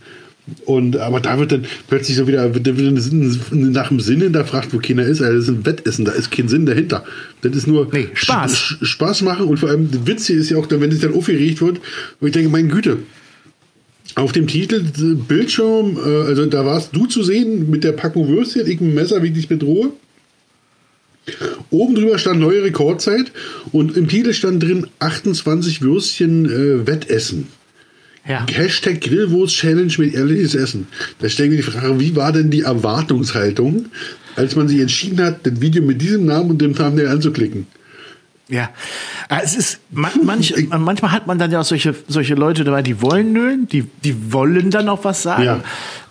Und, 0.64 0.96
aber 0.96 1.18
da 1.20 1.38
wird 1.40 1.50
dann 1.50 1.64
plötzlich 1.88 2.16
so 2.16 2.28
wieder, 2.28 2.54
wird 2.54 2.66
dann 2.68 3.72
nach 3.72 3.88
dem 3.88 3.98
Sinn 3.98 4.20
hinterfragt, 4.20 4.72
wo 4.72 4.78
keiner 4.78 5.04
ist. 5.04 5.20
Also 5.20 5.38
das 5.38 5.44
ist 5.48 5.50
ein 5.50 5.66
Wettessen, 5.66 6.04
da 6.04 6.12
ist 6.12 6.30
kein 6.30 6.46
Sinn 6.48 6.66
dahinter. 6.66 7.04
Das 7.42 7.56
ist 7.56 7.66
nur 7.66 7.88
Nee, 7.92 8.08
Spaß. 8.14 8.54
Sch- 8.56 8.84
Spaß 8.84 9.22
machen 9.22 9.46
und 9.46 9.58
vor 9.58 9.70
allem 9.70 9.90
der 9.90 10.06
Witz 10.06 10.26
hier 10.28 10.36
ist 10.36 10.50
ja 10.50 10.58
auch, 10.58 10.66
wenn 10.70 10.92
es 10.92 11.00
dann 11.00 11.14
aufgeregt 11.14 11.60
wird, 11.60 11.80
wo 12.20 12.26
ich 12.26 12.32
denke, 12.32 12.48
meine 12.48 12.68
Güte, 12.68 12.98
auf 14.14 14.30
dem 14.30 14.46
Titel 14.46 14.76
äh, 14.98 15.14
Bildschirm, 15.14 15.96
äh, 15.98 16.22
also 16.28 16.46
da 16.46 16.64
warst 16.64 16.94
du 16.94 17.06
zu 17.06 17.24
sehen 17.24 17.68
mit 17.68 17.82
der 17.82 17.92
Packung 17.92 18.28
Würstchen, 18.28 18.62
ich 18.68 18.80
mit 18.80 18.90
dem 18.92 18.94
Messer, 18.94 19.22
wie 19.24 19.28
ich 19.28 19.34
dich 19.34 19.48
bedrohe. 19.48 19.90
Oben 21.70 21.96
drüber 21.96 22.18
stand 22.18 22.38
neue 22.38 22.62
Rekordzeit 22.62 23.32
und 23.72 23.96
im 23.96 24.06
Titel 24.06 24.32
stand 24.32 24.62
drin 24.62 24.86
28 25.00 25.82
Würstchen 25.82 26.46
äh, 26.46 26.86
Wettessen. 26.86 27.48
Ja. 28.28 28.44
Hashtag 28.50 29.00
Grillwurst 29.00 29.54
Challenge 29.54 29.92
mit 29.98 30.14
ehrliches 30.14 30.54
Essen. 30.54 30.88
Da 31.20 31.28
stellen 31.28 31.52
wir 31.52 31.58
die 31.58 31.62
Frage, 31.62 32.00
wie 32.00 32.16
war 32.16 32.32
denn 32.32 32.50
die 32.50 32.62
Erwartungshaltung, 32.62 33.86
als 34.34 34.56
man 34.56 34.66
sich 34.66 34.80
entschieden 34.80 35.20
hat, 35.20 35.46
das 35.46 35.60
Video 35.60 35.82
mit 35.82 36.02
diesem 36.02 36.26
Namen 36.26 36.50
und 36.50 36.60
dem 36.60 36.74
Thumbnail 36.74 37.08
anzuklicken? 37.08 37.66
Ja, 38.48 38.70
Äh, 39.28 39.40
es 39.42 39.56
ist 39.56 39.80
man, 39.90 40.12
manch, 40.24 40.54
manchmal 40.68 41.10
hat 41.10 41.26
man 41.26 41.36
dann 41.38 41.50
ja 41.50 41.60
auch 41.60 41.64
solche, 41.64 41.94
solche 42.06 42.34
Leute 42.36 42.62
dabei, 42.62 42.82
die 42.82 43.02
wollen 43.02 43.32
nölen, 43.32 43.66
die, 43.66 43.82
die 44.04 44.32
wollen 44.32 44.70
dann 44.70 44.88
auch 44.88 45.02
was 45.04 45.22
sagen 45.24 45.42
Ja. 45.44 45.60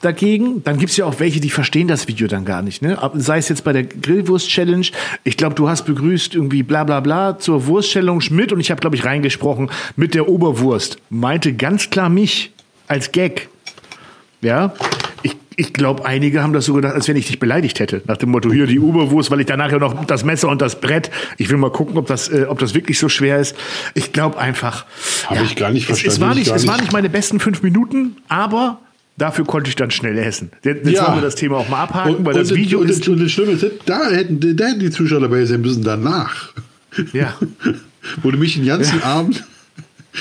dagegen. 0.01 0.61
Dann 0.63 0.77
gibt's 0.77 0.97
ja 0.97 1.05
auch 1.05 1.19
welche, 1.19 1.39
die 1.39 1.49
verstehen 1.49 1.87
das 1.87 2.09
Video 2.09 2.27
dann 2.27 2.43
gar 2.43 2.61
nicht. 2.61 2.81
Ne? 2.81 2.97
Sei 3.15 3.37
es 3.37 3.47
jetzt 3.47 3.63
bei 3.63 3.71
der 3.71 3.83
Grillwurst-Challenge. 3.83 4.85
Ich 5.23 5.37
glaube, 5.37 5.55
du 5.55 5.69
hast 5.69 5.83
begrüßt 5.85 6.35
irgendwie 6.35 6.61
bla 6.63 6.83
bla 6.83 6.99
bla 6.99 7.39
zur 7.39 7.67
Wurst-Challenge 7.67 8.25
mit 8.31 8.51
und 8.51 8.59
ich 8.59 8.69
habe, 8.69 8.81
glaube 8.81 8.97
ich, 8.97 9.05
reingesprochen 9.05 9.71
mit 9.95 10.13
der 10.13 10.27
Oberwurst. 10.27 10.97
Meinte 11.09 11.53
ganz 11.53 11.89
klar 11.89 12.09
mich 12.09 12.51
als 12.87 13.13
Gag. 13.13 13.47
Ja, 14.41 14.73
ich, 15.57 15.73
glaube, 15.73 16.05
einige 16.05 16.41
haben 16.43 16.53
das 16.53 16.65
so 16.65 16.73
gedacht, 16.73 16.93
als 16.95 17.07
wenn 17.07 17.15
ich 17.15 17.27
dich 17.27 17.39
beleidigt 17.39 17.79
hätte. 17.79 18.01
Nach 18.07 18.17
dem 18.17 18.29
Motto, 18.29 18.51
hier 18.51 18.67
die 18.67 18.79
Oberwurst, 18.79 19.31
weil 19.31 19.39
ich 19.39 19.45
danach 19.45 19.71
ja 19.71 19.79
noch 19.79 20.05
das 20.05 20.23
Messer 20.23 20.49
und 20.49 20.61
das 20.61 20.79
Brett. 20.81 21.11
Ich 21.37 21.49
will 21.49 21.57
mal 21.57 21.71
gucken, 21.71 21.97
ob 21.97 22.07
das, 22.07 22.29
äh, 22.29 22.45
ob 22.47 22.59
das 22.59 22.73
wirklich 22.73 22.99
so 22.99 23.09
schwer 23.09 23.39
ist. 23.39 23.55
Ich 23.93 24.13
glaube 24.13 24.37
einfach. 24.37 24.85
Habe 25.27 25.43
ich 25.43 25.55
gar 25.55 25.71
nicht 25.71 25.89
Es, 25.89 25.97
es, 25.97 26.01
verstanden. 26.03 26.21
war 26.21 26.31
Ich 26.31 26.37
nicht, 26.37 26.55
es 26.55 26.67
waren 26.67 26.75
nicht. 26.75 26.81
nicht 26.83 26.93
meine 26.93 27.09
besten 27.09 27.39
fünf 27.39 27.61
Minuten, 27.63 28.17
aber 28.27 28.79
dafür 29.17 29.45
konnte 29.45 29.69
ich 29.69 29.75
dann 29.75 29.91
schnell 29.91 30.17
essen. 30.17 30.51
Jetzt 30.63 30.87
Ja. 30.89 31.05
wollen 31.07 31.15
wir 31.17 31.21
das 31.21 31.35
Thema 31.35 31.57
auch 31.57 31.69
mal 31.69 31.83
abhaken, 31.83 32.15
Und, 32.17 32.25
weil 32.25 32.35
und, 32.35 32.41
das 32.41 32.55
Video 32.55 32.79
und, 32.79 32.89
ist. 32.89 33.07
und, 33.07 33.21
das 33.21 33.31
Schlimme 33.31 33.53
ist, 33.53 33.65
da 33.85 34.09
hätten, 34.09 34.57
da 34.57 34.65
hätten 34.65 34.79
die 34.79 34.91
Zuschauer 34.91 35.21
dabei 35.21 35.45
sein 35.45 35.61
müssen 35.61 35.83
danach. 35.83 36.49
Ja. 37.13 37.33
Wo 38.23 38.29
du 38.31 38.37
mich 38.37 38.55
den 38.55 38.65
ganzen 38.65 39.01
Abend 39.03 39.43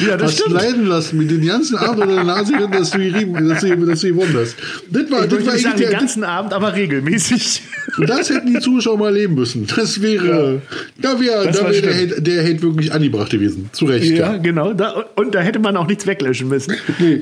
Ja, 0.00 0.16
das 0.16 0.32
hast 0.32 0.40
stimmt. 0.40 0.54
leiden 0.54 0.86
lassen 0.86 1.18
mit 1.18 1.30
den 1.30 1.46
ganzen 1.46 1.76
Abend 1.76 1.98
oder 2.04 2.14
der 2.16 2.24
Nase, 2.24 2.52
dass 2.72 2.90
du, 2.90 2.98
gerieben- 2.98 3.48
dass 3.48 3.60
du, 3.60 3.76
dass 3.86 4.00
du 4.00 4.08
gewonnen 4.08 4.36
hast. 4.38 4.56
Das 4.90 5.10
war, 5.10 5.24
Ich 5.24 5.30
das 5.30 5.46
war 5.46 5.52
sagen, 5.58 5.66
eigentlich 5.66 5.72
den 5.74 5.76
der, 5.78 5.90
ganzen 5.90 6.24
Abend, 6.24 6.52
aber 6.52 6.74
regelmäßig. 6.74 7.62
das 8.06 8.30
hätten 8.30 8.52
die 8.52 8.58
Zuschauer 8.60 8.98
mal 8.98 9.06
erleben 9.14 9.34
müssen. 9.34 9.66
Das 9.66 10.00
wäre, 10.02 10.62
da 11.00 11.20
wäre, 11.20 11.50
da 11.50 11.70
wäre 11.70 11.80
der. 11.82 11.94
Hate, 11.94 12.22
der 12.22 12.42
Hate 12.42 12.62
wirklich 12.62 12.92
angebracht 12.92 13.30
gewesen. 13.30 13.68
Zu 13.72 13.84
Recht. 13.86 14.04
Ja, 14.10 14.32
Ja. 14.32 14.36
genau. 14.38 14.72
Da, 14.72 15.04
und 15.16 15.34
da 15.34 15.40
hätte 15.40 15.58
man 15.58 15.76
auch 15.76 15.86
nichts 15.86 16.06
weglöschen 16.06 16.48
müssen. 16.48 16.74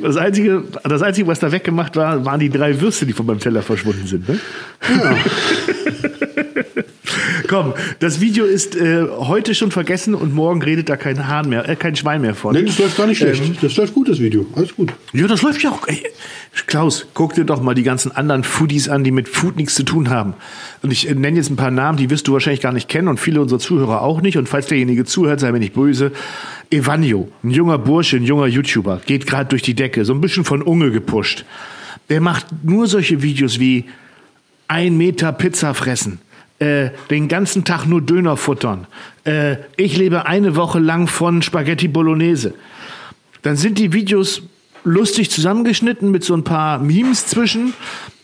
Das, 0.03 0.17
Einzige, 0.17 0.63
das 0.85 1.03
Einzige, 1.03 1.27
was 1.27 1.41
da 1.41 1.53
weggemacht 1.53 1.97
war, 1.97 2.25
waren 2.25 2.41
die 2.41 2.49
drei 2.51 2.81
Würste, 2.81 3.05
die 3.07 3.13
von 3.13 3.27
meinem 3.27 3.41
Teller 3.41 3.63
verschwunden 3.63 4.07
sind. 4.07 4.29
Ne? 4.29 4.39
Komm, 7.49 7.75
das 7.99 8.21
Video 8.21 8.45
ist 8.45 8.77
äh, 8.77 9.07
heute 9.09 9.55
schon 9.55 9.71
vergessen 9.71 10.15
und 10.15 10.35
morgen 10.35 10.63
redet 10.63 10.89
da 10.89 10.97
kein 10.97 11.29
Hahn 11.29 11.49
mehr, 11.49 11.69
äh, 11.69 11.77
kein 11.77 11.97
Schwein 11.97 12.21
mehr 12.21 12.35
von. 12.35 12.55
Nein, 12.55 12.67
das 12.67 12.79
läuft 12.79 12.97
gar 12.97 13.07
nicht 13.07 13.19
schlecht. 13.19 13.43
Ähm. 13.43 13.57
das 13.61 13.77
läuft 13.77 13.95
gut, 13.95 14.09
das 14.09 14.21
Video. 14.21 14.47
Alles 14.55 14.75
gut. 14.75 14.93
Ja, 15.13 15.27
das 15.27 15.43
läuft 15.43 15.63
ja 15.63 15.71
auch. 15.71 15.87
Ey, 15.87 16.03
Klaus, 16.67 17.07
guck 17.15 17.35
dir 17.35 17.45
doch 17.45 17.61
mal 17.63 17.75
die 17.75 17.83
ganzen 17.83 18.13
anderen 18.13 18.45
Foodies 18.45 18.89
an, 18.89 19.05
die 19.05 19.11
mit 19.11 19.29
Food 19.29 19.57
nichts 19.57 19.75
zu 19.75 19.83
tun 19.85 20.11
haben. 20.11 20.35
Und 20.83 20.93
ich 20.93 21.09
äh, 21.09 21.15
nenne 21.15 21.37
jetzt 21.37 21.51
ein 21.51 21.57
paar 21.57 21.71
Namen, 21.71 21.99
die 21.99 22.11
wirst 22.11 22.29
du 22.29 22.33
wahrscheinlich 22.33 22.61
gar 22.61 22.73
nicht 22.73 22.89
kennen 22.89 23.09
und 23.09 23.19
viele 23.19 23.41
unserer 23.41 23.59
Zuhörer 23.59 24.03
auch 24.03 24.21
nicht. 24.21 24.39
Und 24.39 24.49
falls 24.49 24.67
derjenige 24.67 25.05
zuhört, 25.05 25.41
sei 25.41 25.53
mir 25.53 25.59
nicht 25.59 25.75
böse. 25.75 26.13
Evanio, 26.71 27.29
ein 27.43 27.51
junger 27.51 27.79
Bursche, 27.79 28.17
ein 28.17 28.25
junger 28.25 28.47
YouTuber, 28.47 29.03
geht 29.05 29.27
gerade 29.27 29.49
durch 29.49 29.63
die 29.63 29.75
Decke, 29.75 30.05
so 30.05 30.15
ein 30.15 30.21
bisschen 30.21 30.45
von 30.45 30.63
Unge 30.63 30.91
gepusht. 30.91 31.45
Der 32.09 32.21
macht 32.21 32.47
nur 32.63 32.87
solche 32.87 33.23
Videos 33.23 33.59
wie 33.59 33.85
ein 34.69 34.97
Meter 34.97 35.33
Pizza 35.33 35.75
fressen, 35.75 36.19
äh, 36.63 36.91
den 37.11 37.29
ganzen 37.29 37.65
Tag 37.65 37.87
nur 37.87 38.01
Döner 38.01 38.37
futtern. 38.37 38.87
Äh, 39.25 39.57
ich 39.77 39.97
lebe 39.97 40.27
eine 40.27 40.55
Woche 40.57 40.79
lang 40.79 41.07
von 41.09 41.43
Spaghetti 41.43 41.89
Bolognese. 41.89 42.55
Dann 43.43 43.57
sind 43.57 43.79
die 43.79 43.93
Videos 43.93 44.43
lustig 44.85 45.31
zusammengeschnitten 45.31 46.11
mit 46.11 46.25
so 46.25 46.35
ein 46.35 46.45
paar 46.45 46.79
Memes 46.79 47.27
zwischen. 47.27 47.73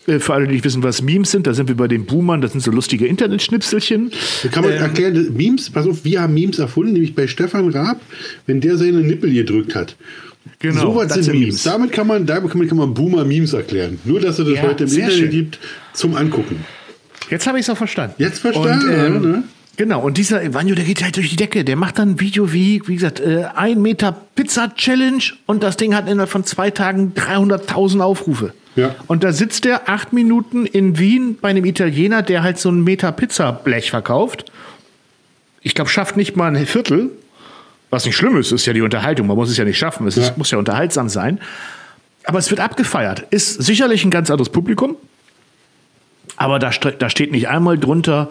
Äh, 0.07 0.19
Für 0.19 0.33
alle, 0.35 0.47
die 0.47 0.53
nicht 0.53 0.63
wissen, 0.65 0.83
was 0.83 1.01
Memes 1.01 1.31
sind, 1.31 1.47
da 1.47 1.53
sind 1.53 1.67
wir 1.67 1.75
bei 1.75 1.87
den 1.87 2.05
Boomern, 2.05 2.41
das 2.41 2.51
sind 2.53 2.61
so 2.61 2.71
lustige 2.71 3.05
Internetschnipselchen. 3.07 4.11
Da 4.43 4.49
kann 4.49 4.63
man 4.63 4.73
Ähm. 4.73 4.79
erklären, 4.81 5.33
Memes, 5.35 5.69
pass 5.69 5.85
auf, 5.87 6.03
wir 6.05 6.21
haben 6.21 6.33
Memes 6.33 6.59
erfunden, 6.59 6.93
nämlich 6.93 7.13
bei 7.15 7.27
Stefan 7.27 7.69
Raab, 7.69 7.99
wenn 8.45 8.61
der 8.61 8.77
seine 8.77 9.01
Nippel 9.01 9.31
gedrückt 9.33 9.75
hat. 9.75 9.95
Genau, 10.59 10.81
so 10.81 10.95
was 10.95 11.13
sind 11.13 11.23
sind 11.23 11.33
Memes. 11.33 11.45
Memes. 11.47 11.63
Damit 11.63 11.91
kann 11.91 12.07
man, 12.07 12.25
damit 12.25 12.51
kann 12.51 12.77
man 12.77 12.93
Boomer-Memes 12.93 13.53
erklären. 13.53 13.99
Nur, 14.05 14.19
dass 14.19 14.39
es 14.39 14.45
das 14.47 14.55
Ja, 14.55 14.61
heute 14.63 14.85
im 14.85 14.89
Internet 14.89 15.13
schön. 15.13 15.29
gibt 15.29 15.59
zum 15.93 16.15
Angucken. 16.15 16.63
Jetzt 17.29 17.47
habe 17.47 17.59
ich 17.59 17.65
es 17.65 17.69
auch 17.69 17.77
verstanden. 17.77 18.15
Jetzt 18.17 18.39
verstanden, 18.39 18.87
Und, 18.89 19.05
ähm, 19.25 19.31
ne? 19.31 19.43
Genau, 19.77 20.01
und 20.01 20.17
dieser 20.17 20.43
Evanio, 20.43 20.75
der 20.75 20.83
geht 20.83 21.01
halt 21.03 21.15
durch 21.15 21.29
die 21.29 21.37
Decke. 21.37 21.63
Der 21.63 21.77
macht 21.77 21.99
dann 21.99 22.11
ein 22.11 22.19
Video 22.19 22.51
wie, 22.51 22.81
wie 22.85 22.95
gesagt, 22.95 23.21
äh, 23.21 23.45
ein 23.55 23.81
Meter 23.81 24.13
Pizza 24.35 24.73
Challenge 24.75 25.23
und 25.45 25.63
das 25.63 25.77
Ding 25.77 25.95
hat 25.95 26.09
innerhalb 26.09 26.29
von 26.29 26.43
zwei 26.43 26.69
Tagen 26.69 27.13
300.000 27.15 28.01
Aufrufe. 28.01 28.53
Ja. 28.75 28.93
Und 29.07 29.23
da 29.23 29.31
sitzt 29.31 29.65
er 29.65 29.87
acht 29.87 30.11
Minuten 30.11 30.65
in 30.65 30.99
Wien 30.99 31.37
bei 31.39 31.49
einem 31.49 31.63
Italiener, 31.65 32.21
der 32.23 32.43
halt 32.43 32.57
so 32.59 32.69
ein 32.69 32.83
Meter 32.83 33.11
Pizza 33.13 33.51
Blech 33.53 33.89
verkauft. 33.89 34.51
Ich 35.61 35.75
glaube, 35.75 35.89
schafft 35.89 36.17
nicht 36.17 36.35
mal 36.35 36.53
ein 36.55 36.65
Viertel. 36.65 37.09
Was 37.89 38.05
nicht 38.05 38.15
schlimm 38.15 38.37
ist, 38.37 38.51
ist 38.51 38.65
ja 38.65 38.73
die 38.73 38.81
Unterhaltung. 38.81 39.27
Man 39.27 39.35
muss 39.37 39.49
es 39.49 39.57
ja 39.57 39.65
nicht 39.65 39.77
schaffen. 39.77 40.07
Es 40.07 40.15
Ja. 40.15 40.23
ist, 40.23 40.37
muss 40.37 40.51
ja 40.51 40.57
unterhaltsam 40.57 41.09
sein. 41.09 41.39
Aber 42.25 42.37
es 42.37 42.49
wird 42.49 42.59
abgefeiert. 42.59 43.25
Ist 43.31 43.63
sicherlich 43.63 44.03
ein 44.05 44.11
ganz 44.11 44.29
anderes 44.29 44.49
Publikum. 44.49 44.95
Aber 46.39 46.57
da, 46.57 46.71
da 46.71 47.09
steht 47.09 47.31
nicht 47.31 47.49
einmal 47.49 47.77
drunter, 47.77 48.29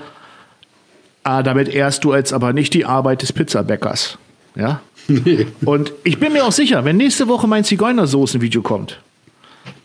ah, 1.23 1.43
damit 1.45 1.69
ehrst 1.69 2.03
du 2.05 2.15
jetzt 2.15 2.33
aber 2.33 2.53
nicht 2.53 2.75
die 2.75 2.85
Arbeit 2.87 3.23
des 3.23 3.33
Pizzabäckers. 3.33 4.19
Ja? 4.57 4.81
Nee. 5.11 5.47
Und 5.65 5.93
ich 6.05 6.21
bin 6.21 6.35
mir 6.35 6.45
auch 6.45 6.53
sicher, 6.53 6.85
wenn 6.85 6.99
nächste 6.99 7.29
Woche 7.29 7.47
mein 7.47 7.65
Zigeunersoßen-Video 7.65 8.61
kommt, 8.61 9.01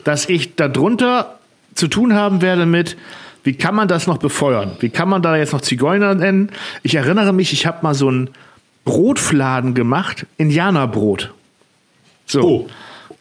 dass 0.03 0.27
ich 0.27 0.55
darunter 0.55 1.39
zu 1.75 1.87
tun 1.87 2.13
haben 2.13 2.41
werde 2.41 2.65
mit, 2.65 2.97
wie 3.45 3.53
kann 3.53 3.73
man 3.73 3.87
das 3.87 4.05
noch 4.05 4.17
befeuern? 4.17 4.75
Wie 4.81 4.89
kann 4.89 5.07
man 5.07 5.21
da 5.21 5.37
jetzt 5.37 5.53
noch 5.53 5.61
Zigeuner 5.61 6.13
nennen? 6.13 6.49
Ich 6.81 6.95
erinnere 6.95 7.31
mich, 7.31 7.53
ich 7.53 7.65
habe 7.65 7.77
mal 7.83 7.93
so 7.93 8.09
einen 8.09 8.31
Brotfladen 8.83 9.73
gemacht, 9.75 10.25
Indianerbrot. 10.35 11.33
So, 12.25 12.41
Oh. 12.41 12.67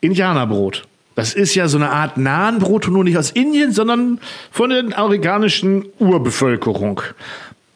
Indianerbrot. 0.00 0.82
Das 1.14 1.34
ist 1.34 1.54
ja 1.54 1.68
so 1.68 1.76
eine 1.76 1.90
Art 1.90 2.16
Nahenbrot, 2.16 2.88
nur 2.88 3.04
nicht 3.04 3.18
aus 3.18 3.30
Indien, 3.30 3.72
sondern 3.72 4.18
von 4.50 4.70
der 4.70 4.98
amerikanischen 4.98 5.84
Urbevölkerung. 5.98 7.02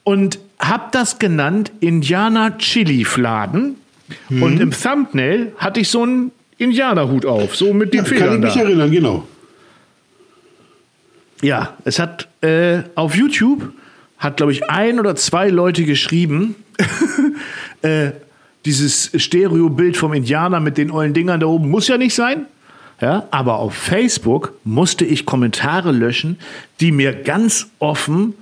Und 0.04 0.38
hab 0.58 0.92
das 0.92 1.18
genannt 1.18 1.72
Indianer 1.80 2.56
Chili 2.58 3.04
Fladen. 3.04 3.76
Und 4.30 4.60
im 4.60 4.70
Thumbnail 4.70 5.52
hatte 5.58 5.80
ich 5.80 5.88
so 5.88 6.04
einen 6.04 6.30
Indianerhut 6.58 7.26
auf, 7.26 7.56
so 7.56 7.74
mit 7.74 7.92
den 7.92 8.04
Ja, 8.04 8.04
kann 8.04 8.12
ich 8.12 8.22
Federn 8.22 8.40
mich 8.40 8.54
da. 8.54 8.60
erinnern, 8.60 8.90
genau. 8.90 9.28
Ja, 11.42 11.76
es 11.84 11.98
hat 11.98 12.28
äh, 12.40 12.82
auf 12.94 13.14
YouTube 13.14 13.72
hat 14.18 14.38
glaube 14.38 14.52
ich 14.52 14.70
ein 14.70 14.98
oder 14.98 15.14
zwei 15.16 15.50
Leute 15.50 15.84
geschrieben, 15.84 16.54
äh, 17.82 18.12
dieses 18.64 19.10
Stereobild 19.14 19.96
vom 19.96 20.12
Indianer 20.14 20.60
mit 20.60 20.78
den 20.78 20.90
ollen 20.90 21.12
Dingern 21.14 21.40
da 21.40 21.46
oben 21.46 21.70
muss 21.70 21.88
ja 21.88 21.98
nicht 21.98 22.14
sein. 22.14 22.46
Ja, 23.00 23.28
aber 23.30 23.58
auf 23.58 23.74
Facebook 23.74 24.54
musste 24.64 25.04
ich 25.04 25.26
Kommentare 25.26 25.92
löschen, 25.92 26.38
die 26.80 26.92
mir 26.92 27.12
ganz 27.12 27.68
offen 27.78 28.34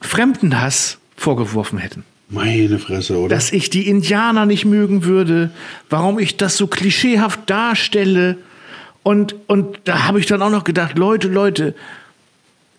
Fremdenhass 0.00 0.98
vorgeworfen 1.16 1.78
hätten. 1.78 2.04
Meine 2.28 2.78
Fresse, 2.78 3.18
oder? 3.18 3.34
Dass 3.34 3.52
ich 3.52 3.70
die 3.70 3.88
Indianer 3.88 4.44
nicht 4.44 4.64
mögen 4.64 5.04
würde, 5.04 5.50
warum 5.88 6.18
ich 6.18 6.36
das 6.36 6.56
so 6.56 6.66
klischeehaft 6.66 7.48
darstelle. 7.48 8.36
Und, 9.02 9.36
und 9.46 9.78
da 9.84 10.04
habe 10.04 10.20
ich 10.20 10.26
dann 10.26 10.42
auch 10.42 10.50
noch 10.50 10.64
gedacht, 10.64 10.98
Leute, 10.98 11.28
Leute, 11.28 11.74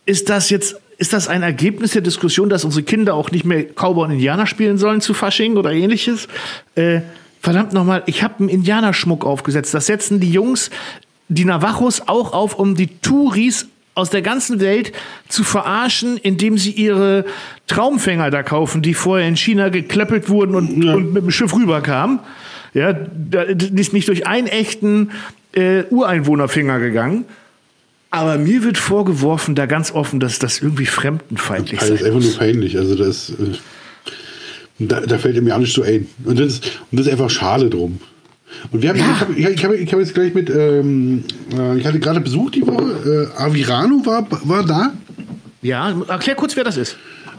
ist 0.06 0.30
das 0.30 0.50
jetzt, 0.50 0.76
ist 0.98 1.13
das 1.13 1.28
ein 1.28 1.41
Ergebnis 1.41 1.91
der 1.91 2.02
Diskussion, 2.02 2.50
dass 2.50 2.63
unsere 2.63 2.84
Kinder 2.84 3.15
auch 3.15 3.32
nicht 3.32 3.45
mehr 3.45 3.63
Cowboy 3.63 4.06
und 4.06 4.12
Indianer 4.12 4.45
spielen 4.45 4.78
sollen 4.78 5.02
zu 5.02 5.13
Fasching 5.13 5.58
oder 5.58 5.71
ähnliches? 5.71 6.28
Äh, 6.76 7.02
verdammt 7.45 7.73
nochmal, 7.73 8.01
ich 8.08 8.23
habe 8.23 8.39
einen 8.39 8.49
Indianerschmuck 8.49 9.23
aufgesetzt. 9.23 9.73
Das 9.73 9.86
setzen 9.86 10.19
die 10.19 10.31
Jungs, 10.31 10.71
die 11.29 11.45
Navajos 11.45 12.01
auch 12.08 12.34
auf, 12.34 12.55
um 12.60 12.75
die 12.75 12.88
Touris 12.88 13.67
aus 13.93 14.10
der 14.10 14.21
ganzen 14.23 14.60
Welt 14.60 14.91
zu 15.29 15.43
verarschen, 15.43 16.17
indem 16.17 16.58
sie 16.58 16.71
ihre 16.71 17.23
Traumfänger 17.67 18.31
da 18.31 18.41
kaufen, 18.43 18.81
die 18.81 18.93
vorher 18.95 19.27
in 19.27 19.38
China 19.38 19.69
geklöppelt 19.69 20.27
wurden 20.27 20.55
und, 20.55 20.84
Ja. 20.84 20.95
und 20.95 21.13
mit 21.13 21.23
dem 21.23 21.31
Schiff 21.31 21.55
rüberkamen. 21.55 22.19
Ja, 22.73 22.91
da 22.93 23.43
ist 23.43 23.93
nicht 23.93 24.08
durch 24.10 24.27
einen 24.27 24.47
echten 24.47 25.12
äh, 25.53 25.84
Ureinwohnerfinger 25.89 26.79
gegangen. 26.79 27.25
Aber 28.10 28.38
mir 28.38 28.63
wird 28.63 28.77
vorgeworfen, 28.77 29.55
da 29.55 29.65
ganz 29.67 29.91
offen, 29.91 30.19
dass 30.19 30.39
das 30.39 30.62
irgendwie 30.62 30.86
fremdenfeindlich 30.88 31.79
Also, 31.79 31.93
das 31.93 32.01
ist 32.01 32.08
einfach 32.08 32.21
nur 32.21 32.38
peinlich. 32.38 32.77
Also 32.77 32.95
das, 32.95 33.29
äh, 33.29 33.55
da, 34.79 35.01
da 35.01 35.17
fällt 35.17 35.41
mir 35.43 35.55
auch 35.55 35.59
nicht 35.59 35.73
so 35.73 35.83
ein. 35.83 36.07
Und 36.23 36.39
das, 36.39 36.53
ist- 36.53 36.65
und 36.91 36.99
das 36.99 37.07
ist 37.07 37.11
einfach 37.11 37.29
schade 37.29 37.69
drum. 37.69 37.99
Und 38.71 38.81
wir 38.81 38.89
haben, 38.89 38.97
ich 38.97 39.03
habe 39.03 39.33
ich 39.35 39.65
hab, 39.65 39.73
ich 39.73 39.91
hab 39.91 39.99
jetzt 39.99 40.13
gleich 40.13 40.33
mit, 40.33 40.49
ähm, 40.49 41.23
äh, 41.57 41.77
ich 41.77 41.85
hatte 41.85 41.99
gerade 41.99 42.19
Besuch 42.21 42.51
die 42.51 42.65
Woche, 42.65 43.29
äh, 43.38 43.41
Avirano 43.41 44.05
war, 44.05 44.27
war 44.47 44.65
da. 44.65 44.93
Ja, 45.61 45.93
erklär 46.07 46.35
kurz, 46.35 46.55
wer 46.55 46.63
das 46.63 46.77
ist. 46.77 46.95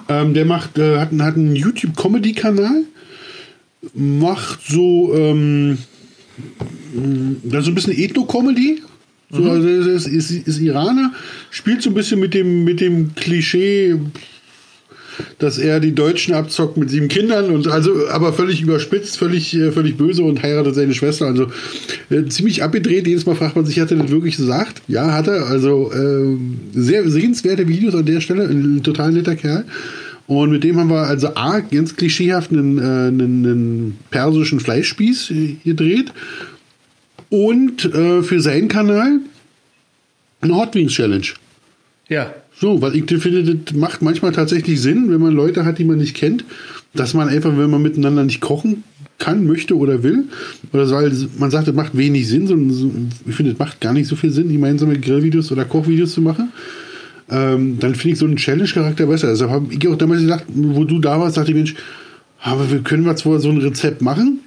Ähm, 0.09 0.35
der 0.35 0.45
macht, 0.45 0.79
äh, 0.79 0.99
hat, 0.99 1.11
einen- 1.13 1.23
hat 1.23 1.37
einen 1.37 1.57
YouTube-Comedy-Kanal, 1.57 2.83
macht 3.95 4.61
so, 4.69 5.15
ähm, 5.15 5.79
da 7.45 7.63
so 7.63 7.71
ein 7.71 7.75
bisschen 7.75 7.93
Ethno-Comedy. 7.97 8.83
So, 9.31 9.43
also 9.51 9.67
er 9.67 9.87
ist, 9.87 10.07
ist, 10.07 10.31
ist 10.31 10.61
Iraner, 10.61 11.13
spielt 11.51 11.83
so 11.83 11.91
ein 11.91 11.95
bisschen 11.95 12.21
mit 12.21 12.33
dem, 12.35 12.63
mit 12.65 12.81
dem 12.81 13.15
Klischee, 13.17 13.97
dass 15.39 15.59
er 15.59 15.81
die 15.81 15.95
Deutschen 15.95 16.35
abzockt 16.35 16.77
mit 16.77 16.91
sieben 16.91 17.09
Kindern 17.09 17.51
und 17.51 17.69
also 17.69 18.09
aber 18.09 18.33
völlig 18.33 18.61
überspitzt, 18.63 19.19
völlig, 19.19 19.55
äh, 19.55 19.73
völlig 19.73 19.97
böse 19.97 20.23
und 20.23 20.43
heiratet 20.43 20.75
seine 20.75 20.95
Schwester. 20.95 21.27
Also 21.27 21.49
äh, 22.11 22.25
ziemlich 22.27 22.63
abgedreht. 22.63 23.07
Jedes 23.07 23.27
Mal 23.27 23.37
fragt 23.37 23.57
man 23.57 23.67
sich, 23.67 23.81
hat 23.81 23.91
er 23.91 23.99
das 23.99 24.11
wirklich 24.11 24.37
gesagt? 24.37 24.83
Ja, 24.89 25.13
hat 25.13 25.29
er. 25.29 25.47
Also 25.47 25.93
ähm, 25.95 26.59
sehr 26.73 27.09
sehenswerte 27.11 27.69
Videos 27.69 27.95
an 27.95 28.07
der 28.07 28.21
Stelle. 28.21 28.45
Ein 28.45 28.83
total 28.83 29.13
netter 29.13 29.37
Kerl. 29.37 29.65
Und 30.27 30.51
mit 30.51 30.65
dem 30.65 30.79
haben 30.79 30.91
wir 30.91 31.07
also 31.07 31.35
A, 31.37 31.61
ganz 31.61 31.95
klischeehaft 31.95 32.51
einen, 32.51 32.79
äh, 32.79 32.83
einen, 32.83 33.21
einen 33.21 33.99
persischen 34.11 34.61
Fleischspieß 34.61 35.31
äh, 35.31 35.57
gedreht. 35.65 36.13
Und 37.29 37.85
äh, 37.85 38.23
für 38.23 38.41
seinen 38.41 38.69
Kanal 38.69 39.21
eine 40.41 40.55
Hot 40.55 40.75
Wings 40.75 40.93
Challenge. 40.93 41.27
Ja. 42.09 42.35
So, 42.59 42.81
weil 42.81 42.95
ich 42.95 43.05
finde, 43.05 43.57
das 43.57 43.75
macht 43.75 44.01
manchmal 44.01 44.33
tatsächlich 44.33 44.81
Sinn, 44.81 45.11
wenn 45.11 45.21
man 45.21 45.35
Leute 45.35 45.65
hat, 45.65 45.79
die 45.79 45.85
man 45.85 45.99
nicht 45.99 46.15
kennt, 46.15 46.45
dass 46.95 47.15
man 47.15 47.29
einfach, 47.29 47.57
wenn 47.57 47.71
man 47.71 47.83
miteinander 47.83 48.25
nicht 48.25 48.41
kochen 48.41 48.85
kann, 49.19 49.47
möchte 49.47 49.77
oder 49.77 50.03
will, 50.03 50.25
oder 50.73 50.91
weil 50.91 51.13
man 51.39 51.51
sagt, 51.51 51.69
das 51.69 51.75
macht 51.75 51.97
wenig 51.97 52.29
Sinn, 52.29 52.47
sondern 52.47 52.71
so, 52.71 52.91
ich 53.27 53.35
finde, 53.35 53.53
es 53.53 53.59
macht 53.59 53.81
gar 53.81 53.93
nicht 53.93 54.07
so 54.07 54.17
viel 54.17 54.31
Sinn, 54.31 54.53
gemeinsame 54.53 54.99
Grillvideos 54.99 55.51
oder 55.53 55.65
Kochvideos 55.65 56.13
zu 56.13 56.21
machen. 56.21 56.53
Ähm, 57.29 57.79
dann 57.81 57.95
finde 57.95 58.13
ich 58.13 58.19
so 58.19 58.27
einen 58.27 58.37
Challenge-Charakter 58.37 59.07
besser. 59.07 59.29
Also 59.29 59.51
habe 59.51 59.73
ich 59.73 59.89
auch 59.89 59.97
damals 59.97 60.21
gesagt, 60.23 60.45
wo 60.49 60.85
du 60.85 60.99
da 60.99 61.19
warst, 61.19 61.37
dachte 61.37 61.51
ich, 61.51 61.57
Mensch, 61.57 61.75
aber 62.41 62.71
wir 62.71 62.81
können 62.81 63.17
zwar 63.17 63.41
so 63.41 63.51
ein 63.51 63.59
Rezept 63.59 64.01
machen, 64.01 64.41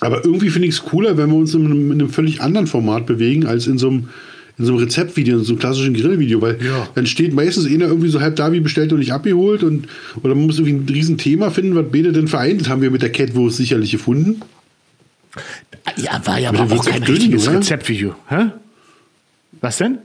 Aber 0.00 0.24
irgendwie 0.24 0.50
finde 0.50 0.68
ich 0.68 0.74
es 0.74 0.84
cooler, 0.84 1.16
wenn 1.16 1.30
wir 1.30 1.36
uns 1.36 1.54
in 1.54 1.66
einem, 1.66 1.92
in 1.92 2.00
einem 2.00 2.10
völlig 2.10 2.40
anderen 2.40 2.66
Format 2.66 3.06
bewegen, 3.06 3.46
als 3.46 3.66
in 3.66 3.78
so 3.78 3.88
einem, 3.88 4.08
in 4.58 4.64
so 4.64 4.72
einem 4.72 4.82
Rezeptvideo, 4.82 5.38
in 5.38 5.44
so 5.44 5.52
einem 5.52 5.60
klassischen 5.60 5.94
Grillvideo, 5.94 6.40
weil 6.42 6.58
Ja. 6.64 6.88
dann 6.94 7.06
steht 7.06 7.32
meistens 7.32 7.66
einer 7.66 7.86
irgendwie 7.86 8.08
so 8.08 8.20
halb 8.20 8.36
da 8.36 8.52
wie 8.52 8.60
bestellt 8.60 8.92
und 8.92 8.98
nicht 8.98 9.12
abgeholt 9.12 9.62
und 9.62 9.86
oder 10.22 10.34
man 10.34 10.46
muss 10.46 10.58
irgendwie 10.58 10.74
ein 10.84 10.88
Riesenthema 10.94 11.50
finden, 11.50 11.74
was 11.76 11.86
beide 11.92 12.12
denn 12.12 12.28
vereint. 12.28 12.60
Das 12.62 12.68
haben 12.68 12.82
wir 12.82 12.90
mit 12.90 13.02
der 13.02 13.10
Catwurst 13.12 13.56
sicherlich 13.58 13.92
gefunden. 13.92 14.40
Ja, 15.96 16.20
war 16.24 16.38
ja 16.38 16.48
Aber 16.50 16.60
aber 16.60 16.76
auch 16.76 16.84
kein 16.84 17.02
auch 17.02 17.06
dünn, 17.06 17.16
richtiges 17.16 17.48
oder? 17.48 17.58
Rezeptvideo. 17.58 18.14
Hä? 18.28 18.46
Was 19.60 19.78
denn? 19.78 19.98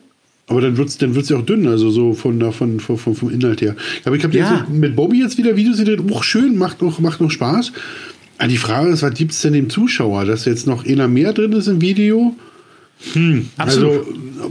Aber 0.47 0.61
dann 0.61 0.77
wird 0.77 0.89
es 0.89 0.97
dann 0.97 1.15
wird's 1.15 1.29
ja 1.29 1.37
auch 1.37 1.45
dünn, 1.45 1.67
also 1.67 1.89
so 1.89 2.13
von, 2.13 2.39
von, 2.51 2.79
von, 2.79 2.97
von 2.97 3.15
vom 3.15 3.29
Inhalt 3.31 3.61
her. 3.61 3.75
Aber 4.05 4.15
ich 4.15 4.23
habe 4.23 4.37
Ja. 4.37 4.67
mit 4.71 4.95
Bobby 4.95 5.19
jetzt 5.21 5.37
wieder 5.37 5.55
Videos 5.55 5.77
gedreht, 5.77 5.99
auch 6.11 6.23
schön, 6.23 6.57
macht 6.57 6.81
noch, 6.81 6.99
macht 6.99 7.21
noch 7.21 7.31
Spaß. 7.31 7.71
Aber 8.39 8.47
die 8.49 8.57
Frage 8.57 8.89
ist, 8.89 9.01
was 9.03 9.13
gibt 9.13 9.31
es 9.31 9.41
denn 9.41 9.53
dem 9.53 9.69
Zuschauer? 9.69 10.25
Dass 10.25 10.45
jetzt 10.45 10.67
noch 10.67 10.85
einer 10.85 11.07
mehr 11.07 11.31
drin 11.33 11.53
ist 11.53 11.67
im 11.67 11.81
Video? 11.81 12.35
Hm, 13.13 13.49
Absolut. 13.57 14.07
Also, 14.07 14.49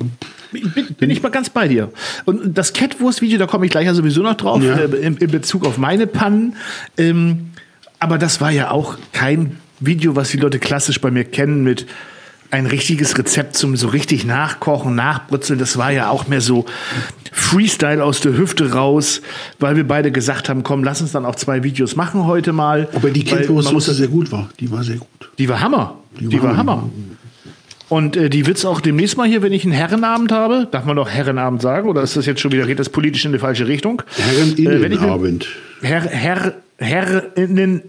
Bin, 0.52 0.86
bin 0.98 1.10
ich 1.10 1.22
mal 1.22 1.30
ganz 1.30 1.48
bei 1.48 1.66
dir. 1.68 1.90
Und 2.26 2.56
das 2.58 2.72
Catwurst-Video, 2.74 3.38
da 3.38 3.46
komme 3.46 3.64
ich 3.64 3.70
gleich 3.72 3.86
ja 3.86 3.94
sowieso 3.94 4.22
noch 4.22 4.34
drauf, 4.34 4.62
Ja. 4.62 4.76
äh, 4.76 4.84
in, 4.84 5.16
in 5.16 5.30
Bezug 5.30 5.64
auf 5.64 5.78
meine 5.78 6.06
Pannen. 6.06 6.56
Ähm, 6.98 7.50
aber 7.98 8.18
das 8.18 8.40
war 8.40 8.50
ja 8.50 8.70
auch 8.70 8.98
kein 9.12 9.56
Video, 9.80 10.14
was 10.16 10.30
die 10.30 10.36
Leute 10.36 10.58
klassisch 10.58 11.00
bei 11.00 11.10
mir 11.10 11.24
kennen 11.24 11.64
mit 11.64 11.86
ein 12.50 12.66
richtiges 12.66 13.16
Rezept 13.16 13.56
zum 13.56 13.76
so 13.76 13.88
richtig 13.88 14.26
nachkochen, 14.26 14.94
nachbrutzeln. 14.94 15.58
Das 15.58 15.78
war 15.78 15.90
ja 15.90 16.10
auch 16.10 16.28
mehr 16.28 16.42
so 16.42 16.66
Freestyle 17.32 18.04
aus 18.04 18.20
der 18.20 18.36
Hüfte 18.36 18.72
raus, 18.72 19.22
weil 19.58 19.76
wir 19.76 19.88
beide 19.88 20.12
gesagt 20.12 20.50
haben, 20.50 20.62
komm, 20.62 20.84
lass 20.84 21.00
uns 21.00 21.12
dann 21.12 21.24
auch 21.24 21.34
zwei 21.36 21.62
Videos 21.62 21.96
machen 21.96 22.26
heute 22.26 22.52
mal. 22.52 22.88
aber 22.94 23.08
die 23.10 23.24
muss 23.72 23.86
sehr 23.86 24.08
gut 24.08 24.30
war. 24.30 24.50
Die 24.60 24.70
war 24.70 24.84
sehr 24.84 24.96
gut. 24.96 25.08
die 25.38 25.48
war 25.48 25.60
Hammer. 25.60 25.98
Die, 26.20 26.30
war 26.42 26.50
war 26.50 26.56
Hammer. 26.58 26.90
Und 27.92 28.16
äh, 28.16 28.30
die 28.30 28.46
wird's 28.46 28.64
auch 28.64 28.80
demnächst 28.80 29.18
mal 29.18 29.28
hier, 29.28 29.42
wenn 29.42 29.52
ich 29.52 29.64
einen 29.64 29.74
Herrenabend 29.74 30.32
habe. 30.32 30.66
Darf 30.70 30.86
man 30.86 30.96
doch 30.96 31.10
Herrenabend 31.10 31.60
sagen? 31.60 31.90
Oder 31.90 32.00
ist 32.02 32.16
das 32.16 32.24
jetzt 32.24 32.40
schon 32.40 32.50
wieder, 32.50 32.64
geht 32.64 32.78
das 32.78 32.88
politisch 32.88 33.26
in 33.26 33.32
die 33.32 33.38
falsche 33.38 33.66
Richtung? 33.66 34.00
Äh, 34.16 34.22
Herreninnenabend. 34.22 35.46
Herr, 35.82 36.00
Herr, 36.00 36.54
Herrinnen 36.78 37.82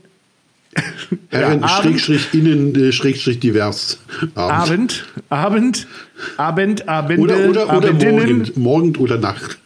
Herren, 1.30 1.62
Ja, 1.62 1.68
Abend. 1.68 1.70
Schrägstrich, 1.70 2.34
innen, 2.34 2.76
äh, 2.76 2.91
Schrägstrich, 2.91 3.39
divers. 3.39 4.01
Abend. 4.36 5.06
Abend, 5.30 5.88
Abend, 6.36 6.89
Abend, 6.89 6.89
Abende, 6.89 7.22
Oder, 7.22 7.49
oder, 7.49 7.78
oder. 7.78 7.93
Morgen. 7.93 8.51
Morgen 8.56 8.95
oder 8.97 9.18
Nacht. 9.18 9.58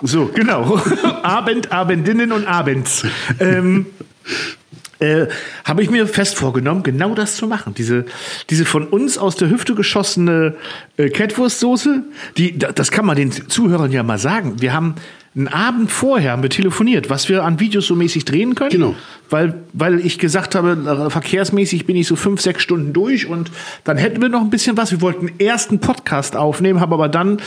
So, 0.00 0.30
genau. 0.32 0.80
Abend, 1.22 1.72
Abendinnen 1.72 2.32
und 2.32 2.46
Abends. 2.46 3.04
ähm, 3.38 3.84
äh, 5.00 5.26
habe 5.64 5.82
ich 5.82 5.90
mir 5.90 6.06
fest 6.06 6.36
vorgenommen, 6.36 6.82
genau 6.82 7.14
das 7.14 7.36
zu 7.36 7.46
machen. 7.46 7.74
Diese, 7.74 8.04
diese 8.50 8.64
von 8.64 8.84
uns 8.86 9.16
aus 9.18 9.36
der 9.36 9.50
Hüfte 9.50 9.74
geschossene 9.74 10.54
äh, 10.96 11.08
Catwurstsoße, 11.10 12.02
die, 12.36 12.58
da- 12.58 12.72
das 12.72 12.90
kann 12.90 13.06
man 13.06 13.16
den 13.16 13.30
Zuhörern 13.32 13.92
ja 13.92 14.02
mal 14.02 14.18
sagen. 14.18 14.60
Wir 14.60 14.72
haben 14.72 14.94
einen 15.38 15.48
Abend 15.48 15.90
vorher 15.90 16.32
haben 16.32 16.42
wir 16.42 16.50
telefoniert, 16.50 17.10
was 17.10 17.28
wir 17.28 17.44
an 17.44 17.60
Videos 17.60 17.86
so 17.86 17.94
mäßig 17.94 18.24
drehen 18.24 18.56
können. 18.56 18.70
Genau. 18.70 18.94
Weil, 19.30 19.54
weil 19.72 20.04
ich 20.04 20.18
gesagt 20.18 20.56
habe, 20.56 21.06
äh, 21.06 21.10
verkehrsmäßig 21.10 21.86
bin 21.86 21.94
ich 21.94 22.08
so 22.08 22.16
fünf, 22.16 22.40
sechs 22.40 22.62
Stunden 22.62 22.92
durch 22.92 23.26
und 23.26 23.50
dann 23.84 23.98
hätten 23.98 24.20
wir 24.20 24.30
noch 24.30 24.40
ein 24.40 24.50
bisschen 24.50 24.76
was. 24.76 24.90
Wir 24.90 25.00
wollten 25.00 25.30
erst 25.38 25.70
einen 25.70 25.78
Podcast 25.78 26.34
aufnehmen, 26.34 26.80
haben 26.80 26.92
aber 26.92 27.08
dann 27.08 27.40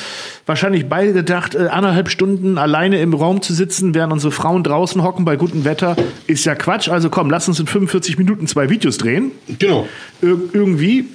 wahrscheinlich 0.46 0.88
beide 0.88 1.12
gedacht, 1.12 1.54
äh, 1.54 1.68
anderthalb 1.68 2.10
Stunden 2.10 2.58
alleine 2.58 3.02
im 3.02 3.14
Raum 3.14 3.42
zu 3.42 3.54
sitzen, 3.54 3.94
während 3.94 4.14
unsere 4.14 4.32
Frauen 4.32 4.64
draußen 4.64 5.04
hocken 5.04 5.26
bei 5.26 5.36
gutem 5.36 5.66
Wetter, 5.66 5.98
ist 6.28 6.46
ja 6.46 6.56
Quatsch. 6.56 6.88
Also 6.88 7.10
komm, 7.10 7.30
lass 7.30 7.50
uns 7.50 7.60
in 7.60 7.68
45 7.68 8.18
Minuten 8.18 8.48
zwei 8.48 8.70
Videos 8.70 8.98
drehen. 8.98 9.32
Genau. 9.60 9.86
Ir 10.22 10.40
irgendwie. 10.54 11.08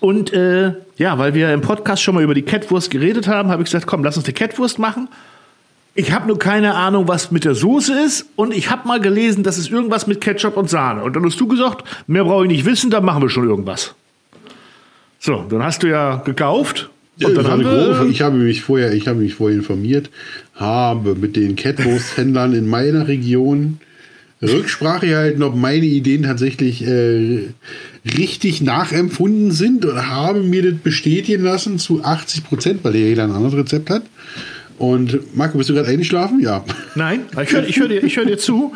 Und 0.00 0.34
äh, 0.34 0.74
ja, 0.98 1.18
weil 1.18 1.32
wir 1.32 1.52
im 1.54 1.62
Podcast 1.62 2.02
schon 2.02 2.14
mal 2.14 2.22
über 2.22 2.34
die 2.34 2.42
Catwurst 2.42 2.90
geredet 2.90 3.26
haben, 3.26 3.48
habe 3.48 3.62
ich 3.62 3.66
gesagt, 3.66 3.86
komm, 3.86 4.04
lass 4.04 4.16
uns 4.18 4.26
die 4.26 4.34
Catwurst 4.34 4.78
machen. 4.78 5.08
Ich 5.98 6.12
habe 6.12 6.26
nur 6.28 6.38
keine 6.38 6.74
Ahnung, 6.74 7.08
was 7.08 7.30
mit 7.30 7.44
der 7.44 7.54
Soße 7.54 7.92
ist. 8.04 8.26
Und 8.36 8.54
ich 8.54 8.70
habe 8.70 8.86
mal 8.86 9.00
gelesen, 9.00 9.42
das 9.42 9.56
ist 9.58 9.70
irgendwas 9.70 10.06
mit 10.06 10.20
Ketchup 10.20 10.56
und 10.56 10.68
Sahne. 10.68 11.02
Und 11.02 11.16
dann 11.16 11.24
hast 11.24 11.40
du 11.40 11.46
gesagt, 11.48 11.84
mehr 12.06 12.24
brauche 12.24 12.44
ich 12.44 12.50
nicht 12.50 12.66
wissen, 12.66 12.90
dann 12.90 13.04
machen 13.04 13.22
wir 13.22 13.30
schon 13.30 13.48
irgendwas. 13.48 13.94
So, 15.18 15.44
dann 15.48 15.62
hast 15.62 15.82
du 15.82 15.88
ja 15.88 16.16
gekauft. 16.16 16.90
Ja, 17.16 17.28
eine 17.28 17.36
grobe- 17.64 18.00
wir, 18.04 18.10
ich 18.10 18.20
habe 18.20 18.36
mich 18.36 18.60
vorher, 18.62 18.92
ich 18.92 19.08
habe 19.08 19.20
mich 19.20 19.34
vorher 19.34 19.56
informiert, 19.56 20.10
habe 20.54 21.14
mit 21.14 21.34
den 21.34 21.56
Catwurst-Händlern 21.56 22.52
in 22.52 22.68
meiner 22.68 23.08
Region 23.08 23.78
Rücksprache 24.42 25.06
gehalten, 25.06 25.42
ob 25.42 25.56
meine 25.56 25.86
Ideen 25.86 26.24
tatsächlich 26.24 26.86
äh, 26.86 27.44
richtig 28.04 28.60
nachempfunden 28.60 29.50
sind 29.50 29.86
und 29.86 30.10
habe 30.10 30.42
mir 30.42 30.62
das 30.70 30.78
bestätigen 30.80 31.42
lassen 31.42 31.78
zu 31.78 32.04
80 32.04 32.44
Prozent, 32.44 32.80
weil 32.84 32.94
jeder 32.96 33.24
ein 33.24 33.30
anderes 33.32 33.56
Rezept 33.56 33.88
hat. 33.88 34.02
Und 34.78 35.34
Marco, 35.34 35.56
bist 35.56 35.70
du 35.70 35.74
gerade 35.74 35.88
eingeschlafen? 35.88 36.40
Ja. 36.40 36.64
nein, 36.94 37.26
ich 37.42 37.52
höre 37.52 37.62
hör 37.62 37.88
dir, 37.88 38.04
ich 38.04 38.16
hör 38.16 38.26
dir 38.26 38.36
zu. 38.36 38.74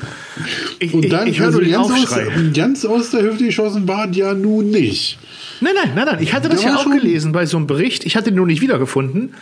Ich, 0.79 0.95
Und 0.95 1.11
dann, 1.13 1.27
ich, 1.27 1.35
ich 1.35 1.41
höre 1.41 1.49
also 1.49 1.61
den 1.61 1.73
ganz, 1.73 1.91
aus, 1.91 2.19
ganz 2.55 2.85
aus 2.85 3.11
der 3.11 3.23
Hüfte 3.23 3.45
geschossen 3.45 3.87
war 3.87 4.11
ja 4.11 4.33
nun 4.33 4.71
nicht. 4.71 5.19
Nein, 5.61 5.75
nein, 5.75 5.93
nein, 5.95 6.07
nein. 6.07 6.23
Ich 6.23 6.33
hatte 6.33 6.49
das 6.49 6.63
Der 6.63 6.71
ja 6.71 6.77
auch 6.77 6.91
gelesen 6.91 7.33
bei 7.33 7.45
so 7.45 7.59
einem 7.59 7.67
Bericht. 7.67 8.07
Ich 8.07 8.17
hatte 8.17 8.31
ihn 8.31 8.37
nur 8.37 8.47
nicht 8.47 8.63
wiedergefunden. 8.63 9.35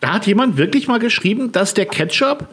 Da 0.00 0.14
hat 0.14 0.26
jemand 0.26 0.56
wirklich 0.56 0.88
mal 0.88 0.98
geschrieben, 0.98 1.52
dass 1.52 1.74
der 1.74 1.86
Ketchup 1.86 2.48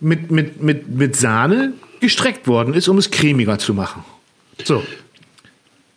mit, 0.00 0.30
mit, 0.30 0.62
mit, 0.62 0.88
mit 0.88 1.16
Sahne 1.16 1.72
gestreckt 2.00 2.46
worden 2.46 2.74
ist, 2.74 2.88
um 2.88 2.98
es 2.98 3.10
cremiger 3.10 3.58
zu 3.58 3.72
machen. 3.72 4.04
So. 4.64 4.82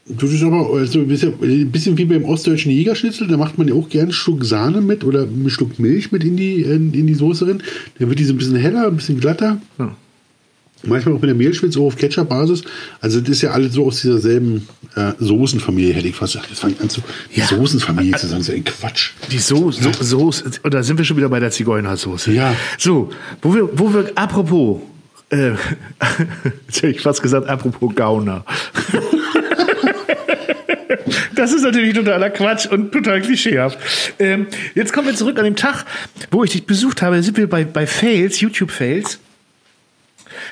Du 0.08 0.30
bist 0.30 0.44
aber 0.44 0.72
also 0.72 1.00
ein 1.00 1.08
bisschen, 1.08 1.98
wie 1.98 2.06
beim 2.06 2.26
ostdeutschen 2.26 2.72
Jägerschnitzel, 2.72 3.28
da 3.28 3.38
macht 3.38 3.58
man 3.58 3.68
ja 3.68 3.74
auch 3.74 3.90
gerne 3.90 4.04
einen 4.04 4.14
Schluck 4.14 4.46
Sahne 4.46 4.80
mit 4.82 5.04
oder 5.04 5.24
einen 5.24 5.50
Schluck 5.50 5.80
Milch 5.80 6.12
mit 6.12 6.24
in 6.24 6.38
die, 6.38 6.62
in, 6.62 6.94
in 6.94 7.08
die 7.08 7.16
Soße 7.16 7.48
rein. 7.48 7.64
Dann 7.98 8.10
wird 8.10 8.20
die 8.20 8.24
so 8.24 8.34
ein 8.34 8.38
bisschen 8.38 8.56
heller, 8.56 8.86
ein 8.86 8.98
bisschen 8.98 9.20
glatter. 9.20 9.60
Ja. 9.80 9.96
Manchmal 10.84 11.16
auch 11.16 11.22
mit 11.22 11.30
der 11.30 11.36
Mehlschwitze, 11.36 11.80
auch 11.80 11.88
auf 11.88 11.96
Ketchup-Basis. 11.96 12.62
Also 13.02 13.20
das 13.20 13.30
ist 13.30 13.42
ja 13.42 13.50
alles 13.50 13.74
so 13.74 13.88
aus 13.88 14.02
dieser 14.02 14.20
selben 14.20 14.68
äh, 14.96 15.14
Soßenfamilie, 15.18 15.94
hätte 15.94 16.08
ich 16.08 16.16
fast 16.16 16.34
gesagt. 16.34 16.52
Das 16.52 16.60
fange 16.60 16.74
ich 16.74 16.82
an 16.82 16.90
zu 16.90 17.02
Ja. 17.34 17.48
Soßenfamilie 17.48 18.16
zu 18.16 18.28
sagen, 18.28 18.42
das 18.42 18.50
ist 18.50 18.54
ja 18.54 18.60
ein 18.60 18.64
Quatsch. 18.64 19.12
Die 19.32 19.40
Soße, 19.40 19.82
so, 19.82 19.92
Soße, 20.04 20.44
oder 20.64 20.84
sind 20.84 21.00
wir 21.00 21.06
schon 21.06 21.18
wieder 21.18 21.30
bei 21.30 21.40
der 21.40 21.50
Zigeunersoße? 21.50 22.32
Ja. 22.32 22.56
So, 22.78 23.10
wo 23.42 23.56
wir, 23.56 23.70
wo 23.74 23.92
wir, 23.92 24.12
apropos, 24.14 24.82
äh, 25.32 25.50
jetzt 26.68 26.84
hätte 26.84 26.90
ich 26.90 27.02
fast 27.02 27.24
gesagt, 27.24 27.48
apropos 27.48 27.96
Gauner. 27.96 28.46
Das 31.36 31.52
ist 31.52 31.64
natürlich 31.64 31.94
totaler 31.94 32.30
Quatsch 32.30 32.66
und 32.68 32.92
total 32.92 33.22
klischeehaft. 33.22 33.78
Ähm, 34.20 34.48
jetzt 34.74 34.94
kommen 34.94 35.08
wir 35.08 35.16
zurück 35.16 35.38
an 35.38 35.46
den 35.46 35.56
Tag, 35.56 35.86
wo 36.32 36.44
ich 36.44 36.52
dich 36.52 36.66
besucht 36.66 37.02
habe. 37.02 37.18
Da 37.18 37.24
sind 37.24 37.38
wir 37.38 37.50
bei, 37.50 37.66
bei 37.66 37.88
Fails, 37.88 38.40
YouTube-Fails. 38.40 39.20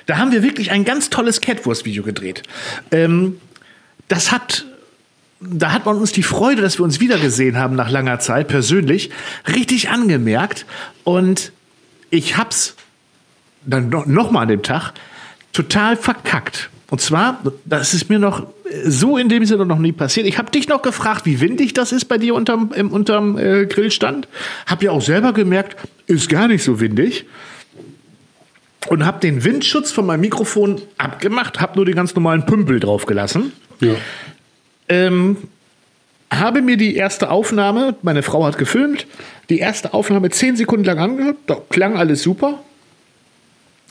Da 0.06 0.18
haben 0.18 0.32
wir 0.32 0.44
wirklich 0.44 0.72
ein 0.72 0.86
ganz 0.86 1.10
tolles 1.10 1.42
Catwurst-Video 1.42 2.04
gedreht. 2.04 2.44
Ähm, 2.92 3.40
das 4.08 4.32
hat 4.32 4.66
da 5.46 5.74
hat 5.74 5.86
man 5.86 5.98
uns 5.98 6.14
die 6.14 6.24
Freude, 6.24 6.62
dass 6.62 6.80
wir 6.80 6.84
uns 6.84 7.00
wiedergesehen 7.00 7.58
haben 7.58 7.76
nach 7.76 7.90
langer 7.90 8.20
Zeit, 8.20 8.48
persönlich, 8.48 9.10
richtig 9.54 9.90
angemerkt. 9.90 10.66
Und 11.04 11.52
ich 12.10 12.38
hab's 12.38 12.76
dann 13.66 13.90
noch, 13.90 14.06
noch 14.06 14.34
an 14.34 14.48
dem 14.48 14.64
Tag 14.64 14.94
total 15.52 15.98
verkackt. 15.98 16.70
Und 16.90 17.02
zwar, 17.02 17.42
das 17.66 17.94
ist 17.94 18.10
mir 18.10 18.20
noch 18.20 18.46
so 18.86 19.18
in 19.18 19.30
dem 19.30 19.46
Sinne 19.46 19.66
noch 19.66 19.80
nie 19.80 19.92
passiert. 19.92 20.28
Ich 20.28 20.38
habe 20.38 20.52
dich 20.52 20.68
noch 20.68 20.82
gefragt, 20.82 21.26
wie 21.26 21.40
windig 21.40 21.74
das 21.74 21.92
ist 21.92 22.06
bei 22.06 22.18
dir 22.18 22.36
unterm, 22.36 22.72
im, 22.76 22.92
unterm 22.92 23.38
äh, 23.38 23.66
Grillstand. 23.66 24.28
Hab 24.66 24.84
ja 24.84 24.92
auch 24.92 25.02
selber 25.02 25.34
gemerkt, 25.34 25.78
ist 26.08 26.30
gar 26.30 26.48
nicht 26.48 26.64
so 26.64 26.80
windig. 26.80 27.26
Und 28.90 29.06
habe 29.06 29.20
den 29.20 29.44
Windschutz 29.44 29.92
von 29.92 30.06
meinem 30.06 30.22
Mikrofon 30.22 30.82
abgemacht, 30.98 31.62
habe 31.62 31.78
nur 31.78 31.86
den 31.86 31.96
ganz 31.96 32.14
normalen 32.16 32.46
Pümpel 32.46 32.80
draufgelassen. 32.80 33.54
Ja. 33.80 33.94
Ähm, 34.90 35.38
habe 36.32 36.62
mir 36.62 36.78
die 36.78 36.96
erste 36.96 37.30
Aufnahme, 37.30 37.96
meine 38.02 38.24
Frau 38.24 38.46
hat 38.46 38.58
gefilmt, 38.58 39.08
die 39.50 39.60
erste 39.60 39.94
Aufnahme 39.94 40.30
zehn 40.32 40.56
Sekunden 40.58 40.84
lang 40.84 41.00
angehört, 41.00 41.38
da 41.48 41.58
klang 41.70 41.96
alles 41.96 42.24
super. 42.24 42.60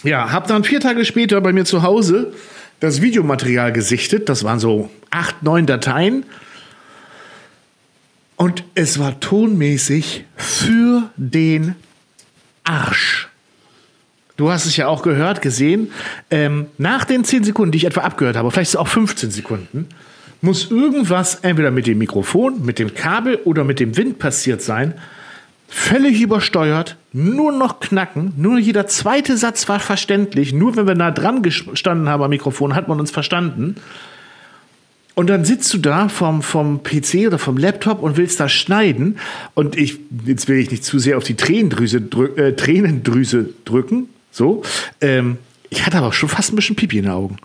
Ja, 0.02 0.32
habe 0.32 0.48
dann 0.48 0.64
vier 0.64 0.80
Tage 0.80 1.04
später 1.04 1.40
bei 1.40 1.52
mir 1.52 1.64
zu 1.64 1.82
Hause 1.82 2.34
das 2.82 3.00
Videomaterial 3.00 3.72
gesichtet, 3.72 4.28
das 4.28 4.42
waren 4.42 4.58
so 4.58 4.90
acht, 5.10 5.44
neun 5.44 5.66
Dateien. 5.66 6.24
Und 8.34 8.64
es 8.74 8.98
war 8.98 9.20
tonmäßig 9.20 10.24
für 10.34 11.08
den 11.16 11.76
Arsch. 12.64 13.28
Du 14.36 14.50
hast 14.50 14.66
es 14.66 14.76
ja 14.76 14.88
auch 14.88 15.02
gehört, 15.02 15.42
gesehen. 15.42 15.92
Ähm, 16.28 16.66
nach 16.76 17.04
den 17.04 17.22
10 17.24 17.44
Sekunden, 17.44 17.70
die 17.70 17.78
ich 17.78 17.84
etwa 17.84 18.00
abgehört 18.00 18.34
habe, 18.34 18.50
vielleicht 18.50 18.76
auch 18.76 18.88
15 18.88 19.30
Sekunden, 19.30 19.86
muss 20.40 20.72
irgendwas 20.72 21.36
entweder 21.36 21.70
mit 21.70 21.86
dem 21.86 21.98
Mikrofon, 21.98 22.64
mit 22.64 22.80
dem 22.80 22.94
Kabel 22.94 23.36
oder 23.44 23.62
mit 23.62 23.78
dem 23.78 23.96
Wind 23.96 24.18
passiert 24.18 24.60
sein. 24.60 24.94
Völlig 25.74 26.20
übersteuert, 26.20 26.96
nur 27.14 27.50
noch 27.50 27.80
knacken, 27.80 28.34
nur 28.36 28.58
jeder 28.58 28.86
zweite 28.88 29.38
Satz 29.38 29.70
war 29.70 29.80
verständlich. 29.80 30.52
Nur 30.52 30.76
wenn 30.76 30.86
wir 30.86 30.94
nah 30.94 31.10
dran 31.10 31.42
gestanden 31.42 32.10
haben 32.10 32.22
am 32.22 32.28
Mikrofon, 32.28 32.74
hat 32.74 32.88
man 32.88 33.00
uns 33.00 33.10
verstanden. 33.10 33.76
Und 35.14 35.30
dann 35.30 35.46
sitzt 35.46 35.72
du 35.72 35.78
da 35.78 36.10
vom, 36.10 36.42
vom 36.42 36.82
PC 36.82 37.26
oder 37.26 37.38
vom 37.38 37.56
Laptop 37.56 38.02
und 38.02 38.18
willst 38.18 38.38
da 38.38 38.50
schneiden. 38.50 39.16
Und 39.54 39.78
ich, 39.78 39.98
jetzt 40.26 40.46
will 40.46 40.58
ich 40.58 40.70
nicht 40.70 40.84
zu 40.84 40.98
sehr 40.98 41.16
auf 41.16 41.24
die 41.24 41.36
Tränendrüse, 41.36 42.02
drück, 42.02 42.36
äh, 42.36 42.54
Tränendrüse 42.54 43.48
drücken. 43.64 44.10
So. 44.30 44.62
Ähm, 45.00 45.38
ich 45.70 45.86
hatte 45.86 45.96
aber 45.96 46.12
schon 46.12 46.28
fast 46.28 46.52
ein 46.52 46.56
bisschen 46.56 46.76
Pipi 46.76 46.98
in 46.98 47.04
den 47.04 47.12
Augen 47.12 47.38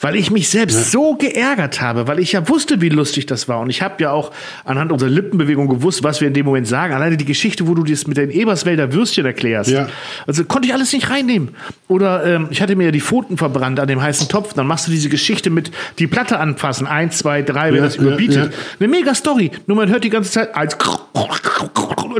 weil 0.00 0.16
ich 0.16 0.30
mich 0.30 0.48
selbst 0.48 0.76
ja. 0.76 0.82
so 0.82 1.14
geärgert 1.14 1.80
habe, 1.80 2.06
weil 2.06 2.18
ich 2.18 2.32
ja 2.32 2.48
wusste, 2.48 2.80
wie 2.80 2.88
lustig 2.88 3.26
das 3.26 3.48
war. 3.48 3.60
Und 3.60 3.70
ich 3.70 3.82
habe 3.82 4.02
ja 4.02 4.10
auch 4.12 4.32
anhand 4.64 4.92
unserer 4.92 5.10
Lippenbewegung 5.10 5.68
gewusst, 5.68 6.02
was 6.02 6.20
wir 6.20 6.28
in 6.28 6.34
dem 6.34 6.46
Moment 6.46 6.66
sagen. 6.66 6.94
Alleine 6.94 7.16
die 7.16 7.24
Geschichte, 7.24 7.66
wo 7.66 7.74
du 7.74 7.84
das 7.84 8.06
mit 8.06 8.16
den 8.16 8.30
Eberswälder 8.30 8.92
Würstchen 8.92 9.26
erklärst. 9.26 9.70
Ja. 9.70 9.88
Also 10.26 10.44
konnte 10.44 10.68
ich 10.68 10.74
alles 10.74 10.92
nicht 10.92 11.10
reinnehmen. 11.10 11.50
Oder 11.88 12.24
ähm, 12.24 12.48
ich 12.50 12.60
hatte 12.60 12.76
mir 12.76 12.84
ja 12.84 12.90
die 12.90 13.00
Pfoten 13.00 13.36
verbrannt 13.36 13.80
an 13.80 13.88
dem 13.88 14.00
heißen 14.00 14.28
Topf. 14.28 14.54
Dann 14.54 14.66
machst 14.66 14.86
du 14.86 14.90
diese 14.90 15.08
Geschichte 15.08 15.50
mit 15.50 15.70
die 15.98 16.06
Platte 16.06 16.38
anfassen. 16.38 16.86
Eins, 16.86 17.18
zwei, 17.18 17.42
drei, 17.42 17.68
wenn 17.68 17.76
ja, 17.76 17.84
das 17.84 17.96
überbietet. 17.96 18.52
Eine 18.78 18.88
mega 18.88 19.14
Story. 19.14 19.50
Nur 19.66 19.76
man 19.76 19.88
hört 19.88 20.04
die 20.04 20.10
ganze 20.10 20.30
Zeit 20.30 20.54
eins, 20.54 20.76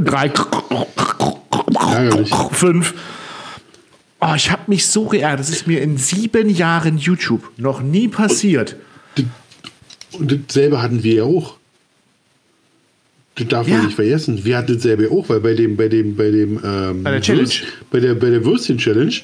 drei, 0.04 0.30
fünf. 2.52 2.94
Oh, 4.28 4.34
ich 4.34 4.50
habe 4.50 4.62
mich 4.66 4.86
so 4.86 5.04
geärgert. 5.04 5.38
Das 5.40 5.50
ist 5.50 5.68
mir 5.68 5.80
in 5.80 5.98
sieben 5.98 6.50
Jahren 6.50 6.98
YouTube 6.98 7.48
noch 7.58 7.80
nie 7.80 8.08
passiert. 8.08 8.74
Und 10.12 10.40
dasselbe 10.48 10.82
hatten 10.82 11.04
wir 11.04 11.14
ja 11.14 11.22
auch. 11.22 11.58
Das 13.36 13.46
darf 13.46 13.68
ja. 13.68 13.76
man 13.76 13.86
nicht 13.86 13.94
vergessen. 13.94 14.44
Wir 14.44 14.56
hatten 14.56 14.74
dasselbe 14.74 15.10
auch, 15.12 15.28
weil 15.28 15.40
bei 15.40 15.54
dem, 15.54 15.76
bei 15.76 15.88
dem, 15.88 16.16
bei 16.16 16.30
dem, 16.30 16.58
ähm, 16.64 17.04
bei 17.04 17.12
der 17.12 17.20
Challenge, 17.20 17.50
bei 17.90 18.00
der, 18.00 18.14
bei 18.14 18.30
der 18.30 18.44
Würstchen-Challenge, 18.44 19.14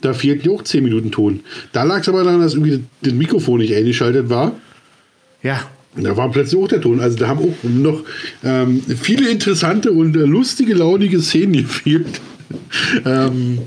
da 0.00 0.14
fehlten 0.14 0.48
ja 0.48 0.56
auch 0.56 0.64
10 0.64 0.82
Minuten 0.82 1.12
Ton. 1.12 1.40
Da 1.72 1.84
lag 1.84 2.00
es 2.00 2.08
aber 2.08 2.24
daran, 2.24 2.40
dass 2.40 2.54
irgendwie 2.54 2.82
das 3.02 3.12
Mikrofon 3.12 3.60
nicht 3.60 3.74
eingeschaltet 3.74 4.30
war. 4.30 4.58
Ja. 5.42 5.60
Da 5.94 6.16
war 6.16 6.28
plötzlich 6.30 6.60
auch 6.60 6.68
der 6.68 6.80
Ton. 6.80 7.00
Also 7.00 7.18
da 7.18 7.28
haben 7.28 7.40
auch 7.40 7.68
noch 7.68 8.02
ähm, 8.42 8.82
viele 9.00 9.28
interessante 9.30 9.92
und 9.92 10.16
äh, 10.16 10.20
lustige, 10.20 10.74
launige 10.74 11.20
Szenen 11.20 11.52
gefehlt. 11.52 12.20
ähm, 13.04 13.58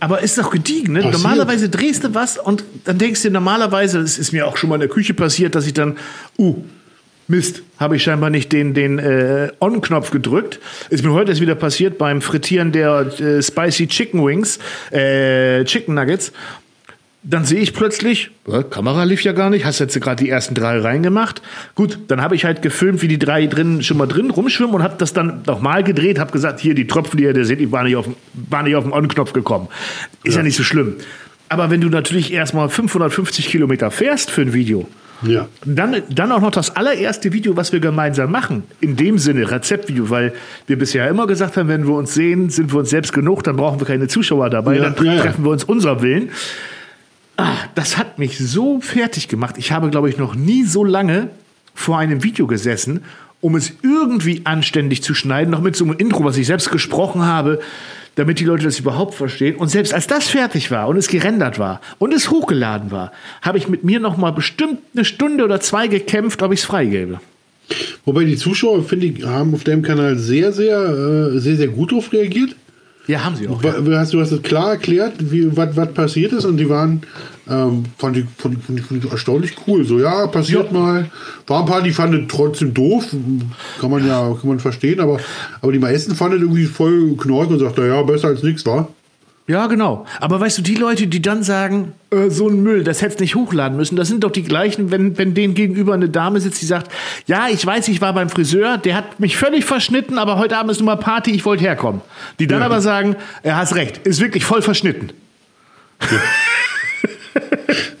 aber 0.00 0.20
ist 0.20 0.38
doch 0.38 0.50
gediegen, 0.50 0.94
ne? 0.94 1.10
Normalerweise 1.10 1.68
drehst 1.68 2.04
du 2.04 2.14
was 2.14 2.38
und 2.38 2.64
dann 2.84 2.98
denkst 2.98 3.22
du 3.22 3.30
normalerweise, 3.30 4.00
das 4.00 4.18
ist 4.18 4.32
mir 4.32 4.46
auch 4.46 4.56
schon 4.56 4.68
mal 4.68 4.76
in 4.76 4.80
der 4.80 4.90
Küche 4.90 5.14
passiert, 5.14 5.54
dass 5.54 5.66
ich 5.66 5.74
dann, 5.74 5.96
uh, 6.38 6.56
Mist, 7.28 7.62
habe 7.80 7.96
ich 7.96 8.04
scheinbar 8.04 8.30
nicht 8.30 8.52
den, 8.52 8.72
den 8.72 9.00
äh, 9.00 9.50
On-Knopf 9.58 10.12
gedrückt. 10.12 10.60
Ist 10.90 11.04
mir 11.04 11.12
heute 11.12 11.32
erst 11.32 11.40
wieder 11.40 11.56
passiert 11.56 11.98
beim 11.98 12.22
Frittieren 12.22 12.70
der 12.70 13.00
äh, 13.18 13.42
Spicy 13.42 13.88
Chicken 13.88 14.24
Wings, 14.24 14.60
äh, 14.92 15.64
Chicken 15.64 15.94
Nuggets 15.94 16.32
dann 17.28 17.44
sehe 17.44 17.60
ich 17.60 17.74
plötzlich, 17.74 18.30
äh, 18.46 18.62
Kamera 18.62 19.02
lief 19.02 19.22
ja 19.22 19.32
gar 19.32 19.50
nicht, 19.50 19.64
hast 19.64 19.80
jetzt 19.80 20.00
gerade 20.00 20.22
die 20.22 20.30
ersten 20.30 20.54
drei 20.54 20.78
reingemacht. 20.78 21.42
Gut, 21.74 21.98
dann 22.06 22.20
habe 22.20 22.36
ich 22.36 22.44
halt 22.44 22.62
gefilmt, 22.62 23.02
wie 23.02 23.08
die 23.08 23.18
drei 23.18 23.46
drin 23.48 23.82
schon 23.82 23.96
mal 23.96 24.06
drin 24.06 24.30
rumschwimmen 24.30 24.74
und 24.74 24.82
habe 24.84 24.94
das 24.98 25.12
dann 25.12 25.42
nochmal 25.44 25.82
gedreht, 25.82 26.20
habe 26.20 26.30
gesagt, 26.30 26.60
hier 26.60 26.74
die 26.74 26.86
Tropfen, 26.86 27.16
die 27.16 27.24
ihr 27.24 27.34
da 27.34 27.44
seht, 27.44 27.58
die 27.58 27.72
waren 27.72 27.86
nicht 27.86 27.96
auf, 27.96 28.08
waren 28.34 28.64
nicht 28.64 28.76
auf 28.76 28.84
den 28.84 28.92
On-Knopf 28.92 29.32
gekommen. 29.32 29.66
Ist 30.22 30.34
ja. 30.34 30.40
ja 30.40 30.44
nicht 30.44 30.56
so 30.56 30.62
schlimm. 30.62 30.94
Aber 31.48 31.70
wenn 31.70 31.80
du 31.80 31.88
natürlich 31.88 32.32
erstmal 32.32 32.68
550 32.68 33.48
Kilometer 33.48 33.90
fährst 33.90 34.30
für 34.30 34.42
ein 34.42 34.52
Video, 34.52 34.88
ja. 35.22 35.48
Dann, 35.64 36.02
dann 36.10 36.30
auch 36.30 36.42
noch 36.42 36.50
das 36.50 36.76
allererste 36.76 37.32
Video, 37.32 37.56
was 37.56 37.72
wir 37.72 37.80
gemeinsam 37.80 38.30
machen. 38.30 38.64
In 38.80 38.96
dem 38.96 39.16
Sinne, 39.16 39.50
Rezeptvideo, 39.50 40.10
weil 40.10 40.34
wir 40.66 40.78
bisher 40.78 41.08
immer 41.08 41.26
gesagt 41.26 41.56
haben, 41.56 41.68
wenn 41.68 41.86
wir 41.86 41.94
uns 41.94 42.12
sehen, 42.12 42.50
sind 42.50 42.70
wir 42.72 42.80
uns 42.80 42.90
selbst 42.90 43.14
genug, 43.14 43.42
dann 43.42 43.56
brauchen 43.56 43.80
wir 43.80 43.86
keine 43.86 44.08
Zuschauer 44.08 44.50
dabei, 44.50 44.76
ja, 44.76 44.90
dann 44.90 45.06
ja, 45.06 45.18
treffen 45.22 45.42
wir 45.42 45.52
uns 45.52 45.64
unser 45.64 46.02
Willen. 46.02 46.30
Ah, 47.36 47.56
das 47.74 47.98
hat 47.98 48.18
mich 48.18 48.38
so 48.38 48.80
fertig 48.80 49.28
gemacht. 49.28 49.56
Ich 49.58 49.72
habe, 49.72 49.90
glaube 49.90 50.08
ich, 50.08 50.16
noch 50.16 50.34
nie 50.34 50.64
so 50.64 50.84
lange 50.84 51.28
vor 51.74 51.98
einem 51.98 52.22
Video 52.22 52.46
gesessen, 52.46 53.04
um 53.42 53.54
es 53.54 53.72
irgendwie 53.82 54.42
anständig 54.44 55.02
zu 55.02 55.14
schneiden, 55.14 55.50
noch 55.50 55.60
mit 55.60 55.76
so 55.76 55.84
einem 55.84 55.98
Intro, 55.98 56.24
was 56.24 56.38
ich 56.38 56.46
selbst 56.46 56.70
gesprochen 56.70 57.22
habe, 57.22 57.60
damit 58.14 58.40
die 58.40 58.44
Leute 58.44 58.64
das 58.64 58.80
überhaupt 58.80 59.14
verstehen. 59.14 59.56
Und 59.56 59.68
selbst 59.68 59.92
als 59.92 60.06
das 60.06 60.28
fertig 60.28 60.70
war 60.70 60.88
und 60.88 60.96
es 60.96 61.08
gerendert 61.08 61.58
war 61.58 61.82
und 61.98 62.14
es 62.14 62.30
hochgeladen 62.30 62.90
war, 62.90 63.12
habe 63.42 63.58
ich 63.58 63.68
mit 63.68 63.84
mir 63.84 64.00
noch 64.00 64.16
mal 64.16 64.30
bestimmt 64.30 64.78
eine 64.94 65.04
Stunde 65.04 65.44
oder 65.44 65.60
zwei 65.60 65.86
gekämpft, 65.86 66.42
ob 66.42 66.52
ich 66.52 66.60
es 66.60 66.64
freigebe. 66.64 67.20
Wobei 68.06 68.24
die 68.24 68.36
Zuschauer, 68.36 68.82
finde 68.84 69.06
ich, 69.06 69.24
haben 69.24 69.52
auf 69.52 69.64
deinem 69.64 69.82
Kanal 69.82 70.16
sehr, 70.16 70.52
sehr, 70.52 70.78
äh, 70.78 71.38
sehr, 71.38 71.56
sehr 71.56 71.68
gut 71.68 71.92
darauf 71.92 72.12
reagiert. 72.12 72.56
Ja, 73.06 73.24
haben 73.24 73.36
sie 73.36 73.46
auch. 73.48 73.62
Ja. 73.62 73.74
Hast, 73.98 74.12
du 74.12 74.20
hast 74.20 74.32
es 74.32 74.42
klar 74.42 74.72
erklärt, 74.72 75.14
was, 75.20 75.76
was 75.76 75.92
passiert 75.92 76.32
ist 76.32 76.44
und 76.44 76.56
die 76.56 76.68
waren, 76.68 77.02
ähm, 77.48 77.84
fand, 77.98 78.16
ich, 78.16 78.24
fand, 78.36 78.58
ich, 78.58 78.84
fand 78.84 79.04
ich 79.04 79.10
erstaunlich 79.10 79.54
cool. 79.66 79.84
So, 79.84 80.00
ja, 80.00 80.26
passiert 80.26 80.72
ja. 80.72 80.78
mal. 80.78 81.10
War 81.46 81.60
ein 81.60 81.66
paar, 81.66 81.82
die 81.82 81.92
fanden 81.92 82.26
trotzdem 82.28 82.74
doof. 82.74 83.06
Kann 83.80 83.90
man 83.90 84.06
ja 84.06 84.34
kann 84.40 84.48
man 84.48 84.58
verstehen, 84.58 84.98
aber, 84.98 85.20
aber 85.60 85.72
die 85.72 85.78
meisten 85.78 86.16
fanden 86.16 86.40
irgendwie 86.40 86.66
voll 86.66 87.16
knork 87.16 87.50
und 87.50 87.60
sagten, 87.60 87.86
ja, 87.86 88.02
besser 88.02 88.28
als 88.28 88.42
nichts 88.42 88.66
war. 88.66 88.88
Ja, 89.48 89.68
genau. 89.68 90.06
Aber 90.20 90.40
weißt 90.40 90.58
du, 90.58 90.62
die 90.62 90.74
Leute, 90.74 91.06
die 91.06 91.22
dann 91.22 91.44
sagen, 91.44 91.92
äh, 92.10 92.30
so 92.30 92.48
ein 92.48 92.64
Müll, 92.64 92.82
das 92.82 93.00
hättest 93.00 93.20
nicht 93.20 93.36
hochladen 93.36 93.76
müssen, 93.76 93.94
das 93.94 94.08
sind 94.08 94.24
doch 94.24 94.32
die 94.32 94.42
gleichen, 94.42 94.90
wenn, 94.90 95.16
wenn 95.18 95.34
denen 95.34 95.54
gegenüber 95.54 95.94
eine 95.94 96.08
Dame 96.08 96.40
sitzt, 96.40 96.60
die 96.62 96.66
sagt, 96.66 96.90
ja, 97.26 97.46
ich 97.48 97.64
weiß, 97.64 97.86
ich 97.86 98.00
war 98.00 98.12
beim 98.12 98.28
Friseur, 98.28 98.76
der 98.76 98.96
hat 98.96 99.20
mich 99.20 99.36
völlig 99.36 99.64
verschnitten, 99.64 100.18
aber 100.18 100.38
heute 100.38 100.56
Abend 100.56 100.72
ist 100.72 100.80
nur 100.80 100.86
mal 100.86 100.96
Party, 100.96 101.30
ich 101.30 101.44
wollte 101.44 101.62
herkommen. 101.62 102.00
Die 102.40 102.48
dann 102.48 102.58
ja. 102.58 102.66
aber 102.66 102.80
sagen, 102.80 103.14
er 103.44 103.56
hat 103.56 103.72
recht, 103.76 103.98
ist 103.98 104.20
wirklich 104.20 104.44
voll 104.44 104.62
verschnitten. 104.62 105.10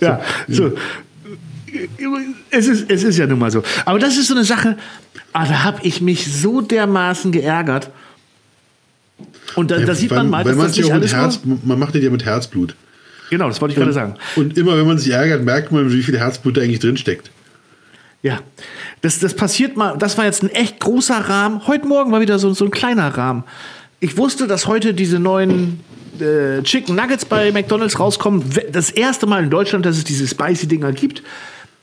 Ja, 0.00 0.08
ja 0.18 0.20
so. 0.48 0.72
Es 2.50 2.66
ist, 2.66 2.90
es 2.90 3.04
ist 3.04 3.18
ja 3.18 3.26
nun 3.26 3.38
mal 3.38 3.52
so. 3.52 3.62
Aber 3.84 4.00
das 4.00 4.16
ist 4.16 4.26
so 4.28 4.34
eine 4.34 4.44
Sache, 4.44 4.76
ah, 5.32 5.46
da 5.46 5.62
habe 5.62 5.78
ich 5.82 6.00
mich 6.00 6.26
so 6.32 6.60
dermaßen 6.60 7.30
geärgert. 7.30 7.90
Und 9.56 9.70
da, 9.70 9.78
ja, 9.78 9.86
da 9.86 9.94
sieht 9.94 10.10
man 10.10 10.30
mal, 10.30 10.44
dass 10.44 10.56
das 10.56 10.76
nicht 10.76 10.92
alles 10.92 11.14
Herz, 11.14 11.40
Man 11.44 11.78
macht 11.78 11.94
das 11.94 12.02
ja 12.02 12.10
mit 12.10 12.24
Herzblut. 12.24 12.76
Genau, 13.30 13.48
das 13.48 13.60
wollte 13.60 13.72
ich 13.72 13.78
und, 13.78 13.84
gerade 13.84 13.94
sagen. 13.94 14.14
Und 14.36 14.56
immer, 14.56 14.76
wenn 14.78 14.86
man 14.86 14.98
sich 14.98 15.12
ärgert, 15.12 15.42
merkt 15.42 15.72
man, 15.72 15.92
wie 15.92 16.02
viel 16.02 16.18
Herzblut 16.18 16.56
da 16.56 16.60
eigentlich 16.60 16.78
drinsteckt. 16.78 17.30
Ja, 18.22 18.40
das, 19.00 19.18
das 19.18 19.34
passiert 19.34 19.76
mal. 19.76 19.96
Das 19.98 20.16
war 20.18 20.24
jetzt 20.24 20.42
ein 20.42 20.50
echt 20.50 20.80
großer 20.80 21.16
Rahmen. 21.16 21.66
Heute 21.66 21.86
Morgen 21.86 22.12
war 22.12 22.20
wieder 22.20 22.38
so, 22.38 22.52
so 22.54 22.64
ein 22.64 22.70
kleiner 22.70 23.08
Rahmen. 23.08 23.44
Ich 24.00 24.16
wusste, 24.16 24.46
dass 24.46 24.66
heute 24.66 24.94
diese 24.94 25.18
neuen 25.18 25.80
äh, 26.20 26.62
Chicken 26.62 26.94
Nuggets 26.94 27.24
bei 27.24 27.50
McDonalds 27.50 27.98
rauskommen. 27.98 28.44
Das 28.72 28.90
erste 28.90 29.26
Mal 29.26 29.44
in 29.44 29.50
Deutschland, 29.50 29.86
dass 29.86 29.96
es 29.96 30.04
diese 30.04 30.26
spicy 30.26 30.66
Dinger 30.68 30.92
gibt 30.92 31.22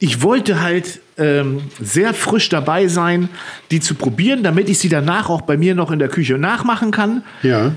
ich 0.04 0.22
wollte 0.22 0.60
halt 0.60 0.99
ähm, 1.18 1.62
sehr 1.82 2.14
frisch 2.14 2.49
dabei 2.49 2.89
sein, 2.89 3.30
die 3.72 3.80
zu 3.80 3.95
probieren, 3.95 4.43
damit 4.43 4.68
ich 4.68 4.78
sie 4.78 4.89
danach 4.89 5.30
auch 5.30 5.43
bei 5.43 5.56
mir 5.56 5.76
noch 5.76 5.91
in 5.91 5.99
der 5.99 6.10
Küche 6.10 6.38
nachmachen 6.38 6.91
kann. 6.91 7.24
Ja. 7.41 7.72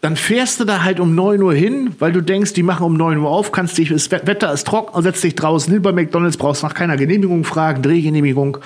Dann 0.00 0.16
fährst 0.16 0.58
du 0.58 0.64
da 0.64 0.84
halt 0.84 1.00
um 1.00 1.14
9 1.14 1.42
Uhr 1.42 1.52
hin, 1.52 1.94
weil 1.98 2.12
du 2.12 2.22
denkst, 2.22 2.54
die 2.54 2.62
machen 2.62 2.86
um 2.86 2.96
9 2.96 3.18
Uhr 3.18 3.28
auf, 3.28 3.52
kannst 3.52 3.76
dich, 3.76 3.90
das 3.90 4.10
Wetter 4.10 4.54
ist 4.54 4.66
trocken, 4.66 5.02
setzt 5.02 5.22
dich 5.22 5.34
draußen 5.34 5.70
hin 5.70 5.82
bei 5.82 5.92
McDonalds, 5.92 6.38
brauchst 6.38 6.62
nach 6.62 6.72
keiner 6.72 6.96
Genehmigung 6.96 7.44
fragen, 7.44 7.82
Drehgenehmigung. 7.82 8.56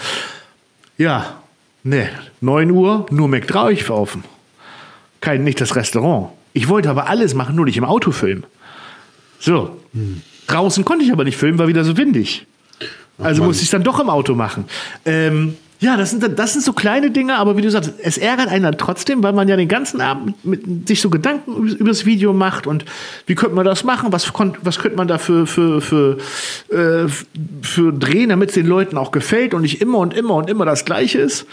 Ja, 0.97 1.41
ne, 1.83 2.11
9 2.43 2.71
Uhr, 2.71 3.07
nur 3.11 3.27
McDrive 3.27 3.91
offen. 3.91 4.23
Kein, 5.21 5.43
nicht 5.43 5.61
das 5.61 5.75
Restaurant. 5.75 6.29
Ich 6.53 6.69
wollte 6.69 6.89
aber 6.89 7.09
alles 7.09 7.35
machen, 7.35 7.57
nur 7.57 7.65
nicht 7.65 7.77
im 7.77 7.85
Auto 7.85 8.13
filmen. 8.13 8.45
So. 9.41 9.81
Hm. 9.95 10.23
Draußen 10.47 10.85
konnte 10.85 11.05
ich 11.05 11.13
aber 11.13 11.25
nicht 11.25 11.37
filmen, 11.37 11.59
war 11.59 11.67
wieder 11.67 11.83
so 11.83 11.97
windig. 11.97 12.47
Also 13.23 13.45
muss 13.45 13.59
ich 13.59 13.65
es 13.65 13.71
dann 13.71 13.83
doch 13.83 14.01
im 14.01 14.11
Auto 14.11 14.35
machen. 14.35 14.65
Ähm, 15.05 15.57
ja, 15.81 15.97
das 15.97 16.11
sind, 16.11 16.39
das 16.39 16.53
sind 16.53 16.63
so 16.63 16.75
kleine 16.75 17.11
Dinge, 17.11 17.37
aber 17.37 17.57
wie 17.57 17.63
du 17.63 17.71
sagst, 17.71 17.95
es 18.03 18.19
ärgert 18.19 18.49
einen 18.49 18.65
dann 18.65 18.77
trotzdem, 18.77 19.23
weil 19.23 19.33
man 19.33 19.49
ja 19.49 19.57
den 19.57 19.67
ganzen 19.69 20.03
Abend 20.03 20.45
mit, 20.45 20.87
sich 20.87 21.01
so 21.01 21.09
Gedanken 21.09 21.69
über 21.69 21.89
das 21.89 22.05
Video 22.05 22.35
macht 22.35 22.67
und 22.67 22.85
wie 23.27 23.35
könnte 23.35 23.57
man 23.57 23.65
das 23.65 23.83
machen, 23.83 24.13
was, 24.13 24.31
was 24.63 24.79
könnte 24.79 24.97
man 24.99 25.09
da 25.09 25.17
für, 25.17 25.47
für, 25.47 25.81
für, 25.81 26.19
äh, 26.71 27.09
für 27.63 27.93
drehen, 27.95 28.29
damit 28.29 28.51
es 28.51 28.57
den 28.57 28.67
Leuten 28.67 28.99
auch 28.99 29.11
gefällt 29.11 29.55
und 29.55 29.63
nicht 29.63 29.81
immer 29.81 29.99
und 29.99 30.13
immer 30.13 30.35
und 30.35 30.51
immer 30.51 30.67
das 30.67 30.85
Gleiche 30.85 31.19
ist. 31.19 31.47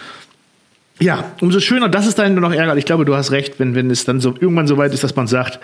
Ja, 1.00 1.32
umso 1.40 1.62
schöner, 1.62 1.88
das 1.88 2.06
ist 2.06 2.20
dann 2.20 2.34
nur 2.34 2.42
noch 2.42 2.54
ärgerlich. 2.54 2.82
Ich 2.82 2.86
glaube, 2.86 3.06
du 3.06 3.16
hast 3.16 3.32
recht, 3.32 3.60
wenn, 3.60 3.76
wenn 3.76 3.90
es 3.90 4.04
dann 4.04 4.20
so 4.20 4.36
irgendwann 4.38 4.68
so 4.68 4.78
weit 4.78 4.94
ist, 4.94 5.06
dass 5.06 5.16
man 5.16 5.28
sagt, 5.28 5.60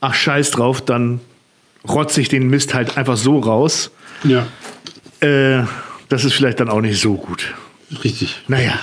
ach 0.00 0.14
scheiß 0.14 0.52
drauf, 0.52 0.80
dann 0.80 1.20
rotze 1.86 2.22
ich 2.22 2.30
den 2.30 2.48
Mist 2.48 2.72
halt 2.72 2.96
einfach 2.96 3.18
so 3.18 3.38
raus. 3.38 3.90
Ja. 4.24 4.46
Äh, 5.20 5.62
das 6.08 6.24
ist 6.24 6.34
vielleicht 6.34 6.60
dann 6.60 6.68
auch 6.68 6.80
nicht 6.80 7.00
so 7.00 7.14
gut. 7.14 7.54
Richtig. 8.04 8.36
Naja. 8.48 8.78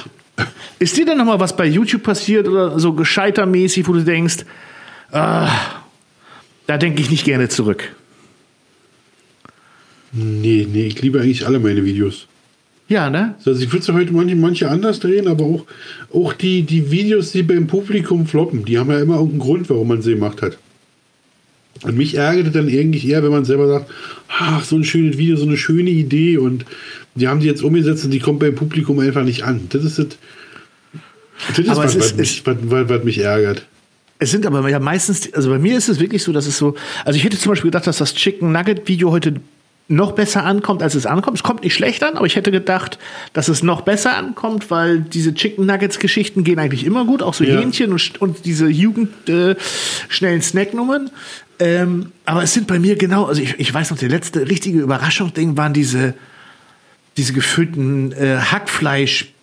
Ist 0.80 0.98
dir 0.98 1.06
denn 1.06 1.18
noch 1.18 1.26
mal 1.26 1.40
was 1.40 1.56
bei 1.56 1.66
YouTube 1.66 2.04
passiert 2.04 2.48
oder 2.48 2.78
so 2.80 2.94
gescheitermäßig, 2.94 3.88
wo 3.88 3.94
du 3.94 4.04
denkst, 4.04 4.46
ah, 5.12 5.50
da 6.68 6.78
denke 6.78 7.02
ich 7.02 7.10
nicht 7.10 7.24
gerne 7.24 7.48
zurück? 7.48 7.96
Nee, 10.12 10.68
nee, 10.72 10.88
ich 10.88 11.02
liebe 11.02 11.20
eigentlich 11.20 11.46
alle 11.46 11.60
meine 11.60 11.84
Videos. 11.86 12.28
Ja, 12.88 13.10
ne? 13.10 13.36
Also 13.46 13.62
ich 13.62 13.72
würde 13.72 13.94
heute 13.94 14.14
manche, 14.14 14.36
manche 14.36 14.70
anders 14.70 15.00
drehen, 15.00 15.28
aber 15.28 15.46
auch, 15.46 15.66
auch 16.14 16.34
die, 16.34 16.62
die 16.62 16.92
Videos, 16.92 17.32
die 17.32 17.44
beim 17.44 17.68
Publikum 17.68 18.28
floppen, 18.28 18.64
die 18.64 18.78
haben 18.78 18.92
ja 18.92 19.00
immer 19.00 19.16
irgendeinen 19.16 19.40
Grund, 19.40 19.70
warum 19.70 19.88
man 19.88 20.02
sie 20.02 20.14
gemacht 20.14 20.42
hat. 20.42 20.58
Und 21.84 21.98
mich 21.98 22.16
ärgert 22.16 22.56
dann 22.56 22.68
eigentlich 22.68 23.08
eher, 23.08 23.22
wenn 23.24 23.32
man 23.32 23.46
selber 23.46 23.68
sagt, 23.68 23.92
ach, 24.30 24.64
so 24.64 24.76
ein 24.78 24.84
schönes 24.84 25.18
Video, 25.18 25.36
so 25.36 25.46
eine 25.46 25.58
schöne 25.58 25.90
Idee 25.90 26.38
und 26.38 26.66
die 27.16 27.28
haben 27.28 27.40
die 27.42 27.48
jetzt 27.48 27.64
umgesetzt 27.64 28.06
und 28.06 28.12
die 28.12 28.20
kommt 28.20 28.40
beim 28.40 28.56
Publikum 28.56 29.00
einfach 29.00 29.24
nicht 29.24 29.44
an. 29.44 29.68
Das 29.70 29.84
ist 29.84 30.00
das, 30.00 30.08
das 31.50 31.60
ist, 31.60 31.70
Aber 31.70 31.84
was, 31.84 31.96
ist- 31.96 32.18
mich, 32.18 32.42
was, 32.46 32.58
was, 32.64 32.90
was 32.90 33.04
mich 33.04 33.20
ärgert. 33.20 33.66
Es 34.18 34.32
sind 34.32 34.46
aber 34.46 34.68
ja 34.70 34.80
meistens, 34.80 35.32
also 35.34 35.50
bei 35.50 35.60
mir 35.60 35.78
ist 35.78 35.90
es 35.90 36.00
wirklich 36.00 36.24
so, 36.24 36.32
dass 36.32 36.48
es 36.48 36.58
so, 36.58 36.76
also 37.04 37.18
ich 37.18 37.26
hätte 37.26 37.38
zum 37.38 37.52
Beispiel 37.52 37.70
gedacht, 37.70 37.86
dass 37.86 37.98
das 37.98 38.16
Chicken 38.16 38.54
Nugget 38.54 38.88
Video 38.88 39.12
heute 39.12 39.36
noch 39.90 40.14
besser 40.14 40.44
ankommt, 40.46 40.82
als 40.82 40.96
es 40.96 41.06
ankommt. 41.06 41.38
Es 41.38 41.44
kommt 41.44 41.64
nicht 41.64 41.76
schlecht 41.76 42.02
an, 42.02 42.16
aber 42.16 42.26
ich 42.26 42.36
hätte 42.38 42.50
gedacht, 42.50 42.98
dass 43.34 43.50
es 43.50 43.62
noch 43.62 43.82
besser 43.82 44.18
ankommt, 44.18 44.72
weil 44.72 45.00
diese 45.02 45.34
Chicken 45.36 45.66
Nuggets 45.68 46.00
Geschichten 46.00 46.44
gehen 46.44 46.58
eigentlich 46.58 46.86
immer 46.86 47.06
gut, 47.06 47.22
auch 47.22 47.34
so 47.36 47.44
Ja. 47.44 47.60
Hähnchen 47.60 47.92
und, 47.92 48.20
und 48.22 48.46
diese 48.46 48.68
Jugend 48.68 49.30
äh, 49.30 49.56
schnellen 50.08 50.42
Snacknummern. 50.42 51.12
Ähm, 51.60 52.12
aber 52.26 52.44
es 52.44 52.54
sind 52.54 52.68
bei 52.68 52.80
mir 52.80 52.96
genau, 52.96 53.26
also 53.26 53.42
ich, 53.42 53.60
ich 53.60 53.74
weiß 53.74 53.92
noch, 53.92 53.98
der 53.98 54.10
letzte 54.10 54.50
richtige 54.50 54.80
Überraschungsding 54.80 55.56
waren 55.58 55.74
diese, 55.74 56.14
diese 57.18 57.34
gefüllten 57.34 58.12
äh, 58.12 58.38
Hackfleisch 58.38 59.34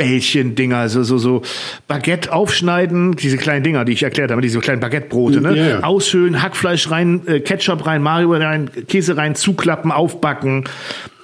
Bällchen-Dinger, 0.00 0.88
so, 0.88 1.02
so, 1.02 1.18
so 1.18 1.42
Baguette 1.86 2.32
aufschneiden, 2.32 3.16
diese 3.16 3.36
kleinen 3.36 3.62
Dinger, 3.62 3.84
die 3.84 3.92
ich 3.92 4.02
erklärt 4.02 4.30
habe, 4.30 4.40
diese 4.40 4.58
kleinen 4.58 4.80
Baguette-Brote, 4.80 5.42
ne? 5.42 5.54
Ja. 5.54 5.80
Aushöhlen, 5.80 6.40
Hackfleisch 6.40 6.90
rein, 6.90 7.20
äh, 7.26 7.40
Ketchup 7.40 7.84
rein, 7.84 8.00
Mario 8.00 8.32
rein, 8.32 8.70
Käse 8.88 9.18
rein, 9.18 9.34
zuklappen, 9.34 9.92
aufbacken, 9.92 10.64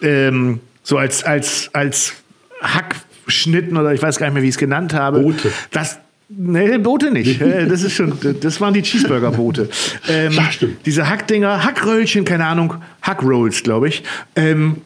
ähm, 0.03 0.61
so 0.82 0.99
als, 0.99 1.24
als, 1.24 1.70
als 1.72 2.16
Hackschnitten 2.61 3.78
oder 3.78 3.95
ich 3.95 4.03
weiß 4.03 4.18
gar 4.18 4.26
nicht 4.26 4.34
mehr, 4.34 4.43
wie 4.43 4.49
ich 4.49 4.57
es 4.57 4.59
genannt 4.59 4.93
habe. 4.93 5.20
Boote. 5.20 5.51
Das, 5.70 5.99
Nee, 6.28 6.78
Boote 6.78 7.12
nicht. 7.12 7.40
Äh, 7.40 7.66
Das 7.66 7.82
ist 7.82 7.92
schon, 7.94 8.18
das 8.40 8.60
waren 8.60 8.74
die 8.74 8.82
Cheeseburger-Boote. 8.82 9.68
Ähm, 10.08 10.32
Ja. 10.32 10.48
Diese 10.84 11.08
Hackdinger, 11.08 11.64
Hackröllchen, 11.64 12.24
keine 12.24 12.46
Ahnung, 12.46 12.74
Hackrolls, 13.02 13.62
glaube 13.62 13.88
ich. 13.88 14.02
Ähm, 14.34 14.82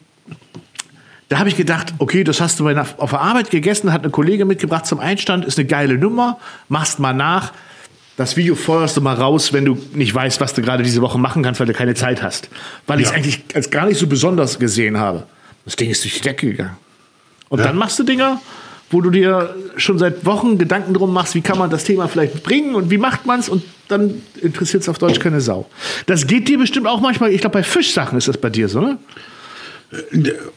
da 1.29 1.39
habe 1.39 1.49
ich 1.49 1.55
gedacht, 1.55 1.93
okay, 1.97 2.23
das 2.23 2.41
hast 2.41 2.59
du 2.59 2.65
bei 2.65 2.77
auf 2.97 3.09
der 3.11 3.21
Arbeit 3.21 3.49
gegessen, 3.49 3.91
hat 3.93 4.03
eine 4.03 4.11
Kollegin 4.11 4.47
mitgebracht 4.47 4.85
zum 4.85 4.99
Einstand, 4.99 5.45
ist 5.45 5.57
eine 5.57 5.67
geile 5.67 5.97
Nummer, 5.97 6.37
machst 6.69 6.99
mal 6.99 7.13
nach. 7.13 7.53
Das 8.17 8.35
Video 8.37 8.53
feuerst 8.55 8.97
du 8.97 9.01
mal 9.01 9.15
raus, 9.15 9.53
wenn 9.53 9.63
du 9.65 9.77
nicht 9.93 10.13
weißt, 10.13 10.41
was 10.41 10.53
du 10.53 10.61
gerade 10.61 10.83
diese 10.83 11.01
Woche 11.01 11.17
machen 11.17 11.41
kannst, 11.41 11.59
weil 11.59 11.67
du 11.67 11.73
keine 11.73 11.95
Zeit 11.95 12.21
hast. 12.21 12.49
Weil 12.85 12.99
ich 12.99 13.05
es 13.05 13.11
Ja. 13.11 13.17
eigentlich 13.17 13.41
als 13.55 13.71
gar 13.71 13.85
nicht 13.87 13.97
so 13.97 14.05
besonders 14.07 14.59
gesehen 14.59 14.97
habe. 14.97 15.23
Das 15.65 15.75
Ding 15.75 15.89
ist 15.89 16.03
durch 16.03 16.15
die 16.15 16.21
Decke 16.21 16.47
gegangen. 16.51 16.77
Und 17.49 17.59
Ja. 17.59 17.65
dann 17.67 17.77
machst 17.77 17.97
du 17.97 18.03
Dinger, 18.03 18.41
wo 18.91 19.01
du 19.01 19.09
dir 19.09 19.55
schon 19.77 19.97
seit 19.97 20.25
Wochen 20.25 20.57
Gedanken 20.57 20.93
drum 20.93 21.13
machst, 21.13 21.35
wie 21.35 21.41
kann 21.41 21.57
man 21.57 21.69
das 21.69 21.83
Thema 21.83 22.07
vielleicht 22.07 22.43
bringen 22.43 22.75
und 22.75 22.91
wie 22.91 22.97
macht 22.97 23.25
man 23.25 23.39
es 23.39 23.49
und 23.49 23.63
dann 23.87 24.21
interessiert 24.41 24.83
es 24.83 24.89
auf 24.89 24.97
Deutsch 24.97 25.19
keine 25.19 25.41
Sau. 25.41 25.69
Das 26.05 26.27
geht 26.27 26.47
dir 26.47 26.57
bestimmt 26.57 26.87
auch 26.87 27.01
manchmal, 27.01 27.31
ich 27.33 27.41
glaube 27.41 27.53
bei 27.53 27.63
Fischsachen 27.63 28.17
ist 28.17 28.27
das 28.27 28.37
bei 28.37 28.49
dir 28.49 28.67
so, 28.67 28.81
ne? 28.81 28.97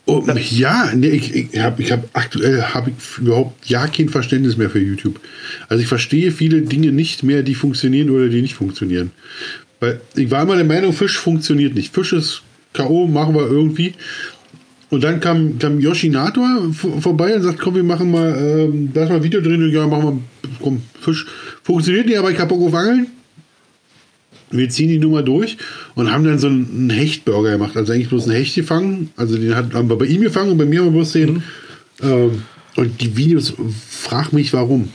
Oh, 0.06 0.24
ja, 0.36 0.92
nee, 0.94 1.08
ich, 1.08 1.34
ich 1.34 1.58
habe 1.58 1.82
ich 1.82 1.90
hab 1.90 2.04
aktuell 2.12 2.62
hab 2.62 2.86
ich 2.86 2.94
überhaupt 3.18 3.66
ja 3.66 3.88
kein 3.88 4.08
Verständnis 4.08 4.56
mehr 4.56 4.70
für 4.70 4.78
YouTube. 4.78 5.18
Also 5.68 5.82
ich 5.82 5.88
verstehe 5.88 6.30
viele 6.30 6.62
Dinge 6.62 6.92
nicht 6.92 7.24
mehr, 7.24 7.42
die 7.42 7.56
funktionieren 7.56 8.10
oder 8.10 8.28
die 8.28 8.42
nicht 8.42 8.54
funktionieren. 8.54 9.10
Weil 9.80 10.00
ich 10.14 10.30
war 10.30 10.42
immer 10.42 10.54
der 10.54 10.64
Meinung, 10.64 10.92
Fisch 10.92 11.18
funktioniert 11.18 11.74
nicht. 11.74 11.92
Fisch 11.92 12.12
ist 12.12 12.42
K.O., 12.74 13.08
machen 13.08 13.34
wir 13.34 13.46
irgendwie. 13.46 13.94
Und 14.94 15.04
dann 15.04 15.20
kam, 15.20 15.58
kam 15.58 15.80
Yoshinator 15.80 16.72
vor- 16.72 17.00
vorbei 17.02 17.34
und 17.34 17.42
sagt, 17.42 17.58
komm, 17.58 17.74
wir 17.74 17.84
machen 17.84 18.10
mal, 18.10 18.34
ähm, 18.36 18.90
da 18.94 19.04
ist 19.04 19.08
mal 19.10 19.16
ein 19.16 19.22
Video 19.24 19.40
drin, 19.40 19.68
ja, 19.70 19.86
machen 19.86 20.22
wir, 20.42 20.50
komm, 20.62 20.82
Fisch. 21.00 21.26
Funktioniert 21.62 22.06
nicht, 22.06 22.18
aber 22.18 22.30
ich 22.30 22.38
hab 22.38 22.48
Bock 22.48 22.62
auf 22.62 22.74
Angeln. 22.74 23.08
Wir 24.50 24.68
ziehen 24.68 24.88
die 24.88 24.98
Nummer 24.98 25.22
durch 25.22 25.56
und 25.96 26.12
haben 26.12 26.22
dann 26.24 26.38
so 26.38 26.46
einen 26.46 26.90
Hechtburger 26.90 27.52
gemacht. 27.52 27.76
Also 27.76 27.92
eigentlich 27.92 28.08
bloß 28.08 28.24
einen 28.28 28.36
Hecht 28.36 28.54
gefangen. 28.54 29.10
Also 29.16 29.36
den 29.36 29.56
hat, 29.56 29.74
haben 29.74 29.88
wir 29.88 29.96
bei 29.96 30.06
ihm 30.06 30.20
gefangen 30.20 30.52
und 30.52 30.58
bei 30.58 30.64
mir 30.64 30.80
haben 30.80 30.86
wir 30.86 30.92
bloß 30.92 31.12
den. 31.12 31.42
Ähm, 32.02 32.42
und 32.76 33.00
die 33.00 33.16
Videos, 33.16 33.54
frag 33.88 34.32
mich 34.32 34.52
warum. 34.52 34.90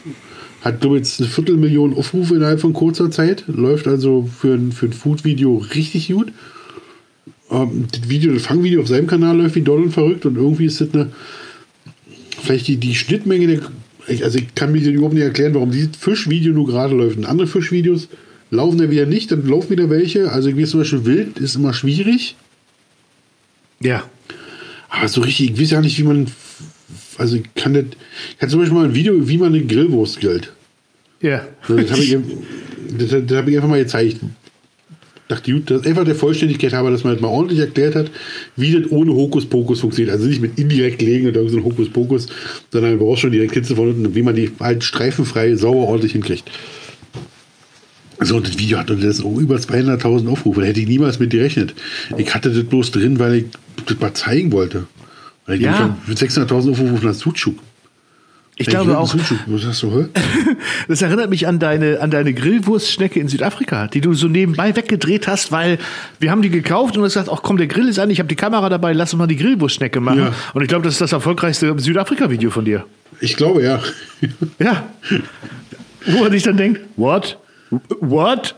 Hat, 0.61 0.79
glaube 0.81 0.95
ich, 0.97 1.01
jetzt 1.01 1.19
eine 1.19 1.29
Viertelmillion 1.29 1.93
Aufrufe 1.93 2.35
innerhalb 2.35 2.61
von 2.61 2.71
kurzer 2.73 3.11
Zeit. 3.11 3.43
Läuft 3.47 3.87
also 3.87 4.29
für 4.39 4.53
ein, 4.53 4.71
für 4.71 4.85
ein 4.85 4.93
Food-Video 4.93 5.57
richtig 5.75 6.09
gut. 6.09 6.31
Ähm, 7.51 7.85
das 7.91 8.09
Video, 8.09 8.33
das 8.33 8.43
Fangvideo 8.45 8.81
auf 8.81 8.87
seinem 8.87 9.07
Kanal 9.07 9.37
läuft 9.37 9.55
wie 9.55 9.61
doll 9.61 9.83
und 9.83 9.91
verrückt 9.91 10.25
und 10.25 10.35
irgendwie 10.35 10.65
ist 10.65 10.81
das 10.81 10.93
eine. 10.93 11.11
Vielleicht 12.41 12.67
die, 12.67 12.77
die 12.77 12.95
Schnittmenge 12.95 13.47
der. 13.47 13.61
ich- 14.07 14.23
Also 14.23 14.37
ich 14.39 14.53
kann 14.55 14.71
mir 14.71 14.79
überhaupt 14.81 15.13
nicht 15.13 15.23
erklären, 15.23 15.53
warum 15.55 15.71
dieses 15.71 15.95
Fischvideo 15.97 16.53
nur 16.53 16.67
gerade 16.67 16.95
läuft. 16.95 17.17
Und 17.17 17.25
andere 17.25 17.47
Fischvideos 17.47 18.07
laufen 18.51 18.79
ja 18.79 18.89
wieder 18.89 19.05
nicht, 19.05 19.31
dann 19.31 19.45
laufen 19.47 19.69
wieder 19.71 19.89
welche. 19.89 20.31
Also 20.31 20.55
wie 20.55 20.65
zum 20.65 20.79
Beispiel 20.81 21.05
Wild 21.05 21.39
ist 21.39 21.55
immer 21.55 21.73
schwierig. 21.73 22.35
Ja. 23.81 24.03
Aber 24.89 25.07
so 25.07 25.21
richtig, 25.21 25.51
ich 25.51 25.61
weiß 25.61 25.71
ja 25.71 25.81
nicht, 25.81 25.97
wie 25.99 26.03
man. 26.03 26.27
Also 27.17 27.35
ich 27.35 27.43
kann 27.55 27.73
das. 27.73 27.85
Ich 28.31 28.37
kann 28.37 28.49
zum 28.49 28.59
Beispiel 28.59 28.77
mal 28.77 28.85
ein 28.85 28.95
Video, 28.95 29.27
wie 29.27 29.37
man 29.37 29.53
eine 29.53 29.63
Grillwurst 29.65 30.19
grillt. 30.21 30.51
Ja. 31.21 31.47
Das 31.67 31.91
habe 31.91 32.01
ich, 32.01 32.17
das, 32.97 33.09
das 33.25 33.37
hab 33.37 33.47
ich 33.47 33.55
einfach 33.55 33.69
mal 33.69 33.79
gezeigt. 33.83 34.17
Dachte, 35.29 35.51
gut, 35.51 35.69
das 35.69 35.85
einfach 35.85 36.05
der 36.05 36.15
Vollständigkeit 36.15 36.73
habe, 36.73 36.89
dass 36.89 37.03
man 37.03 37.13
das 37.13 37.21
mal 37.21 37.27
ordentlich 37.27 37.59
erklärt 37.59 37.93
hat, 37.93 38.09
wie 38.55 38.71
das 38.71 38.91
ohne 38.91 39.13
Hokuspokus 39.13 39.79
funktioniert. 39.79 40.11
Also 40.11 40.27
nicht 40.27 40.41
mit 40.41 40.57
indirekt 40.57 41.03
legen 41.03 41.27
oder 41.27 41.47
so 41.47 41.55
ein 41.55 41.63
Hokuspokus, 41.63 42.25
sondern 42.71 42.93
man 42.93 42.99
braucht 42.99 43.19
schon 43.19 43.31
direkt 43.31 43.53
Hitze 43.53 43.75
von 43.75 43.89
unten, 43.89 44.15
wie 44.15 44.23
man 44.23 44.35
die 44.35 44.49
halt 44.59 44.83
streifenfrei, 44.83 45.55
sauber, 45.55 45.81
ordentlich 45.81 46.13
hinkriegt. 46.13 46.49
So, 48.21 48.37
und 48.37 48.47
das 48.47 48.57
Video 48.57 48.79
hat 48.79 48.89
und 48.89 49.03
das 49.03 49.19
über 49.19 49.57
200.000 49.57 50.27
Aufrufe. 50.27 50.61
Da 50.61 50.67
hätte 50.67 50.81
ich 50.81 50.87
niemals 50.87 51.19
mit 51.19 51.29
gerechnet. 51.29 51.75
Ich 52.17 52.33
hatte 52.33 52.49
das 52.51 52.63
bloß 52.63 52.89
drin, 52.89 53.19
weil 53.19 53.35
ich 53.35 53.45
das 53.85 53.99
mal 53.99 54.13
zeigen 54.15 54.51
wollte. 54.51 54.87
Weil 55.45 55.57
ich 55.57 55.61
Ja. 55.61 55.95
ja. 56.07 56.13
600.000 56.13 56.71
Aufrufe 56.71 56.93
auf 56.93 57.03
einer 57.03 57.13
Sucuk. 57.13 57.55
Ich 58.61 58.67
glaube 58.67 58.97
auch, 58.97 59.15
das 60.89 61.01
erinnert 61.01 61.29
mich 61.29 61.47
an 61.47 61.59
deine, 61.59 62.01
an 62.01 62.11
deine 62.11 62.33
Grillwurstschnecke 62.33 63.17
in 63.17 63.29
Südafrika, 63.29 63.87
die 63.87 64.01
du 64.01 64.13
so 64.13 64.27
nebenbei 64.27 64.75
weggedreht 64.75 65.29
hast, 65.29 65.53
weil 65.53 65.77
wir 66.19 66.29
haben 66.29 66.41
die 66.41 66.49
gekauft 66.49 66.95
und 66.95 66.99
du 66.99 67.05
hast 67.05 67.13
gesagt, 67.13 67.29
ach 67.33 67.41
komm, 67.41 67.55
der 67.55 67.67
Grill 67.67 67.87
ist 67.87 67.99
an, 67.99 68.09
ich 68.09 68.19
habe 68.19 68.27
die 68.27 68.35
Kamera 68.35 68.67
dabei, 68.67 68.91
lass 68.91 69.13
uns 69.13 69.17
mal 69.17 69.27
die 69.27 69.37
Grillwurstschnecke 69.37 70.01
machen. 70.01 70.19
Ja. 70.19 70.33
Und 70.53 70.61
ich 70.61 70.67
glaube, 70.67 70.83
das 70.83 70.95
ist 70.95 71.01
das 71.01 71.13
erfolgreichste 71.13 71.73
Südafrika-Video 71.79 72.49
von 72.49 72.65
dir. 72.65 72.85
Ich 73.21 73.37
glaube, 73.37 73.63
ja. 73.63 73.79
Ja. 74.59 74.89
Wo 76.05 76.19
man 76.19 76.31
sich 76.33 76.43
dann 76.43 76.57
denkt, 76.57 76.81
what? 76.97 77.37
What? 77.99 78.55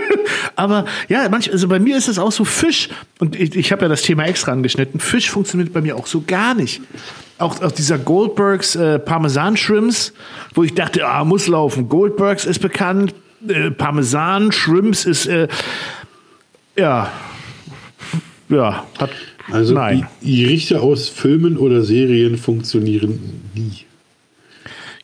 Aber 0.56 0.86
ja, 1.08 1.28
manch, 1.28 1.50
also 1.52 1.68
bei 1.68 1.78
mir 1.78 1.96
ist 1.96 2.08
es 2.08 2.18
auch 2.18 2.32
so 2.32 2.44
Fisch, 2.44 2.88
und 3.20 3.38
ich, 3.38 3.54
ich 3.54 3.72
habe 3.72 3.82
ja 3.82 3.88
das 3.88 4.02
Thema 4.02 4.24
extra 4.24 4.52
angeschnitten, 4.52 4.98
Fisch 5.00 5.30
funktioniert 5.30 5.72
bei 5.72 5.80
mir 5.80 5.96
auch 5.96 6.06
so 6.06 6.22
gar 6.26 6.54
nicht. 6.54 6.80
Auch, 7.38 7.62
auch 7.62 7.70
dieser 7.70 7.98
Goldbergs 7.98 8.74
äh, 8.74 8.98
Parmesan-Shrimps, 8.98 10.12
wo 10.54 10.64
ich 10.64 10.74
dachte, 10.74 11.06
ah, 11.06 11.24
muss 11.24 11.46
laufen. 11.46 11.88
Goldbergs 11.88 12.44
ist 12.44 12.58
bekannt, 12.58 13.14
äh, 13.46 13.70
Parmesan, 13.70 14.50
Shrimps 14.50 15.04
ist, 15.04 15.26
äh, 15.26 15.46
ja, 16.76 17.12
ja, 18.48 18.86
hat, 18.98 19.10
Also 19.50 19.74
nein. 19.74 20.06
die 20.22 20.42
Gerichte 20.42 20.80
aus 20.80 21.08
Filmen 21.08 21.56
oder 21.56 21.82
Serien 21.82 22.38
funktionieren 22.38 23.42
nie. 23.54 23.87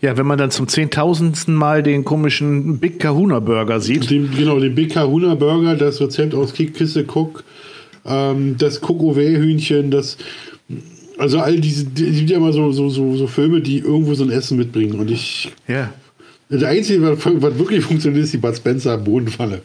Ja, 0.05 0.19
wenn 0.19 0.27
man 0.27 0.37
dann 0.37 0.51
zum 0.51 0.69
zehntausendsten 0.69 1.55
Mal 1.55 1.83
den 1.83 2.05
komischen 2.05 2.79
Big 2.79 3.01
Kahuna 3.01 3.41
Burger 3.41 3.81
sieht. 3.81 4.11
Den, 4.11 4.31
genau, 4.37 4.61
den 4.61 4.75
Big 4.75 4.93
Kahuna 4.93 5.35
Burger, 5.35 5.77
das 5.77 5.99
Rezept 5.99 6.35
aus 6.35 6.53
Kisse 6.53 7.07
Cook, 7.07 7.43
ähm, 8.05 8.55
das 8.59 8.83
Coq-au-vin-Hühnchen, 8.83 9.91
das. 9.91 10.19
Also 11.17 11.39
all 11.39 11.59
diese, 11.59 11.87
die 11.87 12.11
sind 12.11 12.29
ja 12.29 12.37
immer 12.37 12.53
so, 12.53 12.71
so, 12.71 12.91
so, 12.91 13.17
so 13.17 13.27
Filme, 13.27 13.63
die 13.63 13.79
irgendwo 13.79 14.13
so 14.13 14.25
ein 14.25 14.31
Essen 14.31 14.59
mitbringen. 14.59 15.01
Und 15.01 15.11
ich. 15.11 15.51
Ja. 15.67 15.91
Das 16.51 16.65
Einzige, 16.65 17.01
was, 17.01 17.25
was 17.25 17.59
wirklich 17.59 17.83
funktioniert, 17.83 18.25
ist 18.25 18.35
die 18.35 18.37
Bud 18.37 18.55
Spencer 18.55 18.99
Bodenfalle. 18.99 19.63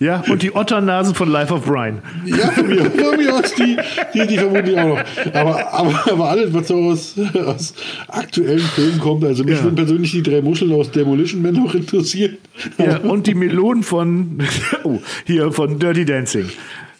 Ja, 0.00 0.22
und 0.28 0.42
die 0.42 0.54
Otternasen 0.54 1.14
von 1.14 1.30
Life 1.30 1.52
of 1.52 1.64
Brian. 1.64 2.00
Ja, 2.26 2.50
von 2.50 2.66
mir, 2.66 2.84
von 2.90 3.16
mir 3.16 3.34
aus, 3.34 3.54
die, 3.54 3.76
die, 4.14 4.26
die 4.26 4.38
vermutlich 4.38 4.76
auch 4.78 4.88
noch. 4.88 5.04
Aber, 5.32 5.72
aber, 5.72 6.12
aber 6.12 6.28
alles, 6.30 6.52
was 6.52 6.68
so 6.68 6.76
aus, 6.76 7.14
aus 7.46 7.74
aktuellen 8.08 8.58
Filmen 8.60 8.98
kommt, 8.98 9.24
also 9.24 9.44
mich 9.44 9.56
Ja. 9.56 9.62
würden 9.64 9.76
persönlich 9.76 10.10
die 10.12 10.22
drei 10.22 10.42
Muscheln 10.42 10.72
aus 10.72 10.90
Demolition 10.90 11.42
Man 11.42 11.54
noch 11.54 11.74
interessieren. 11.74 12.36
Ja, 12.78 12.98
und 12.98 13.26
die 13.26 13.34
Melonen 13.34 13.82
von, 13.82 14.38
oh, 14.84 14.98
hier 15.26 15.52
von 15.52 15.78
Dirty 15.78 16.04
Dancing. 16.04 16.48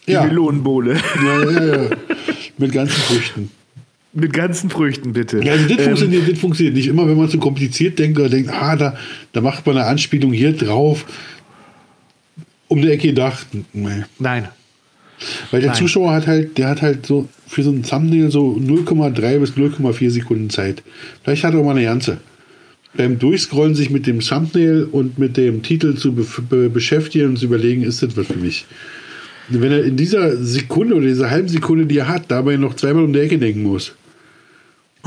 Die 0.07 0.13
Ja. 0.13 0.25
Melonenbowle. 0.25 0.95
Ja, 1.25 1.51
ja, 1.51 1.75
ja. 1.85 1.91
Mit 2.59 2.73
ganzen 2.73 2.97
Früchten. 3.03 3.51
Mit 4.15 4.33
ganzen 4.35 4.69
Früchten, 4.69 5.13
bitte. 5.15 5.43
Ja, 5.43 5.53
also 5.53 5.67
das, 5.69 5.79
Ähm, 5.79 5.85
funktioniert, 5.85 6.31
das 6.31 6.39
funktioniert 6.39 6.77
nicht 6.77 6.87
immer, 6.89 7.09
wenn 7.09 7.17
man 7.17 7.29
zu 7.31 7.39
kompliziert 7.39 7.99
denkt 7.99 8.19
oder 8.19 8.29
denkt, 8.29 8.51
ah, 8.53 8.77
da, 8.77 8.95
da 9.33 9.41
macht 9.41 9.65
man 9.67 9.79
eine 9.79 9.87
Anspielung 9.87 10.33
hier 10.33 10.53
drauf. 10.53 11.07
Um 12.73 12.81
die 12.81 12.91
Ecke 12.91 13.09
gedacht. 13.09 13.47
Nee. 13.73 14.05
Nein. 14.19 14.49
Weil 15.51 15.61
der 15.61 15.71
Nein. 15.71 15.79
Zuschauer 15.79 16.13
hat 16.13 16.27
halt, 16.27 16.57
der 16.57 16.69
hat 16.69 16.81
halt 16.81 17.05
so 17.07 17.29
für 17.47 17.63
so 17.63 17.71
ein 17.71 17.83
Thumbnail 17.83 18.31
so 18.31 18.57
0,3 18.57 19.39
bis 19.39 19.51
0,4 19.53 20.11
Sekunden 20.11 20.49
Zeit. 20.49 20.83
Vielleicht 21.23 21.45
hat 21.45 21.53
er 21.53 21.61
auch 21.61 21.65
mal 21.65 21.77
eine 21.77 21.85
ganze. 21.85 22.19
beim 22.97 23.19
Durchscrollen 23.19 23.75
sich 23.75 23.91
mit 23.91 24.07
dem 24.07 24.21
Thumbnail 24.21 24.85
und 24.91 25.19
mit 25.19 25.37
dem 25.37 25.63
Titel 25.63 25.97
zu 25.97 26.15
be 26.15 26.27
be 26.49 26.71
beschäftigen 26.71 27.29
und 27.29 27.39
zu 27.39 27.45
überlegen, 27.45 27.83
ist 27.83 28.03
das 28.03 28.17
was 28.17 28.27
für 28.27 28.39
mich? 28.39 28.65
Wenn 29.49 29.73
er 29.73 29.85
in 29.85 29.97
dieser 29.97 30.37
Sekunde 30.37 30.95
oder 30.95 31.07
dieser 31.07 31.31
halben 31.31 31.49
Sekunde, 31.49 31.85
die 31.85 31.99
er 31.99 32.09
hat, 32.09 32.25
dabei 32.29 32.57
noch 32.57 32.75
zweimal 32.75 33.05
um 33.05 33.13
die 33.13 33.21
Ecke 33.21 33.39
denken 33.39 33.65
muss, 33.65 33.93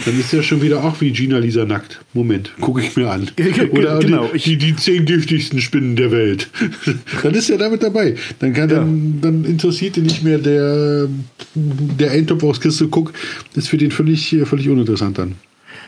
dann 0.03 0.19
ist 0.19 0.33
er 0.33 0.43
schon 0.43 0.61
wieder 0.61 0.83
auch 0.83 0.99
wie 0.99 1.11
Gina 1.11 1.37
Lisa 1.37 1.63
nackt. 1.63 2.01
Moment, 2.13 2.51
gucke 2.59 2.81
ich 2.81 2.95
mir 2.97 3.09
an. 3.09 3.29
Oder 3.71 3.99
genau, 3.99 4.27
die, 4.33 4.39
die, 4.39 4.57
die 4.57 4.75
zehn 4.75 5.05
giftigsten 5.05 5.61
Spinnen 5.61 5.95
der 5.95 6.11
Welt. 6.11 6.49
dann 7.23 7.33
ist 7.33 7.49
er 7.49 7.57
damit 7.57 7.81
dabei. 7.81 8.15
Dann, 8.39 8.53
kann, 8.53 8.69
Ja. 8.69 8.75
dann, 8.79 9.19
dann 9.21 9.45
interessiert 9.45 9.95
ihn 9.97 10.03
nicht 10.03 10.23
mehr 10.23 10.37
der, 10.37 11.07
der 11.55 12.11
Eintopf 12.11 12.43
aus 12.43 12.59
Kiste 12.59 12.87
Guck. 12.87 13.13
Das 13.53 13.65
ist 13.65 13.69
für 13.69 13.77
den 13.77 13.91
völlig, 13.91 14.35
völlig 14.43 14.67
uninteressant 14.69 15.17
dann. 15.17 15.35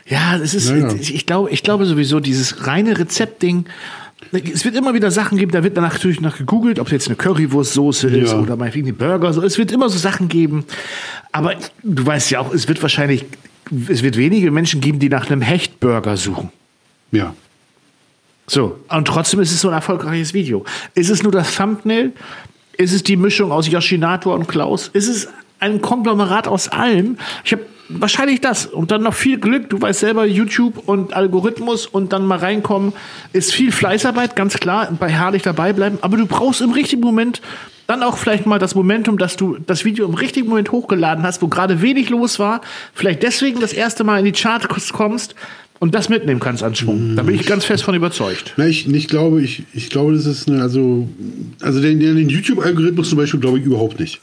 Ja, 0.06 0.38
es 0.38 0.54
ist, 0.54 0.70
Ja, 0.70 0.76
ja. 0.76 0.94
ich 0.94 1.26
glaube, 1.26 1.50
ich 1.50 1.62
glaube 1.62 1.84
sowieso, 1.84 2.18
dieses 2.20 2.66
reine 2.66 2.98
Rezeptding, 2.98 3.66
es 4.32 4.64
wird 4.64 4.74
immer 4.74 4.94
wieder 4.94 5.10
Sachen 5.10 5.38
geben, 5.38 5.52
da 5.52 5.62
wird 5.62 5.76
danach 5.76 5.92
natürlich 5.92 6.20
nach 6.20 6.38
gegoogelt, 6.38 6.78
ob 6.80 6.86
es 6.88 6.92
jetzt 6.92 7.06
eine 7.08 7.16
Currywurstsoße 7.16 8.08
ist 8.08 8.32
Ja. 8.32 8.40
oder 8.40 8.56
meinetwegen 8.56 8.86
die 8.86 8.92
Burger. 8.92 9.32
So. 9.32 9.42
Es 9.42 9.58
wird 9.58 9.70
immer 9.70 9.88
so 9.90 9.98
Sachen 9.98 10.28
geben. 10.28 10.64
Aber 11.30 11.54
du 11.82 12.04
weißt 12.06 12.30
ja 12.30 12.40
auch, 12.40 12.52
es 12.52 12.68
wird 12.68 12.80
wahrscheinlich, 12.82 13.26
es 13.88 14.02
wird 14.02 14.16
wenige 14.16 14.50
Menschen 14.50 14.80
geben, 14.80 14.98
die 14.98 15.08
nach 15.08 15.30
einem 15.30 15.42
Hechtburger 15.42 16.16
suchen. 16.16 16.50
Ja. 17.12 17.34
So, 18.46 18.80
und 18.88 19.06
trotzdem 19.06 19.40
ist 19.40 19.52
es 19.52 19.60
so 19.60 19.68
ein 19.68 19.74
erfolgreiches 19.74 20.32
Video. 20.32 20.64
Ist 20.94 21.10
es 21.10 21.22
nur 21.22 21.32
das 21.32 21.54
Thumbnail? 21.54 22.12
Ist 22.76 22.94
es 22.94 23.02
die 23.02 23.16
Mischung 23.16 23.52
aus 23.52 23.68
Yoshinator 23.68 24.34
und 24.34 24.48
Klaus? 24.48 24.88
Ist 24.88 25.08
es 25.08 25.28
ein 25.60 25.82
Konglomerat 25.82 26.48
aus 26.48 26.68
allem? 26.68 27.18
Ich 27.44 27.52
habe 27.52 27.66
wahrscheinlich 27.88 28.40
das 28.40 28.66
und 28.66 28.90
dann 28.90 29.02
noch 29.02 29.14
viel 29.14 29.38
Glück. 29.38 29.70
Du 29.70 29.80
weißt 29.80 30.00
selber, 30.00 30.26
YouTube 30.26 30.82
und 30.86 31.14
Algorithmus 31.14 31.86
und 31.86 32.12
dann 32.12 32.26
mal 32.26 32.38
reinkommen, 32.38 32.92
ist 33.32 33.52
viel 33.52 33.72
Fleißarbeit, 33.72 34.36
ganz 34.36 34.58
klar, 34.58 34.88
bei 34.98 35.08
herrlich 35.08 35.42
dabei 35.42 35.72
bleiben. 35.72 35.98
Aber 36.02 36.16
du 36.16 36.26
brauchst 36.26 36.60
im 36.60 36.72
richtigen 36.72 37.02
Moment 37.02 37.40
dann 37.86 38.02
auch 38.02 38.18
vielleicht 38.18 38.44
mal 38.44 38.58
das 38.58 38.74
Momentum, 38.74 39.16
dass 39.16 39.36
du 39.36 39.56
das 39.66 39.84
Video 39.84 40.04
im 40.06 40.14
richtigen 40.14 40.48
Moment 40.48 40.72
hochgeladen 40.72 41.24
hast, 41.24 41.40
wo 41.40 41.48
gerade 41.48 41.80
wenig 41.80 42.10
los 42.10 42.38
war, 42.38 42.60
vielleicht 42.92 43.22
deswegen 43.22 43.60
das 43.60 43.72
erste 43.72 44.04
Mal 44.04 44.18
in 44.18 44.26
die 44.26 44.32
Charts 44.32 44.92
kommst 44.92 45.34
und 45.78 45.94
das 45.94 46.10
mitnehmen 46.10 46.40
kannst 46.40 46.62
an 46.62 46.74
Schwung. 46.74 47.16
Da 47.16 47.22
bin 47.22 47.34
ich 47.34 47.46
ganz 47.46 47.64
fest 47.64 47.84
von 47.84 47.94
überzeugt. 47.94 48.52
Na, 48.58 48.66
ich, 48.66 48.86
ich 48.86 49.08
glaube, 49.08 49.40
ich, 49.42 49.62
ich 49.72 49.88
glaube, 49.88 50.12
das 50.12 50.26
ist 50.26 50.48
eine, 50.48 50.60
also, 50.60 51.08
also 51.62 51.80
den, 51.80 51.98
den 51.98 52.28
YouTube-Algorithmus 52.28 53.08
zum 53.08 53.18
Beispiel 53.18 53.40
glaube 53.40 53.58
ich 53.58 53.64
überhaupt 53.64 53.98
nicht. 53.98 54.20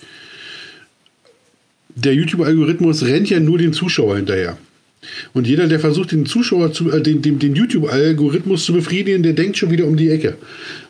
Der 1.95 2.13
YouTube-Algorithmus 2.13 3.03
rennt 3.03 3.29
ja 3.29 3.39
nur 3.39 3.57
den 3.57 3.73
Zuschauer 3.73 4.17
hinterher. 4.17 4.57
Und 5.33 5.47
jeder, 5.47 5.67
der 5.67 5.79
versucht, 5.79 6.11
den 6.11 6.25
Zuschauer 6.25 6.73
zu, 6.73 6.91
äh, 6.91 7.01
den, 7.01 7.21
den, 7.21 7.39
den 7.39 7.55
YouTube-Algorithmus 7.55 8.65
zu 8.65 8.73
befriedigen, 8.73 9.23
der 9.23 9.33
denkt 9.33 9.57
schon 9.57 9.71
wieder 9.71 9.85
um 9.85 9.97
die 9.97 10.09
Ecke. 10.09 10.37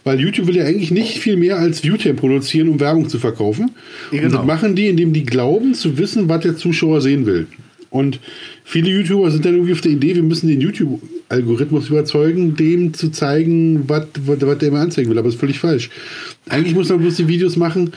Weil 0.04 0.20
YouTube 0.20 0.48
will 0.48 0.56
ja 0.56 0.66
eigentlich 0.66 0.92
nicht 0.92 1.20
viel 1.20 1.38
mehr 1.38 1.58
als 1.58 1.84
Viewtime 1.84 2.16
produzieren, 2.16 2.70
um 2.70 2.80
Werbung 2.80 3.10
zu 3.10 3.20
verkaufen. 3.20 3.72
Ja, 4.12 4.20
Und 4.20 4.26
genau. 4.28 4.38
das 4.38 4.46
machen 4.46 4.76
die, 4.76 4.88
indem 4.88 5.14
die 5.14 5.26
glauben 5.26 5.74
zu 5.74 5.98
wissen, 5.98 6.30
was 6.30 6.42
der 6.42 6.56
Zuschauer 6.56 7.02
sehen 7.02 7.26
will. 7.26 7.48
Und 7.90 8.20
viele 8.66 8.90
YouTuber 8.90 9.32
sind 9.32 9.46
dann 9.46 9.54
irgendwie 9.54 9.72
auf 9.72 9.80
der 9.80 9.92
Idee, 9.92 10.16
wir 10.16 10.24
müssen 10.24 10.50
den 10.50 10.60
YouTube-Algorithmus 10.60 11.88
überzeugen, 11.88 12.56
dem 12.56 12.94
zu 12.94 13.10
zeigen, 13.10 13.88
was 13.88 14.08
der 14.60 14.72
mir 14.72 14.80
anzeigen 14.80 15.10
will. 15.10 15.18
Aber 15.18 15.28
das 15.28 15.36
ist 15.36 15.40
völlig 15.40 15.60
falsch. 15.60 15.90
Eigentlich 16.50 16.76
muss 16.76 16.90
man 16.90 17.00
bloß 17.00 17.16
die 17.16 17.30
Videos 17.30 17.56
machen, 17.56 17.92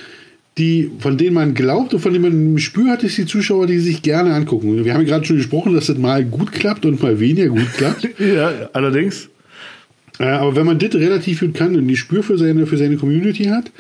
die, 0.58 0.90
von 0.98 1.16
denen 1.16 1.34
man 1.34 1.54
glaubt 1.54 1.94
und 1.94 2.00
von 2.00 2.12
denen 2.12 2.24
man 2.24 2.32
ein 2.32 2.54
Gespür 2.56 2.90
hat, 2.90 3.02
dass 3.02 3.14
die 3.14 3.26
Zuschauer 3.26 3.66
die 3.66 3.78
sich 3.78 4.02
gerne 4.02 4.34
angucken. 4.34 4.84
Wir 4.84 4.92
haben 4.92 5.02
ja 5.02 5.08
gerade 5.08 5.24
schon 5.24 5.36
gesprochen, 5.36 5.74
dass 5.74 5.86
das 5.86 5.98
mal 5.98 6.24
gut 6.24 6.52
klappt 6.52 6.84
und 6.84 7.02
mal 7.02 7.18
weniger 7.20 7.48
gut 7.48 7.72
klappt. 7.76 8.08
Ja, 8.18 8.68
allerdings. 8.72 9.28
Äh, 10.18 10.24
aber 10.24 10.56
wenn 10.56 10.66
man 10.66 10.78
das 10.78 10.94
relativ 10.94 11.40
gut 11.40 11.54
kann 11.54 11.76
und 11.76 11.86
die 11.86 11.96
Spür 11.96 12.22
für 12.22 12.36
seine, 12.36 12.66
für 12.66 12.76
seine 12.76 12.96
Community 12.96 13.44
hat, 13.44 13.70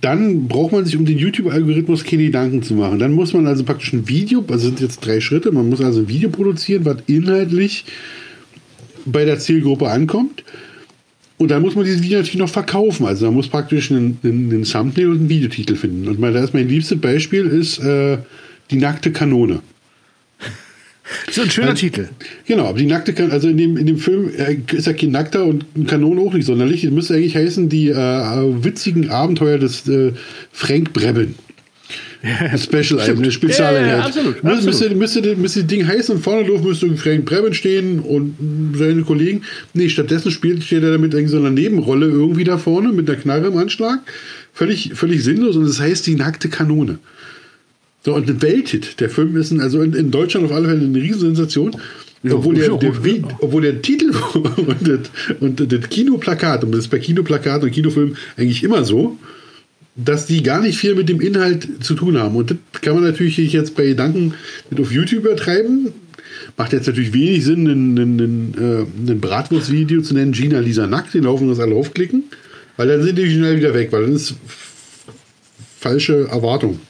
dann 0.00 0.46
braucht 0.46 0.72
man 0.72 0.84
sich 0.84 0.96
um 0.96 1.04
den 1.04 1.18
YouTube-Algorithmus 1.18 2.04
keine 2.04 2.24
Gedanken 2.24 2.62
zu 2.62 2.74
machen. 2.74 2.98
Dann 2.98 3.12
muss 3.12 3.32
man 3.32 3.46
also 3.46 3.64
praktisch 3.64 3.92
ein 3.92 4.08
Video, 4.08 4.44
also 4.48 4.66
sind 4.66 4.80
jetzt 4.80 5.04
drei 5.04 5.20
Schritte, 5.20 5.50
man 5.50 5.68
muss 5.68 5.80
also 5.80 6.00
ein 6.00 6.08
Video 6.08 6.30
produzieren, 6.30 6.84
was 6.84 6.98
inhaltlich 7.06 7.84
bei 9.04 9.24
der 9.24 9.38
Zielgruppe 9.38 9.88
ankommt. 9.88 10.44
Und 11.40 11.50
dann 11.50 11.62
muss 11.62 11.74
man 11.74 11.86
dieses 11.86 12.02
Video 12.02 12.18
natürlich 12.18 12.38
noch 12.38 12.50
verkaufen. 12.50 13.06
Also 13.06 13.24
man 13.24 13.36
muss 13.36 13.48
praktisch 13.48 13.90
einen, 13.90 14.18
einen, 14.22 14.52
einen 14.52 14.64
Thumbnail 14.64 15.08
und 15.08 15.18
einen 15.20 15.28
Videotitel 15.30 15.74
finden. 15.74 16.06
Und 16.06 16.20
mein, 16.20 16.34
das 16.34 16.52
mein 16.52 16.68
liebstes 16.68 17.00
Beispiel 17.00 17.46
ist 17.46 17.78
äh, 17.78 18.18
die 18.70 18.76
nackte 18.76 19.10
Kanone. 19.10 19.60
So 21.32 21.42
ein 21.42 21.50
schöner 21.50 21.70
Also- 21.70 21.80
Titel. 21.80 22.08
Genau, 22.46 22.66
aber 22.66 22.78
die 22.78 22.86
nackte 22.86 23.12
Kanone, 23.14 23.32
also 23.32 23.48
in 23.48 23.56
dem, 23.56 23.76
in 23.78 23.86
dem 23.86 23.96
Film 23.96 24.30
äh, 24.36 24.58
ist 24.76 24.86
ja 24.86 24.92
kein 24.92 25.10
nackter 25.12 25.44
und 25.46 25.64
eine 25.74 25.86
Kanone 25.86 26.20
auch 26.20 26.34
nicht 26.34 26.44
sonderlich. 26.44 26.84
Es 26.84 26.90
müsste 26.92 27.14
eigentlich 27.14 27.34
heißen, 27.34 27.68
die 27.70 27.88
äh, 27.88 27.94
witzigen 28.62 29.08
Abenteuer 29.08 29.58
des 29.58 29.88
äh, 29.88 30.12
Frank 30.52 30.92
Brebben. 30.92 31.34
Special, 32.56 33.00
eine 33.00 33.30
Spezialeinheit. 33.32 33.86
Ja, 33.86 33.92
ja, 33.92 33.98
ja, 33.98 34.04
absolut, 34.04 34.44
Müsste, 34.44 34.68
absolut. 34.68 34.96
müsste, 34.96 35.20
müsste, 35.20 35.36
müsste 35.36 35.60
das 35.60 35.66
Ding 35.68 35.86
heißen 35.86 36.16
und 36.16 36.22
vorne 36.22 36.46
drauf 36.48 36.62
müsste 36.62 36.94
Frank 36.96 37.24
Brebben 37.24 37.54
stehen 37.54 38.00
und 38.00 38.34
seine 38.76 39.02
Kollegen. 39.02 39.42
Nee, 39.74 39.88
stattdessen 39.88 40.30
spielt, 40.30 40.62
steht 40.64 40.82
er 40.82 40.92
damit 40.92 41.14
in 41.14 41.28
so 41.28 41.38
einer 41.38 41.50
Nebenrolle 41.50 42.06
irgendwie 42.06 42.44
da 42.44 42.58
vorne 42.58 42.92
mit 42.92 43.08
einer 43.08 43.18
Knarre 43.18 43.46
im 43.48 43.56
Anschlag. 43.56 44.00
Völlig, 44.52 44.92
völlig 44.94 45.22
sinnlos 45.24 45.56
und 45.56 45.64
das 45.66 45.80
heißt 45.80 46.06
die 46.06 46.14
nackte 46.16 46.48
Kanone. 46.48 46.98
So, 48.04 48.14
und 48.14 48.28
ein 48.28 48.40
Welthit. 48.42 49.00
Der 49.00 49.10
Film 49.10 49.36
ist 49.36 49.50
ein, 49.50 49.60
also 49.60 49.82
in, 49.82 49.92
in 49.94 50.10
Deutschland 50.10 50.46
auf 50.46 50.52
alle 50.52 50.68
Fälle 50.68 50.80
eine 50.84 50.96
Riesensensation. 50.98 51.76
obwohl, 52.30 52.54
der, 52.54 52.68
ja, 52.68 52.76
der, 52.78 52.92
Vi- 52.94 53.22
obwohl 53.40 53.62
der 53.62 53.80
Titel 53.82 54.10
und 54.34 54.88
das, 54.88 55.00
und 55.40 55.72
das 55.72 55.88
Kinoplakat, 55.90 56.64
und 56.64 56.72
das 56.72 56.80
ist 56.80 56.88
bei 56.88 56.98
Kinoplakat 56.98 57.62
und 57.62 57.70
Kinofilm 57.70 58.16
eigentlich 58.36 58.62
immer 58.64 58.84
so, 58.84 59.18
dass 59.96 60.26
die 60.26 60.42
gar 60.42 60.60
nicht 60.60 60.78
viel 60.78 60.94
mit 60.94 61.08
dem 61.08 61.20
Inhalt 61.20 61.84
zu 61.84 61.94
tun 61.94 62.18
haben. 62.18 62.36
Und 62.36 62.50
das 62.50 62.80
kann 62.80 62.94
man 62.94 63.04
natürlich 63.04 63.36
jetzt 63.36 63.74
bei 63.76 63.86
Gedanken 63.86 64.34
nicht 64.70 64.80
auf 64.80 64.92
YouTube 64.92 65.24
übertreiben. 65.24 65.92
Macht 66.56 66.72
jetzt 66.72 66.86
natürlich 66.86 67.12
wenig 67.12 67.44
Sinn, 67.44 67.66
ein, 67.66 67.98
ein, 67.98 68.20
ein, 68.20 69.08
äh, 69.08 69.14
Bratwurstvideo 69.14 70.02
zu 70.02 70.14
nennen, 70.14 70.32
Gina 70.32 70.60
Lisa 70.60 70.86
nackt, 70.86 71.14
den 71.14 71.24
laufen 71.24 71.48
das 71.48 71.58
alle 71.58 71.74
aufklicken, 71.74 72.24
weil 72.76 72.88
dann 72.88 73.02
sind 73.02 73.18
die 73.18 73.30
schnell 73.30 73.56
wieder 73.56 73.74
weg, 73.74 73.92
weil 73.92 74.02
dann 74.02 74.14
ist 74.14 74.34
falsche 75.78 76.28
Erwartung. 76.28 76.80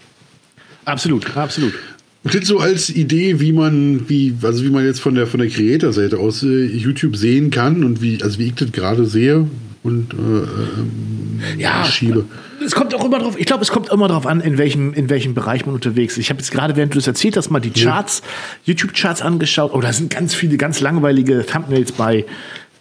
Absolut, 0.84 1.36
absolut. 1.36 1.74
Das 2.22 2.46
so 2.46 2.58
als 2.58 2.90
Idee, 2.90 3.40
wie 3.40 3.52
man, 3.52 4.08
wie, 4.08 4.34
also 4.42 4.62
wie 4.64 4.68
man 4.68 4.84
jetzt 4.84 5.00
von 5.00 5.14
der 5.14 5.26
von 5.26 5.40
der 5.40 5.48
Creator-Seite 5.48 6.18
aus 6.18 6.42
äh, 6.42 6.64
YouTube 6.66 7.16
sehen 7.16 7.50
kann 7.50 7.82
und 7.82 8.02
wie, 8.02 8.22
also 8.22 8.38
wie 8.38 8.48
ich 8.48 8.54
das 8.54 8.72
gerade 8.72 9.06
sehe 9.06 9.46
und 9.82 10.12
äh, 10.12 10.16
ähm, 10.16 11.40
Ja, 11.58 11.84
schiebe. 11.86 12.26
es 12.64 12.74
kommt 12.74 12.94
auch 12.94 13.04
immer 13.06 13.20
drauf, 13.20 13.36
ich 13.38 13.46
glaube, 13.46 13.62
es 13.62 13.70
kommt 13.70 13.88
immer 13.88 14.08
darauf 14.08 14.26
an, 14.26 14.42
in 14.42 14.58
welchem, 14.58 14.92
in 14.92 15.08
welchem 15.08 15.32
Bereich 15.32 15.64
man 15.64 15.74
unterwegs 15.74 16.14
ist. 16.14 16.18
Ich 16.18 16.28
habe 16.30 16.40
jetzt 16.40 16.50
gerade, 16.50 16.76
während 16.76 16.94
du 16.94 16.98
es 16.98 17.06
erzählt 17.06 17.38
hast, 17.38 17.48
mal 17.50 17.60
die 17.60 17.70
Charts, 17.70 18.22
YouTube-Charts 18.64 19.22
angeschaut. 19.22 19.70
Oh, 19.72 19.80
da 19.80 19.90
sind 19.92 20.10
ganz 20.10 20.34
viele 20.34 20.58
ganz 20.58 20.80
langweilige 20.80 21.46
Thumbnails 21.46 21.92
bei. 21.92 22.26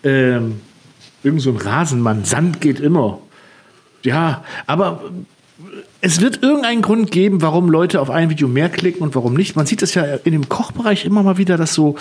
Ähm, 0.03 0.55
irgend 1.23 1.41
so 1.41 1.51
ein 1.51 1.57
Rasenmann, 1.57 2.25
Sand 2.25 2.59
geht 2.59 2.81
immer. 2.81 3.21
Ja, 4.03 4.43
aber 4.67 5.11
es 6.01 6.21
wird 6.21 6.41
irgendeinen 6.41 6.81
Grund 6.81 7.11
geben, 7.11 7.41
warum 7.41 7.69
Leute 7.69 7.99
auf 7.99 8.09
ein 8.09 8.29
Video 8.29 8.47
mehr 8.47 8.69
klicken 8.69 9.01
und 9.01 9.15
warum 9.15 9.33
nicht. 9.33 9.55
Man 9.55 9.65
sieht 9.65 9.81
es 9.81 9.95
ja 9.95 10.03
in 10.03 10.31
dem 10.31 10.47
Kochbereich 10.47 11.05
immer 11.05 11.23
mal 11.23 11.37
wieder, 11.37 11.57
dass 11.57 11.73
so 11.73 11.95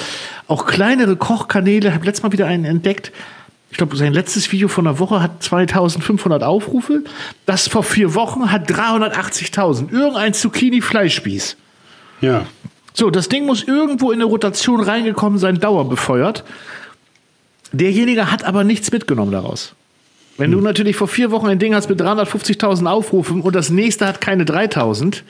auch 0.46 0.66
kleinere 0.66 1.16
Kochkanäle, 1.16 1.88
ich 1.88 1.94
habe 1.94 2.05
letztes 2.05 2.22
Mal 2.22 2.32
wieder 2.32 2.46
einen 2.46 2.64
entdeckt, 2.64 3.12
ich 3.70 3.76
glaube, 3.76 3.96
sein 3.96 4.14
letztes 4.14 4.51
Video 4.51 4.68
von 4.68 4.86
einer 4.86 4.99
Woche 4.99 5.20
hat 5.20 5.42
2500 5.42 6.42
Aufrufe. 6.42 7.05
Das 7.44 7.68
vor 7.68 7.82
vier 7.82 8.14
Wochen 8.14 8.51
hat 8.51 8.70
380.000. 8.70 9.92
Irgendein 9.92 10.32
Zucchini-Fleischspieß. 10.32 11.57
Ja. 12.22 12.46
So, 12.94 13.11
das 13.11 13.28
Ding 13.28 13.44
muss 13.44 13.62
irgendwo 13.62 14.11
in 14.11 14.20
eine 14.20 14.24
Rotation 14.24 14.80
reingekommen 14.80 15.38
sein, 15.38 15.61
dauerbefeuert. 15.61 16.44
Derjenige 17.72 18.30
hat 18.32 18.44
aber 18.44 18.64
nichts 18.64 18.90
mitgenommen 18.90 19.32
daraus. 19.32 19.74
Wenn 20.39 20.53
du 20.53 20.61
natürlich 20.61 20.97
vor 20.97 21.09
vier 21.09 21.30
Wochen 21.30 21.47
ein 21.49 21.59
Ding 21.59 21.74
hast 21.74 21.89
mit 21.91 22.01
350.000 22.01 22.86
Aufrufen 22.86 23.41
und 23.43 23.55
das 23.55 23.70
nächste 23.70 24.07
hat 24.07 24.20
keine 24.20 24.45
3.000, 24.45 25.22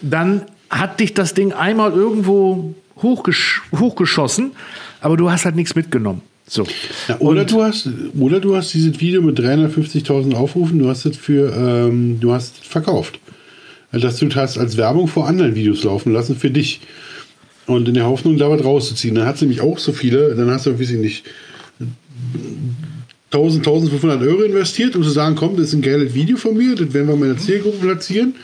dann 0.00 0.42
hat 0.70 1.00
dich 1.00 1.14
das 1.14 1.34
Ding 1.34 1.52
einmal 1.52 1.92
irgendwo 1.92 2.74
hochgesch 3.02 3.62
hochgeschossen, 3.78 4.52
aber 5.00 5.16
du 5.16 5.30
hast 5.30 5.44
halt 5.44 5.56
nichts 5.56 5.74
mitgenommen. 5.74 6.22
So. 6.48 6.64
Ja, 7.08 7.18
oder, 7.18 7.40
Und- 7.40 7.50
du 7.50 7.62
hast, 7.62 7.88
oder 8.18 8.40
du 8.40 8.56
hast 8.56 8.72
dieses 8.72 9.00
Video 9.00 9.20
mit 9.20 9.38
350.000 9.38 10.34
Aufrufen, 10.34 10.78
du 10.78 10.88
hast 10.88 11.04
es 11.04 11.16
für, 11.16 11.52
ähm, 11.52 12.20
du 12.20 12.32
hast 12.32 12.64
verkauft. 12.64 13.18
Dass 13.92 14.18
du 14.18 14.28
hast 14.34 14.58
als 14.58 14.76
Werbung 14.76 15.08
vor 15.08 15.26
anderen 15.26 15.54
Videos 15.54 15.82
laufen 15.84 16.12
lassen 16.12 16.36
für 16.36 16.50
dich. 16.50 16.80
Und 17.66 17.88
in 17.88 17.94
der 17.94 18.06
Hoffnung, 18.06 18.36
da 18.36 18.48
was 18.50 18.62
rauszuziehen. 18.64 19.14
Dann 19.16 19.26
hat 19.26 19.36
es 19.36 19.40
nämlich 19.40 19.60
auch 19.60 19.78
so 19.78 19.92
viele, 19.92 20.34
dann 20.36 20.50
hast 20.50 20.66
du, 20.66 20.78
weiß 20.78 20.90
ich 20.90 20.98
nicht, 20.98 21.24
1000, 23.32 23.66
1500 23.66 24.22
Euro 24.22 24.42
investiert, 24.42 24.94
um 24.94 25.02
zu 25.02 25.10
sagen, 25.10 25.34
komm, 25.34 25.56
das 25.56 25.68
ist 25.68 25.74
ein 25.74 25.82
geiles 25.82 26.14
Video 26.14 26.36
von 26.36 26.56
mir, 26.56 26.76
das 26.76 26.92
werden 26.94 27.08
wir 27.08 27.14
in 27.14 27.20
meiner 27.20 27.36
Zielgruppe 27.36 27.78
platzieren. 27.78 28.34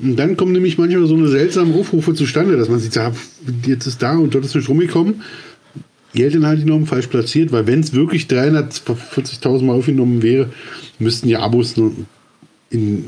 Und 0.00 0.16
dann 0.16 0.36
kommen 0.36 0.52
nämlich 0.52 0.78
manchmal 0.78 1.06
so 1.06 1.14
eine 1.14 1.28
seltsame 1.28 1.74
Aufrufe 1.74 2.12
zustande, 2.14 2.56
dass 2.56 2.68
man 2.68 2.80
sieht, 2.80 2.96
ja, 2.96 3.12
jetzt 3.64 3.86
ist 3.86 4.02
da 4.02 4.16
und 4.16 4.34
dort 4.34 4.44
ist 4.44 4.54
nicht 4.54 4.68
rumgekommen. 4.68 5.22
Geldinhalt 6.12 6.60
genommen, 6.60 6.86
falsch 6.86 7.06
platziert, 7.06 7.52
weil 7.52 7.66
wenn 7.66 7.80
es 7.80 7.92
wirklich 7.92 8.24
340.000 8.24 9.62
Mal 9.62 9.74
aufgenommen 9.74 10.22
wäre, 10.22 10.48
müssten 10.98 11.28
ja 11.28 11.40
Abos 11.40 11.76
nur 11.76 11.92
in 12.70 13.04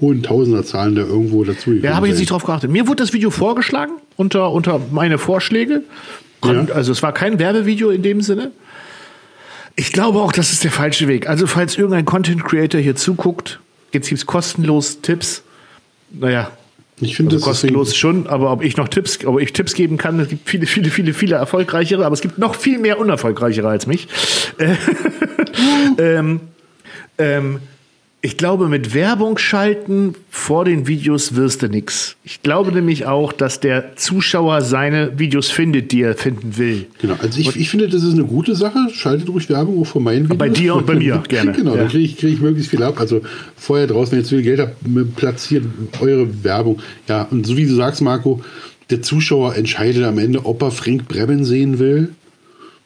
hohen 0.00 0.22
Tausenderzahlen 0.22 0.96
da 0.96 1.02
irgendwo 1.02 1.44
dazu 1.44 1.72
Ja, 1.72 1.94
habe 1.94 2.06
ich 2.06 2.12
jetzt 2.12 2.18
nicht 2.18 2.30
drauf 2.30 2.44
geachtet. 2.44 2.70
Mir 2.70 2.88
wurde 2.88 3.02
das 3.04 3.12
Video 3.12 3.30
vorgeschlagen 3.30 3.92
unter, 4.16 4.50
unter 4.50 4.80
meine 4.90 5.18
Vorschläge. 5.18 5.82
Ja. 6.44 6.66
Also 6.74 6.90
es 6.90 7.02
war 7.04 7.12
kein 7.12 7.38
Werbevideo 7.38 7.90
in 7.90 8.02
dem 8.02 8.20
Sinne. 8.20 8.50
Ich 9.76 9.92
glaube 9.92 10.20
auch, 10.20 10.32
das 10.32 10.52
ist 10.52 10.64
der 10.64 10.70
falsche 10.70 11.08
Weg. 11.08 11.28
Also 11.28 11.46
falls 11.46 11.76
irgendein 11.76 12.04
Content 12.04 12.44
Creator 12.44 12.80
hier 12.80 12.96
zuguckt, 12.96 13.60
jetzt 13.92 14.08
gibt 14.08 14.18
es 14.18 14.26
kostenlos 14.26 15.00
Tipps. 15.00 15.42
Naja, 16.10 16.50
Ich 17.00 17.16
finde 17.16 17.36
also 17.36 17.46
kostenlos 17.46 17.96
schon, 17.96 18.26
aber 18.26 18.52
ob 18.52 18.62
ich 18.62 18.76
noch 18.76 18.88
Tipps, 18.88 19.24
ob 19.24 19.40
ich 19.40 19.52
Tipps 19.52 19.74
geben 19.74 19.96
kann, 19.96 20.20
es 20.20 20.28
gibt 20.28 20.48
viele, 20.48 20.66
viele, 20.66 20.90
viele, 20.90 21.14
viele 21.14 21.36
erfolgreichere, 21.36 22.04
aber 22.04 22.12
es 22.12 22.20
gibt 22.20 22.38
noch 22.38 22.54
viel 22.54 22.78
mehr 22.78 22.98
unerfolgreichere 22.98 23.68
als 23.68 23.86
mich. 23.86 24.08
Äh, 24.58 24.76
ähm, 25.98 26.40
ähm, 27.18 27.60
ich 28.24 28.36
glaube, 28.36 28.68
mit 28.68 28.94
Werbung 28.94 29.36
schalten 29.36 30.14
vor 30.30 30.64
den 30.64 30.86
Videos 30.86 31.34
wirst 31.34 31.62
du 31.62 31.68
nix. 31.68 32.14
Ich 32.22 32.40
glaube 32.42 32.70
nämlich 32.70 33.04
auch, 33.06 33.32
dass 33.32 33.58
der 33.58 33.96
Zuschauer 33.96 34.62
seine 34.62 35.18
Videos 35.18 35.50
findet, 35.50 35.90
die 35.90 36.02
er 36.02 36.14
finden 36.14 36.56
will. 36.56 36.86
Genau, 37.00 37.16
also 37.20 37.40
ich, 37.40 37.56
ich 37.56 37.68
finde, 37.68 37.88
das 37.88 38.04
ist 38.04 38.12
eine 38.14 38.22
gute 38.24 38.54
Sache. 38.54 38.78
Schaltet 38.94 39.28
ruhig 39.28 39.48
Werbung 39.50 39.80
auch 39.82 39.86
von 39.88 40.04
meinen 40.04 40.26
Videos. 40.26 40.38
Bei 40.38 40.48
dir 40.48 40.76
und 40.76 40.86
bei 40.86 40.94
mir, 40.94 41.20
gerne. 41.28 41.50
Genau, 41.50 41.72
Ja. 41.74 41.78
dann 41.82 41.88
kriege 41.88 42.04
ich, 42.04 42.16
krieg 42.16 42.34
ich 42.34 42.40
möglichst 42.40 42.70
viel 42.70 42.82
ab. 42.84 43.00
Also 43.00 43.22
vorher 43.56 43.88
draußen, 43.88 44.12
wenn 44.12 44.20
ihr 44.20 44.24
zu 44.24 44.36
viel 44.36 44.44
Geld 44.44 44.60
habt, 44.60 44.76
platziert 45.16 45.64
eure 46.00 46.44
Werbung. 46.44 46.78
Ja, 47.08 47.22
und 47.28 47.44
so 47.44 47.56
wie 47.56 47.66
du 47.66 47.74
sagst, 47.74 48.02
Marco, 48.02 48.40
der 48.90 49.02
Zuschauer 49.02 49.56
entscheidet 49.56 50.04
am 50.04 50.18
Ende, 50.18 50.46
ob 50.46 50.62
er 50.62 50.70
Frank 50.70 51.08
Breben 51.08 51.44
sehen 51.44 51.80
will 51.80 52.10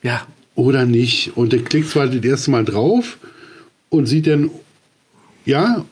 Ja, 0.02 0.26
oder 0.54 0.86
nicht. 0.86 1.36
Und 1.36 1.52
der 1.52 1.60
klickt 1.60 1.90
zwar 1.90 2.06
das 2.06 2.24
erste 2.24 2.50
Mal 2.52 2.64
drauf 2.64 3.18
und 3.90 4.06
sieht 4.06 4.26
dann, 4.28 4.48
ja, 5.46 5.84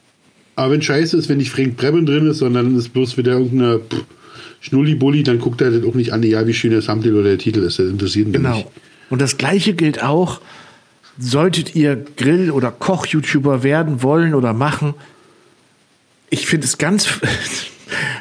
aber 0.57 0.72
wenn 0.72 0.82
scheiße 0.82 1.16
ist, 1.16 1.28
wenn 1.28 1.38
nicht 1.38 1.50
Frank 1.50 1.76
Breben 1.76 2.07
drin 2.07 2.26
ist, 2.26 2.38
sondern 2.38 2.76
ist 2.76 2.90
bloß 2.90 3.16
wieder 3.16 3.32
irgendeine 3.32 3.78
pff, 3.78 4.05
Schnullibulli, 4.61 5.22
dann 5.22 5.40
guckt 5.40 5.61
er 5.61 5.70
das 5.70 5.84
auch 5.84 5.94
nicht 5.94 6.12
an, 6.12 6.22
egal 6.22 6.46
wie 6.46 6.55
schön 6.55 6.70
der 6.70 6.80
Thumbnail 6.80 7.14
oder 7.14 7.28
der 7.30 7.38
Titel 7.38 7.61
ist. 7.61 7.78
Das 7.78 7.86
interessiert 7.86 8.28
ihn 8.28 8.32
genau. 8.32 8.57
nicht. 8.57 8.68
Und 9.11 9.20
das 9.20 9.36
Gleiche 9.36 9.74
gilt 9.74 10.02
auch, 10.02 10.40
solltet 11.18 11.74
ihr 11.74 11.96
Grill- 11.96 12.50
oder 12.50 12.70
Koch-YouTuber 12.70 13.62
werden 13.62 14.02
wollen 14.02 14.34
oder 14.34 14.52
machen. 14.52 14.94
Ich 16.30 16.46
finde 16.46 16.66
es 16.66 16.78
ganz. 16.78 17.09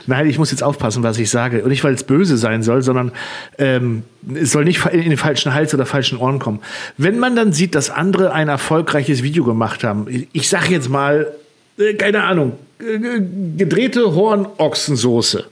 Nein, 0.08 0.28
ich 0.28 0.38
muss 0.38 0.52
jetzt 0.52 0.64
aufpassen, 0.64 1.04
was 1.04 1.18
ich 1.18 1.30
sage. 1.30 1.64
Und 1.64 1.70
nicht, 1.70 1.84
weil 1.84 1.94
es 1.94 2.04
böse 2.04 2.38
sein 2.38 2.64
soll, 2.64 2.82
sondern 2.82 3.12
ähm, 3.58 4.04
es 4.34 4.52
soll 4.52 4.66
nicht 4.66 4.86
in 4.86 5.10
den 5.10 5.18
falschen 5.18 5.54
Hals 5.54 5.74
oder 5.74 5.86
falschen 5.86 6.18
Ohren 6.18 6.40
kommen. 6.40 6.60
Wenn 6.98 7.20
man 7.20 7.36
dann 7.36 7.54
sieht, 7.54 7.76
dass 7.76 7.90
andere 7.90 8.34
ein 8.34 8.50
erfolgreiches 8.50 9.24
Video 9.24 9.44
gemacht 9.44 9.84
haben, 9.84 10.08
ich 10.32 10.50
sage 10.50 10.70
jetzt 10.70 10.90
mal, 10.90 11.32
äh, 11.78 11.94
keine 11.94 12.24
Ahnung, 12.24 12.54
äh, 12.80 13.00
gedrehte 13.58 14.16
Hornochsensoße, 14.16 15.46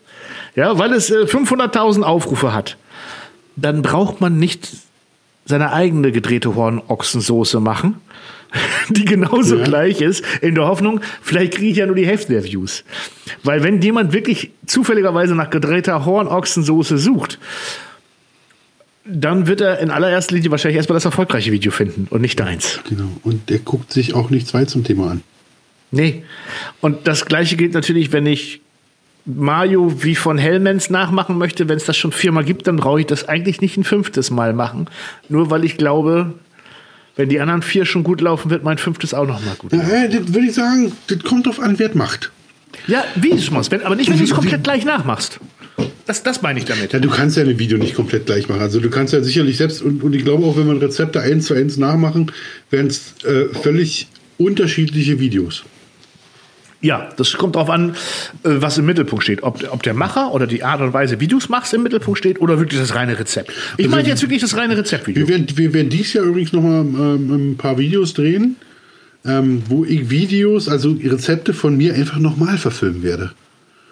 ja, 0.55 0.77
weil 0.77 0.93
es 0.93 1.09
äh, 1.09 1.23
500.000 1.23 2.03
Aufrufe 2.03 2.53
hat, 2.53 2.77
dann 3.55 3.81
braucht 3.81 4.21
man 4.21 4.37
nicht 4.37 4.69
seine 5.45 5.73
eigene 5.73 6.11
gedrehte 6.11 6.55
Hornochsensoße 6.55 7.59
machen, 7.59 8.00
die 8.89 9.05
genauso 9.05 9.57
Ja. 9.57 9.63
gleich 9.63 10.01
ist, 10.01 10.23
in 10.41 10.55
der 10.55 10.65
Hoffnung, 10.65 11.01
vielleicht 11.21 11.53
kriege 11.55 11.71
ich 11.71 11.77
ja 11.77 11.85
nur 11.85 11.95
die 11.95 12.05
Hälfte 12.05 12.33
der 12.33 12.43
Views. 12.43 12.83
Weil 13.43 13.63
wenn 13.63 13.81
jemand 13.81 14.13
wirklich 14.13 14.51
zufälligerweise 14.65 15.35
nach 15.35 15.49
gedrehter 15.49 16.05
Hornochsensoße 16.05 16.97
sucht, 16.97 17.39
dann 19.05 19.47
wird 19.47 19.61
er 19.61 19.79
in 19.79 19.89
allererster 19.89 20.35
Linie 20.35 20.51
wahrscheinlich 20.51 20.77
erstmal 20.77 20.95
das 20.95 21.05
erfolgreiche 21.05 21.51
Video 21.51 21.71
finden 21.71 22.07
und 22.09 22.21
nicht 22.21 22.39
deins. 22.39 22.79
Genau. 22.87 23.09
Und 23.23 23.49
der 23.49 23.59
guckt 23.59 23.91
sich 23.91 24.13
auch 24.13 24.29
nichts 24.29 24.53
weit 24.53 24.69
zum 24.69 24.83
Thema 24.83 25.11
an. 25.11 25.21
Nee. 25.89 26.23
Und 26.81 27.07
das 27.07 27.25
gleiche 27.25 27.55
gilt 27.57 27.73
natürlich, 27.73 28.11
wenn 28.13 28.25
ich 28.25 28.61
Mario 29.25 30.03
wie 30.03 30.15
von 30.15 30.37
Hellmans 30.37 30.89
nachmachen 30.89 31.37
möchte. 31.37 31.67
Wenn 31.67 31.77
es 31.77 31.85
das 31.85 31.97
schon 31.97 32.11
viermal 32.11 32.43
gibt, 32.43 32.67
dann 32.67 32.77
brauche 32.77 32.99
ich 33.01 33.05
das 33.07 33.27
eigentlich 33.27 33.59
nicht 33.61 33.75
ein 33.77 33.83
fünftes 33.83 34.31
Mal 34.31 34.53
machen. 34.53 34.87
Nur 35.29 35.49
weil 35.49 35.65
ich 35.65 35.77
glaube, 35.77 36.33
wenn 37.15 37.29
die 37.29 37.39
anderen 37.39 37.61
vier 37.61 37.85
schon 37.85 38.03
gut 38.03 38.21
laufen, 38.21 38.49
wird 38.49 38.63
mein 38.63 38.77
fünftes 38.77 39.13
auch 39.13 39.27
noch 39.27 39.43
mal 39.43 39.55
gut. 39.57 39.73
Ja, 39.73 40.07
das 40.07 40.33
würde 40.33 40.47
ich 40.47 40.53
sagen, 40.53 40.91
das 41.07 41.19
kommt 41.19 41.47
drauf 41.47 41.59
an, 41.59 41.77
wer 41.79 41.89
es 41.89 41.95
macht. 41.95 42.31
Ja, 42.87 43.03
wie 43.15 43.31
du 43.31 43.35
es 43.35 43.51
machst, 43.51 43.71
wenn, 43.71 43.81
aber 43.83 43.95
nicht, 43.95 44.09
wenn 44.09 44.17
du 44.17 44.23
es 44.23 44.31
komplett 44.31 44.63
gleich 44.63 44.85
nachmachst. 44.85 45.39
Das, 46.05 46.23
das 46.23 46.41
meine 46.41 46.59
ich 46.59 46.65
damit. 46.65 46.93
Ja, 46.93 46.99
du 46.99 47.09
kannst 47.09 47.37
ja 47.37 47.43
ein 47.43 47.59
Video 47.59 47.77
nicht 47.77 47.95
komplett 47.95 48.25
gleich 48.25 48.47
machen. 48.49 48.61
Also 48.61 48.79
du 48.79 48.89
kannst 48.89 49.13
ja 49.13 49.21
sicherlich 49.21 49.57
selbst, 49.57 49.81
und, 49.81 50.03
und 50.03 50.13
ich 50.15 50.23
glaube 50.23 50.45
auch, 50.45 50.57
wenn 50.57 50.67
man 50.67 50.77
Rezepte 50.77 51.21
eins 51.21 51.45
zu 51.45 51.53
eins 51.53 51.77
nachmachen, 51.77 52.31
wären 52.69 52.87
es 52.87 53.13
äh, 53.23 53.53
völlig 53.53 54.07
unterschiedliche 54.37 55.19
Videos. 55.19 55.63
Ja, 56.83 57.09
das 57.15 57.33
kommt 57.33 57.55
darauf 57.55 57.69
an, 57.69 57.91
äh, 57.91 57.95
was 58.43 58.77
im 58.79 58.85
Mittelpunkt 58.85 59.23
steht. 59.23 59.43
Ob, 59.43 59.63
ob 59.71 59.83
der 59.83 59.93
Macher 59.93 60.33
oder 60.33 60.47
die 60.47 60.63
Art 60.63 60.81
und 60.81 60.93
Weise, 60.93 61.19
wie 61.19 61.27
du 61.27 61.37
es 61.37 61.47
machst, 61.47 61.73
im 61.75 61.83
Mittelpunkt 61.83 62.17
steht 62.17 62.41
oder 62.41 62.59
wirklich 62.59 62.79
das 62.79 62.95
reine 62.95 63.19
Rezept. 63.19 63.51
Ich 63.77 63.85
Also- 63.85 63.95
meine 63.95 64.07
jetzt 64.07 64.21
wirklich 64.23 64.41
das 64.41 64.57
reine 64.57 64.75
Rezeptvideo. 64.75 65.27
Wir 65.27 65.33
werden, 65.33 65.47
wir 65.57 65.73
werden 65.75 65.89
dies 65.89 66.13
Jahr 66.13 66.25
übrigens 66.25 66.53
nochmal 66.53 66.81
ähm, 66.81 67.51
ein 67.51 67.57
paar 67.57 67.77
Videos 67.77 68.15
drehen, 68.15 68.55
ähm, 69.25 69.61
wo 69.67 69.85
ich 69.85 70.09
Videos, 70.09 70.67
also 70.67 70.91
Rezepte 71.03 71.53
von 71.53 71.77
mir 71.77 71.93
einfach 71.93 72.17
nochmal 72.17 72.57
verfilmen 72.57 73.03
werde. 73.03 73.31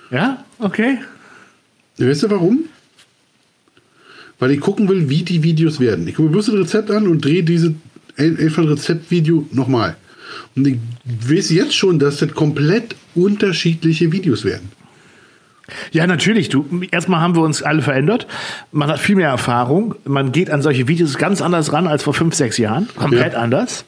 Ja, 0.09 0.43
okay. 0.57 0.97
Weißt 1.99 2.23
du 2.23 2.29
warum? 2.31 2.61
Weil 4.39 4.51
ich 4.51 4.61
gucken 4.61 4.87
will, 4.87 5.09
wie 5.09 5.23
die 5.23 5.43
Videos 5.43 5.79
werden. 5.79 6.07
Ich 6.07 6.15
gucke 6.15 6.29
mir 6.29 6.33
bloß 6.33 6.49
ein 6.49 6.57
Rezept 6.57 6.89
an 6.91 7.07
und 7.07 7.23
drehe 7.23 7.43
diese 7.43 7.75
ein- 8.17 8.37
einfach 8.39 8.63
ein 8.63 8.69
Rezeptvideo 8.69 9.47
nochmal. 9.51 9.95
Und 10.55 10.67
ich 10.67 10.77
weiß 11.27 11.49
jetzt 11.51 11.75
schon, 11.75 11.99
dass 11.99 12.17
das 12.17 12.33
komplett 12.33 12.95
unterschiedliche 13.15 14.11
Videos 14.11 14.45
werden. 14.45 14.71
Ja, 15.91 16.07
natürlich. 16.07 16.49
Du, 16.49 16.65
erstmal 16.89 17.21
haben 17.21 17.35
wir 17.35 17.43
uns 17.43 17.61
alle 17.61 17.81
verändert. 17.83 18.25
Man 18.71 18.89
hat 18.89 18.99
viel 18.99 19.15
mehr 19.15 19.29
Erfahrung. 19.29 19.95
Man 20.05 20.31
geht 20.31 20.49
an 20.49 20.61
solche 20.63 20.87
Videos 20.87 21.17
ganz 21.17 21.41
anders 21.41 21.71
ran 21.73 21.85
als 21.87 22.03
vor 22.03 22.13
fünf, 22.15 22.33
sechs 22.33 22.57
Jahren. 22.57 22.87
Komplett 22.95 23.33
Ja. 23.33 23.39
anders. 23.39 23.85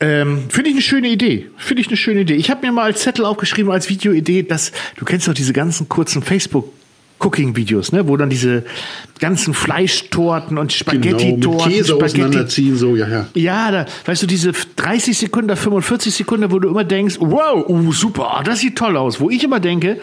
Ähm, 0.00 0.44
Finde 0.48 0.70
ich 0.70 0.74
eine 0.74 0.82
schöne 0.82 1.08
Idee. 1.08 1.48
Finde 1.56 1.80
ich 1.82 1.86
eine 1.86 1.96
schöne 1.96 2.22
Idee. 2.22 2.34
Ich 2.34 2.50
habe 2.50 2.66
mir 2.66 2.72
mal 2.72 2.84
als 2.84 3.02
Zettel 3.02 3.24
aufgeschrieben, 3.24 3.70
als 3.70 3.88
Videoidee, 3.88 4.42
dass 4.42 4.72
du 4.96 5.04
kennst 5.04 5.28
doch 5.28 5.34
diese 5.34 5.52
ganzen 5.52 5.88
kurzen 5.88 6.22
Facebook- 6.22 6.72
Cooking-Videos, 7.22 7.92
ne? 7.92 8.08
wo 8.08 8.16
dann 8.16 8.30
diese 8.30 8.64
ganzen 9.18 9.54
Fleischtorten 9.54 10.58
und 10.58 10.72
Genau, 10.72 10.90
Spaghetti-Torten, 10.90 11.70
Käse 11.70 11.84
Spaghetti 11.84 12.04
auseinanderziehen, 12.04 12.76
so, 12.76 12.96
ja, 12.96 13.08
ja. 13.08 13.26
ja, 13.34 13.70
da, 13.70 13.86
weißt 14.04 14.22
du, 14.22 14.26
diese 14.26 14.52
30 14.76 15.16
Sekunden, 15.16 15.54
45 15.56 16.14
Sekunden, 16.14 16.50
wo 16.50 16.58
du 16.58 16.68
immer 16.68 16.84
denkst, 16.84 17.16
wow, 17.20 17.64
uh, 17.68 17.92
super, 17.92 18.42
das 18.44 18.60
sieht 18.60 18.76
toll 18.76 18.96
aus. 18.96 19.20
Wo 19.20 19.30
ich 19.30 19.44
immer 19.44 19.60
denke, 19.60 20.00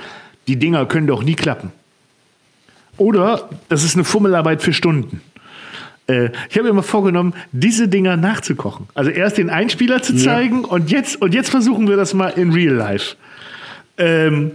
die 0.47 0.57
Dinger 0.57 0.85
können 0.85 1.07
doch 1.07 1.23
nie 1.23 1.35
klappen. 1.35 1.71
Oder 2.97 3.49
das 3.69 3.83
ist 3.83 3.95
eine 3.95 4.03
Fummelarbeit 4.03 4.61
für 4.61 4.73
Stunden. 4.73 5.21
Äh, 6.07 6.31
ich 6.49 6.55
habe 6.55 6.63
mir 6.63 6.69
immer 6.69 6.83
vorgenommen, 6.83 7.33
diese 7.51 7.87
Dinger 7.87 8.17
nachzukochen. 8.17 8.87
Also 8.93 9.11
erst 9.11 9.37
den 9.37 9.49
Einspieler 9.49 10.01
zu 10.01 10.15
zeigen 10.15 10.65
und, 10.65 10.91
jetzt, 10.91 11.21
und 11.21 11.33
jetzt 11.33 11.49
versuchen 11.49 11.87
wir 11.87 11.95
das 11.95 12.13
mal 12.13 12.29
in 12.29 12.51
Real 12.51 12.73
Life. 12.73 13.15
Ähm, 13.97 14.51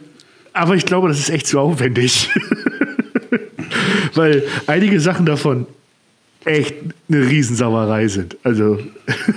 aber 0.53 0.75
ich 0.75 0.85
glaube, 0.85 1.09
das 1.09 1.19
ist 1.19 1.31
echt 1.31 1.47
zu 1.47 1.59
aufwendig. 1.59 2.29
Weil 4.15 4.45
einige 4.67 5.01
Sachen 5.01 5.27
davon 5.27 5.67
echt 6.45 6.75
eine 7.09 7.29
Riesensauerei 7.29 8.09
sind. 8.09 8.37
Also 8.43 8.79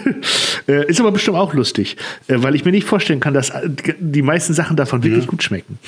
äh, 0.68 0.90
ist 0.90 1.00
aber 1.00 1.12
bestimmt 1.12 1.38
auch 1.38 1.54
lustig, 1.54 1.98
äh, 2.28 2.36
weil 2.38 2.56
ich 2.56 2.66
mir 2.66 2.72
nicht 2.72 2.88
vorstellen 2.88 3.20
kann, 3.20 3.34
dass 3.34 3.50
äh, 3.50 3.70
die 4.00 4.22
meisten 4.22 4.54
Sachen 4.54 4.76
davon 4.76 5.04
wirklich 5.04 5.28
gut 5.28 5.44
schmecken. 5.44 5.80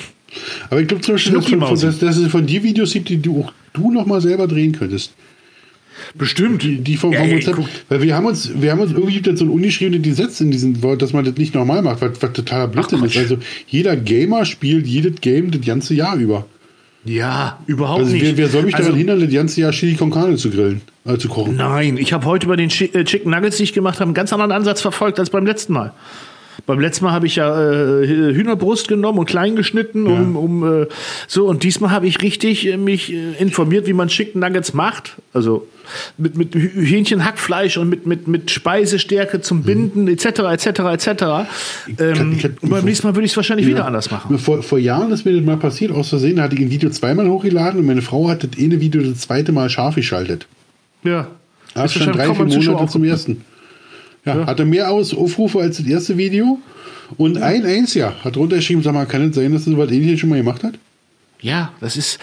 Aber 0.70 0.80
ich 0.80 0.88
glaube 0.88 1.02
zum 1.02 1.14
Beispiel, 1.14 1.34
dass, 1.34 1.46
von, 1.46 2.00
dass, 2.00 2.16
es 2.16 2.30
von 2.30 2.46
dir 2.46 2.62
Videos 2.62 2.92
gibt, 2.92 3.08
die 3.08 3.20
du 3.20 3.42
auch 3.42 3.52
du 3.72 3.90
noch 3.90 4.06
mal 4.06 4.20
selber 4.20 4.46
drehen 4.46 4.72
könntest. 4.72 5.12
Bestimmt. 6.14 6.62
Die, 6.62 6.78
die 6.78 6.96
vom, 6.96 7.12
vom 7.12 7.22
Ey, 7.22 7.34
Rezept. 7.34 7.56
guck. 7.56 7.68
Weil 7.88 8.02
wir 8.02 8.16
haben 8.16 8.26
uns, 8.26 8.50
wir 8.54 8.72
haben 8.72 8.80
uns 8.80 8.92
irgendwie 8.92 9.14
gibt 9.14 9.26
es 9.26 9.38
so 9.38 9.44
ein 9.44 9.50
ungeschriebenes 9.50 10.02
Gesetz 10.02 10.40
in 10.40 10.50
diesem 10.50 10.82
Wort, 10.82 11.02
dass 11.02 11.12
man 11.12 11.24
das 11.24 11.36
nicht 11.36 11.54
normal 11.54 11.82
macht, 11.82 12.00
was, 12.00 12.22
was 12.22 12.32
totaler 12.32 12.68
Blödsinn 12.68 13.04
ist. 13.04 13.12
Quatsch. 13.12 13.22
Also 13.22 13.38
jeder 13.66 13.96
Gamer 13.96 14.44
spielt 14.44 14.86
jedes 14.86 15.20
Game 15.20 15.50
das 15.50 15.60
ganze 15.60 15.94
Jahr 15.94 16.16
über. 16.16 16.46
Ja, 17.04 17.58
überhaupt 17.66 18.00
Also 18.00 18.12
nicht. 18.12 18.22
wer, 18.22 18.36
wer 18.36 18.48
soll 18.48 18.62
mich 18.64 18.74
Also, 18.74 18.88
daran 18.88 18.98
hindern, 18.98 19.20
das 19.20 19.32
ganze 19.32 19.60
Jahr 19.62 19.72
Chili 19.72 19.94
con 19.94 20.10
Carne 20.10 20.36
zu 20.36 20.50
grillen, 20.50 20.82
äh, 21.06 21.16
zu 21.16 21.28
kochen? 21.28 21.56
Nein, 21.56 21.96
ich 21.96 22.12
habe 22.12 22.26
heute 22.26 22.46
bei 22.46 22.56
den 22.56 22.68
äh, 22.68 23.04
Chicken 23.04 23.30
Nuggets, 23.30 23.56
die 23.56 23.62
ich 23.62 23.72
gemacht 23.72 23.96
habe, 23.96 24.04
einen 24.08 24.14
ganz 24.14 24.32
anderen 24.32 24.52
Ansatz 24.52 24.82
verfolgt 24.82 25.18
als 25.18 25.30
beim 25.30 25.46
letzten 25.46 25.72
Mal. 25.72 25.92
Beim 26.66 26.80
letzten 26.80 27.04
Mal 27.04 27.12
habe 27.12 27.26
ich 27.26 27.36
ja 27.36 27.48
äh, 27.60 28.06
Hühnerbrust 28.06 28.88
genommen 28.88 29.18
und 29.18 29.26
klein 29.26 29.56
geschnitten, 29.56 30.06
um, 30.06 30.36
um 30.36 30.82
äh, 30.82 30.86
so 31.26 31.46
und 31.46 31.62
diesmal 31.62 31.90
habe 31.90 32.06
ich 32.06 32.22
richtig 32.22 32.66
äh, 32.66 32.76
mich 32.76 33.12
äh, 33.12 33.32
informiert, 33.38 33.86
wie 33.86 33.92
man 33.92 34.08
Chicken 34.08 34.40
Nuggets 34.40 34.74
macht. 34.74 35.16
Also 35.32 35.66
mit, 36.18 36.36
mit 36.36 36.54
Hähnchenhackfleisch 36.54 37.76
und 37.76 37.88
mit, 37.88 38.06
mit, 38.06 38.28
mit 38.28 38.50
Speisestärke 38.50 39.40
zum 39.40 39.62
Binden, 39.62 40.08
etc., 40.08 40.26
etc., 40.26 40.66
etc. 40.66 41.08
Ähm, 41.98 42.36
ich 42.36 42.44
und 42.44 42.70
beim 42.70 42.84
nächsten 42.84 43.06
Mal 43.06 43.14
würde 43.14 43.26
ich 43.26 43.32
es 43.32 43.36
wahrscheinlich 43.36 43.66
wieder 43.66 43.86
anders 43.86 44.10
machen. 44.10 44.38
Vor, 44.38 44.62
vor 44.62 44.78
Jahren 44.78 45.10
ist 45.12 45.24
mir 45.24 45.34
das 45.34 45.44
mal 45.44 45.56
passiert, 45.56 45.92
aus 45.92 46.10
Versehen 46.10 46.36
da 46.36 46.44
hatte 46.44 46.54
ich 46.54 46.60
ein 46.60 46.70
Video 46.70 46.90
zweimal 46.90 47.28
hochgeladen 47.28 47.80
und 47.80 47.86
meine 47.86 48.02
Frau 48.02 48.28
hat 48.28 48.44
das 48.44 48.50
eine 48.58 48.80
Video 48.80 49.02
das 49.02 49.20
zweite 49.20 49.52
Mal 49.52 49.68
scharf 49.70 49.94
geschaltet. 49.94 50.46
Ja. 51.02 51.28
Da 51.74 51.88
stand 51.88 52.16
wahrscheinlich 52.16 52.36
drei, 52.38 52.48
vier 52.50 52.72
Monate 52.72 52.90
zum 52.90 53.04
ersten. 53.04 53.44
Ja, 54.24 54.46
hatte 54.46 54.64
mehr 54.64 54.90
Aus 54.90 55.14
Aufrufe 55.14 55.60
als 55.60 55.78
das 55.78 55.86
erste 55.86 56.16
Video. 56.16 56.58
Und 57.16 57.38
ein 57.42 57.64
Einziger 57.64 58.14
hat 58.22 58.36
drunter 58.36 58.56
geschrieben, 58.56 58.82
sag 58.82 58.94
mal, 58.94 59.06
kann 59.06 59.30
es 59.30 59.36
sein, 59.36 59.52
dass 59.52 59.64
das 59.64 59.76
was 59.76 59.90
ähnliches 59.90 60.20
schon 60.20 60.28
mal 60.28 60.36
gemacht 60.36 60.62
hat? 60.62 60.74
Ja, 61.40 61.72
das 61.80 61.96
ist. 61.96 62.18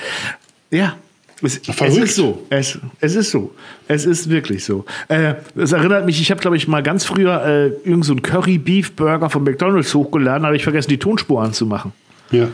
Ja. 0.71 0.95
Es, 1.41 1.61
es 1.67 1.97
ist 1.97 2.15
so. 2.15 2.45
Es, 2.49 2.79
es 2.99 3.15
ist 3.15 3.29
so. 3.29 3.53
Es 3.87 4.05
ist 4.05 4.29
wirklich 4.29 4.63
so. 4.63 4.85
Äh, 5.07 5.35
das 5.53 5.71
erinnert 5.71 6.05
mich, 6.05 6.19
ich 6.19 6.31
habe, 6.31 6.41
glaube 6.41 6.57
ich, 6.57 6.67
mal 6.67 6.81
ganz 6.81 7.05
früher 7.05 7.45
äh, 7.45 7.67
irgend 7.87 8.05
so 8.05 8.13
einen 8.13 8.23
Curry-Beef-Burger 8.23 9.29
von 9.29 9.43
McDonalds 9.43 9.93
hochgeladen, 9.93 10.47
habe 10.47 10.55
ich 10.55 10.63
vergessen, 10.63 10.89
die 10.89 10.97
Tonspur 10.97 11.43
anzumachen. 11.43 11.91
Ja. 12.31 12.47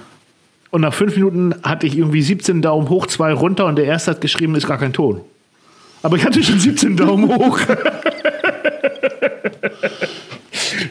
Und 0.69 0.81
nach 0.81 0.93
fünf 0.93 1.15
Minuten 1.15 1.55
hatte 1.63 1.87
ich 1.87 1.97
irgendwie 1.97 2.21
17 2.21 2.61
Daumen 2.61 2.89
hoch, 2.89 3.07
zwei 3.07 3.31
runter 3.31 3.67
und 3.67 3.77
der 3.77 3.85
erste 3.85 4.11
hat 4.11 4.21
geschrieben, 4.21 4.55
ist 4.55 4.67
gar 4.67 4.79
kein 4.79 4.91
Ton. 4.91 5.21
Aber 6.01 6.17
ich 6.17 6.25
hatte 6.25 6.43
schon 6.43 6.59
17 6.59 6.97
Daumen 6.97 7.29
hoch. 7.29 7.59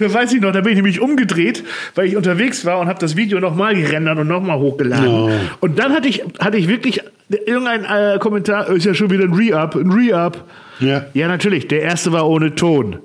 Da 0.00 0.12
weiß 0.12 0.32
ich 0.32 0.40
noch, 0.40 0.52
da 0.52 0.60
bin 0.60 0.72
ich 0.72 0.76
nämlich 0.76 1.00
umgedreht, 1.00 1.64
weil 1.94 2.06
ich 2.06 2.16
unterwegs 2.16 2.64
war 2.64 2.78
und 2.80 2.88
habe 2.88 2.98
das 2.98 3.16
Video 3.16 3.40
nochmal 3.40 3.74
gerendert 3.74 4.18
und 4.18 4.28
nochmal 4.28 4.58
hochgeladen. 4.58 5.08
Oh. 5.08 5.30
Und 5.60 5.78
dann 5.78 5.92
hatte 5.92 6.08
ich, 6.08 6.22
hatte 6.38 6.56
ich 6.56 6.68
wirklich 6.68 7.00
irgendein 7.28 7.84
äh, 7.84 8.18
Kommentar, 8.18 8.68
ist 8.68 8.84
ja 8.84 8.94
schon 8.94 9.10
wieder 9.10 9.24
ein 9.24 9.32
Re-Up, 9.32 9.74
ein 9.76 9.90
Re-Up. 9.90 10.44
Ja. 10.80 11.06
Ja, 11.14 11.28
natürlich, 11.28 11.68
der 11.68 11.82
erste 11.82 12.12
war 12.12 12.28
ohne 12.28 12.54
Ton. 12.54 12.98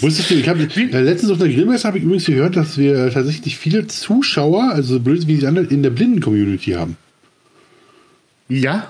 Wusstest 0.00 0.30
du, 0.30 0.34
ich 0.34 0.48
habe 0.48 0.62
äh, 0.76 1.00
letztens 1.00 1.32
auf 1.32 1.38
der 1.38 1.48
Grillmesse 1.48 1.86
habe 1.86 1.98
ich 1.98 2.04
übrigens 2.04 2.26
gehört, 2.26 2.56
dass 2.56 2.78
wir 2.78 3.10
tatsächlich 3.10 3.58
viele 3.58 3.86
Zuschauer, 3.86 4.70
also 4.72 4.94
so 4.94 5.00
blöd 5.00 5.26
wie 5.26 5.36
die 5.36 5.46
anderen, 5.46 5.68
in 5.68 5.82
der 5.82 5.90
Blinden-Community 5.90 6.72
haben. 6.72 6.96
Ja? 8.48 8.86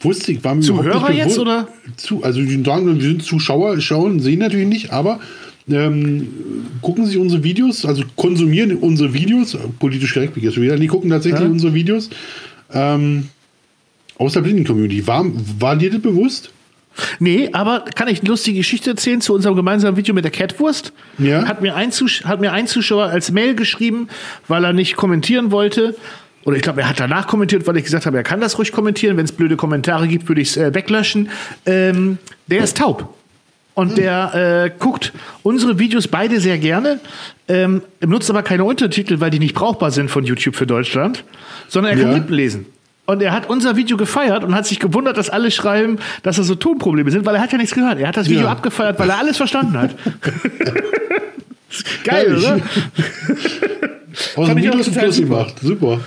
Wusste 0.00 0.32
ich, 0.32 0.42
war 0.42 0.54
mir 0.54 0.62
Zuhörer 0.62 1.12
jetzt, 1.12 1.38
oder? 1.38 1.68
Zu, 1.96 2.24
also 2.24 2.40
die 2.40 2.62
sagen, 2.64 2.86
wir 2.86 3.02
sind 3.02 3.22
Zuschauer, 3.22 3.80
schauen, 3.80 4.18
sehen 4.18 4.38
natürlich 4.38 4.66
nicht, 4.66 4.92
aber 4.92 5.20
ähm, 5.70 6.28
gucken 6.82 7.06
sich 7.06 7.16
unsere 7.16 7.42
Videos, 7.42 7.84
also 7.86 8.02
konsumieren 8.16 8.76
unsere 8.76 9.14
Videos, 9.14 9.54
äh, 9.54 9.58
politisch 9.78 10.12
korrekt 10.12 10.34
bin 10.34 10.42
ich 10.42 10.50
jetzt 10.50 10.60
wieder, 10.60 10.76
die 10.76 10.86
gucken 10.86 11.10
tatsächlich 11.10 11.40
Ja. 11.42 11.46
unsere 11.48 11.72
Videos 11.74 12.10
ähm, 12.72 13.28
aus 14.18 14.34
der 14.34 14.42
Blinden-Community. 14.42 15.06
War, 15.06 15.24
war 15.58 15.76
dir 15.76 15.90
das 15.90 16.00
bewusst? 16.00 16.50
Nee, 17.18 17.48
aber 17.52 17.80
kann 17.96 18.06
ich 18.06 18.20
eine 18.20 18.28
lustige 18.28 18.58
Geschichte 18.58 18.90
erzählen 18.90 19.20
zu 19.20 19.34
unserem 19.34 19.56
gemeinsamen 19.56 19.96
Video 19.96 20.14
mit 20.14 20.22
der 20.24 20.30
Catwurst? 20.30 20.92
Ja. 21.18 21.44
Hat 21.46 21.60
mir 21.60 21.74
ein, 21.74 21.90
Zus 21.90 22.24
hat 22.24 22.40
mir 22.40 22.52
ein 22.52 22.68
Zuschauer 22.68 23.06
als 23.06 23.32
Mail 23.32 23.56
geschrieben, 23.56 24.08
weil 24.46 24.64
er 24.64 24.72
nicht 24.72 24.94
kommentieren 24.96 25.50
wollte. 25.50 25.96
Oder 26.44 26.56
ich 26.56 26.62
glaube, 26.62 26.82
er 26.82 26.90
hat 26.90 27.00
danach 27.00 27.26
kommentiert, 27.26 27.66
weil 27.66 27.76
ich 27.78 27.84
gesagt 27.84 28.06
habe, 28.06 28.18
er 28.18 28.22
kann 28.22 28.40
das 28.40 28.58
ruhig 28.58 28.70
kommentieren. 28.70 29.16
Wenn 29.16 29.24
es 29.24 29.32
blöde 29.32 29.56
Kommentare 29.56 30.06
gibt, 30.06 30.28
würde 30.28 30.42
ich 30.42 30.50
es 30.50 30.56
äh, 30.56 30.72
weglöschen. 30.74 31.30
Ähm, 31.66 32.18
der 32.46 32.62
ist 32.62 32.76
taub. 32.76 33.12
Und 33.74 33.98
der 33.98 34.64
äh, 34.66 34.70
guckt 34.78 35.12
unsere 35.42 35.78
Videos 35.80 36.06
beide 36.06 36.38
sehr 36.40 36.58
gerne, 36.58 37.00
ähm, 37.48 37.82
nutzt 38.06 38.30
aber 38.30 38.42
keine 38.44 38.62
Untertitel, 38.64 39.18
weil 39.18 39.30
die 39.30 39.40
nicht 39.40 39.54
brauchbar 39.54 39.90
sind 39.90 40.10
von 40.10 40.24
YouTube 40.24 40.54
für 40.54 40.66
Deutschland, 40.66 41.24
sondern 41.68 41.94
er 41.98 42.02
kann 42.02 42.12
Ja. 42.12 42.18
Lippen 42.18 42.34
lesen. 42.34 42.66
Und 43.06 43.20
er 43.20 43.32
hat 43.32 43.50
unser 43.50 43.76
Video 43.76 43.98
gefeiert 43.98 44.44
und 44.44 44.54
hat 44.54 44.64
sich 44.66 44.78
gewundert, 44.80 45.18
dass 45.18 45.28
alle 45.28 45.50
schreiben, 45.50 45.98
dass 46.22 46.36
da 46.36 46.42
so 46.42 46.54
Tonprobleme 46.54 47.10
sind, 47.10 47.26
weil 47.26 47.34
er 47.34 47.42
hat 47.42 47.52
ja 47.52 47.58
nichts 47.58 47.74
gehört. 47.74 47.98
Er 47.98 48.08
hat 48.08 48.16
das 48.16 48.30
Video 48.30 48.44
Ja. 48.44 48.52
abgefeiert, 48.52 48.98
weil 48.98 49.10
er 49.10 49.18
alles 49.18 49.36
verstanden 49.36 49.76
hat. 49.76 49.90
Geil, 52.04 52.40
Herrlich. 52.40 52.62
oder? 54.36 54.54
Minus 54.54 54.86
ein 54.88 54.94
total 54.94 55.02
Plus 55.04 55.16
super. 55.16 55.28
gemacht. 55.28 55.54
Super. 55.60 56.00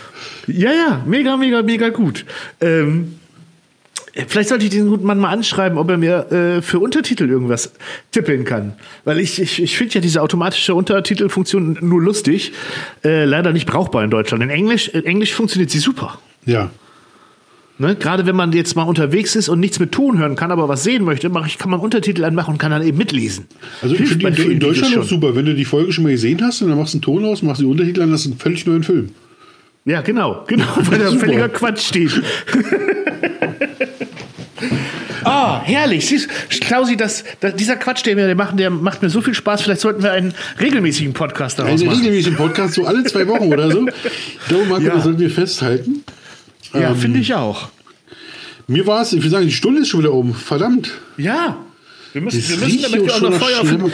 Ja, 0.47 0.71
ja, 0.71 1.03
mega, 1.05 1.35
mega, 1.35 1.61
mega 1.61 1.89
gut. 1.89 2.23
Ähm, 2.61 3.19
vielleicht 4.27 4.49
sollte 4.49 4.65
ich 4.65 4.71
diesen 4.71 4.89
guten 4.89 5.05
Mann 5.05 5.19
mal 5.19 5.29
anschreiben, 5.29 5.77
ob 5.77 5.89
er 5.89 5.97
mir 5.97 6.31
äh, 6.31 6.61
für 6.61 6.79
Untertitel 6.79 7.29
irgendwas 7.29 7.73
tippeln 8.11 8.45
kann. 8.45 8.73
Weil 9.03 9.19
ich, 9.19 9.41
ich, 9.41 9.61
ich 9.61 9.77
finde 9.77 9.95
ja 9.95 10.01
diese 10.01 10.21
automatische 10.21 10.73
Untertitelfunktion 10.73 11.77
nur 11.81 12.01
lustig, 12.01 12.53
äh, 13.03 13.25
leider 13.25 13.53
nicht 13.53 13.67
brauchbar 13.67 14.03
in 14.03 14.09
Deutschland. 14.09 14.43
In 14.43 14.49
Englisch, 14.49 14.87
in 14.89 15.05
Englisch 15.05 15.33
funktioniert 15.33 15.69
sie 15.69 15.79
super. 15.79 16.19
Ja. 16.45 16.71
Ne? 17.79 17.95
Gerade 17.95 18.25
wenn 18.25 18.35
man 18.35 18.51
jetzt 18.53 18.75
mal 18.75 18.83
unterwegs 18.83 19.35
ist 19.35 19.49
und 19.49 19.59
nichts 19.59 19.79
mit 19.79 19.91
Ton 19.91 20.17
hören 20.17 20.35
kann, 20.35 20.51
aber 20.51 20.67
was 20.67 20.83
sehen 20.83 21.03
möchte, 21.03 21.31
ich, 21.45 21.57
kann 21.59 21.69
man 21.69 21.79
Untertitel 21.79 22.23
anmachen 22.23 22.53
und 22.53 22.57
kann 22.57 22.71
dann 22.71 22.81
eben 22.81 22.97
mitlesen. 22.97 23.45
Also 23.81 23.95
ich 23.95 24.09
finde 24.09 24.29
in 24.29 24.33
Filmvideos 24.33 24.79
Deutschland 24.79 24.97
auch 24.97 25.07
super. 25.07 25.35
Wenn 25.35 25.45
du 25.45 25.53
die 25.53 25.65
Folge 25.65 25.91
schon 25.93 26.03
mal 26.03 26.11
gesehen 26.11 26.41
hast 26.41 26.61
und 26.63 26.69
dann 26.69 26.77
machst 26.77 26.93
du 26.93 26.97
einen 26.97 27.03
Ton 27.03 27.25
aus, 27.25 27.43
machst 27.43 27.61
die 27.61 27.65
Untertitel 27.65 28.01
an, 28.01 28.11
hast 28.11 28.25
du 28.25 28.31
einen 28.31 28.39
völlig 28.39 28.65
neuen 28.65 28.83
Film. 28.83 29.09
Ja, 29.85 30.01
genau, 30.01 30.43
genau, 30.47 30.65
weil 30.75 30.99
da 30.99 31.11
völliger 31.11 31.49
Quatsch 31.49 31.87
steht. 31.87 32.11
Ah, 35.27 35.61
herrlich. 35.63 36.05
Siehst, 36.07 36.29
Klausi, 36.61 36.97
das, 36.97 37.23
das, 37.39 37.55
dieser 37.55 37.75
Quatsch, 37.75 38.05
den 38.05 38.17
wir 38.17 38.33
machen, 38.35 38.57
der 38.57 38.69
macht 38.69 39.01
mir 39.01 39.09
so 39.09 39.21
viel 39.21 39.33
Spaß. 39.33 39.61
Vielleicht 39.61 39.81
sollten 39.81 40.03
wir 40.03 40.11
einen 40.11 40.33
regelmäßigen 40.59 41.13
Podcast 41.13 41.59
daraus 41.59 41.71
Also 41.73 41.85
machen. 41.85 41.97
regelmäßig 41.99 42.27
im 42.31 42.35
Podcast, 42.37 42.73
so 42.75 42.85
alle 42.85 43.03
zwei 43.03 43.27
Wochen 43.27 43.51
oder 43.51 43.69
so. 43.71 43.87
Ich 44.41 44.47
glaube, 44.47 44.65
Marco, 44.65 44.83
Ja. 44.85 44.95
das 44.95 45.03
sollten 45.03 45.19
wir 45.19 45.29
festhalten. 45.31 46.03
Ja, 46.73 46.91
Ähm, 46.91 46.95
finde 46.97 47.19
ich 47.19 47.33
auch. 47.33 47.69
Mir 48.67 48.85
war 48.87 49.01
es, 49.01 49.13
ich 49.13 49.19
würde 49.19 49.29
sagen, 49.29 49.45
die 49.45 49.51
Stunde 49.53 49.81
ist 49.81 49.89
schon 49.89 50.01
wieder 50.01 50.13
um. 50.13 50.33
Verdammt. 50.33 50.91
Ja. 51.17 51.57
Wir 52.13 52.21
müssen, 52.21 52.39
Das 52.39 52.49
wir 52.49 52.57
müssen 52.57 52.81
damit 52.81 53.05
wir 53.05 53.13
auch 53.15 53.21
noch 53.21 53.29
nach 53.31 53.37
Feuer 53.39 53.65
Schlemm- 53.65 53.91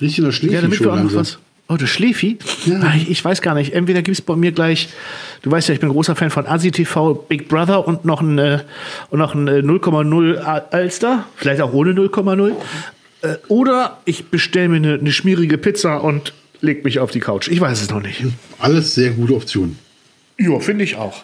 Riecht 0.00 0.18
nach 0.18 0.32
Schläfchen 0.32 0.54
Ja, 0.54 0.60
damit 0.62 0.80
wir 0.80 0.86
auch 0.88 0.96
noch 0.96 1.00
langsam. 1.02 1.20
was. 1.20 1.38
Oh, 1.66 1.76
das 1.76 1.88
Schläfi? 1.88 2.38
Ja. 2.66 2.80
Ah, 2.82 2.92
ich, 3.08 3.24
weiß 3.24 3.40
gar 3.40 3.54
nicht. 3.54 3.72
Entweder 3.72 4.02
gibt 4.02 4.18
es 4.18 4.20
bei 4.22 4.36
mir 4.36 4.52
gleich, 4.52 4.88
du 5.42 5.50
weißt 5.50 5.68
ja, 5.68 5.74
ich 5.74 5.80
bin 5.80 5.88
großer 5.88 6.14
Fan 6.14 6.28
von 6.30 6.46
Asi 6.46 6.70
TV, 6.70 7.14
Big 7.14 7.48
Brother 7.48 7.88
und 7.88 8.04
noch 8.04 8.20
ein, 8.20 8.38
äh, 8.38 8.58
und 9.10 9.18
noch 9.18 9.34
ein 9.34 9.48
äh, 9.48 9.60
0,0 9.60 10.36
Al- 10.36 10.66
Alster. 10.70 11.24
Vielleicht 11.36 11.62
auch 11.62 11.72
ohne 11.72 11.92
0,0. 11.92 12.52
Äh, 13.22 13.36
oder 13.48 13.98
ich 14.04 14.26
bestelle 14.26 14.68
mir 14.68 14.76
eine, 14.76 14.94
eine 14.94 15.10
schmierige 15.12 15.56
Pizza 15.56 16.04
und 16.04 16.34
leg 16.60 16.84
mich 16.84 16.98
auf 17.00 17.10
die 17.10 17.20
Couch. 17.20 17.48
Ich 17.48 17.60
weiß 17.62 17.80
es 17.80 17.88
noch 17.90 18.02
nicht. 18.02 18.22
Alles 18.58 18.94
sehr 18.94 19.10
gute 19.12 19.34
Optionen. 19.34 19.78
Ja, 20.38 20.58
finde 20.60 20.84
ich 20.84 20.96
auch. 20.96 21.22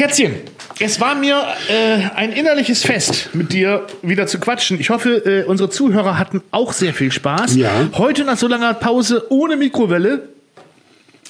Herzchen, 0.00 0.34
es 0.78 0.98
war 0.98 1.14
mir 1.14 1.36
äh, 1.68 2.08
ein 2.16 2.32
innerliches 2.32 2.82
Fest, 2.82 3.30
mit 3.34 3.52
dir 3.52 3.86
wieder 4.02 4.26
zu 4.26 4.38
quatschen. 4.40 4.80
Ich 4.80 4.88
hoffe, 4.88 5.10
äh, 5.26 5.44
unsere 5.44 5.68
Zuhörer 5.68 6.18
hatten 6.18 6.42
auch 6.52 6.72
sehr 6.72 6.94
viel 6.94 7.12
Spaß. 7.12 7.54
Ja. 7.56 7.70
Heute 7.98 8.24
nach 8.24 8.38
so 8.38 8.48
langer 8.48 8.72
Pause 8.74 9.26
ohne 9.30 9.56
Mikrowelle. 9.56 10.28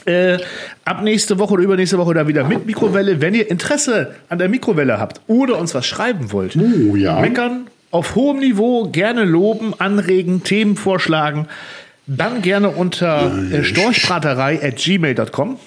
Äh, 0.07 0.39
ab 0.85 1.03
nächste 1.03 1.39
Woche 1.39 1.55
oder 1.55 1.63
übernächste 1.65 1.99
Woche 1.99 2.15
dann 2.15 2.29
wieder 2.29 2.45
mit 2.45 2.65
Mikrowelle. 2.65 3.21
Wenn 3.21 3.35
ihr 3.35 3.51
Interesse 3.51 4.15
an 4.29 4.39
der 4.39 4.49
Mikrowelle 4.49 4.99
habt 4.99 5.21
oder 5.27 5.59
uns 5.59 5.75
was 5.75 5.87
schreiben 5.87 6.31
wollt, 6.33 6.57
Oh, 6.57 6.95
ja. 6.97 7.21
meckern 7.21 7.67
auf 7.91 8.15
hohem 8.15 8.39
Niveau, 8.39 8.85
gerne 8.89 9.25
loben, 9.25 9.75
anregen, 9.79 10.45
Themen 10.45 10.77
vorschlagen, 10.77 11.49
dann 12.07 12.41
gerne 12.41 12.71
unter 12.71 13.33
äh, 13.53 13.65
storchbraterei 13.65 14.61
at 14.63 14.77
gmail.com. 14.77 15.59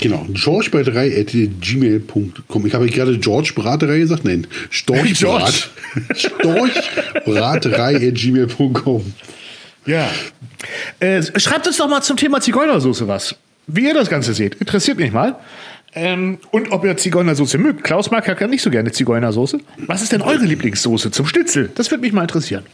Genau. 0.00 0.26
Georgebraterei.gmail.com. 0.30 2.66
Ich 2.66 2.74
habe 2.74 2.86
gerade 2.86 3.18
George 3.18 3.52
Braterei 3.54 3.98
gesagt? 3.98 4.24
Nein. 4.24 4.46
Storchbrat. 4.70 5.68
Storchbraterei.gmail.com. 6.14 9.12
Ja. 9.86 10.08
Äh, 10.98 11.22
schreibt 11.38 11.66
uns 11.66 11.76
doch 11.76 11.88
mal 11.88 12.00
zum 12.02 12.16
Thema 12.16 12.40
Zigeunersoße 12.40 13.06
was. 13.06 13.36
Wie 13.66 13.86
ihr 13.86 13.92
das 13.94 14.10
Ganze 14.10 14.34
seht. 14.34 14.56
Interessiert 14.56 14.98
mich 14.98 15.12
mal. 15.12 15.36
Ähm, 15.94 16.38
und 16.50 16.72
ob 16.72 16.84
ihr 16.84 16.96
Zigeunersoße 16.96 17.56
mögt. 17.58 17.84
Klaus 17.84 18.10
mag 18.10 18.26
ja 18.26 18.34
gar 18.34 18.48
nicht 18.48 18.62
so 18.62 18.70
gerne 18.70 18.90
Zigeunersoße. 18.90 19.60
Was 19.86 20.02
ist 20.02 20.10
denn 20.12 20.22
eure 20.22 20.44
Lieblingssoße 20.44 21.12
zum 21.12 21.26
Schnitzel? 21.26 21.70
Das 21.74 21.90
würde 21.90 22.02
mich 22.02 22.12
mal 22.12 22.22
interessieren. 22.22 22.64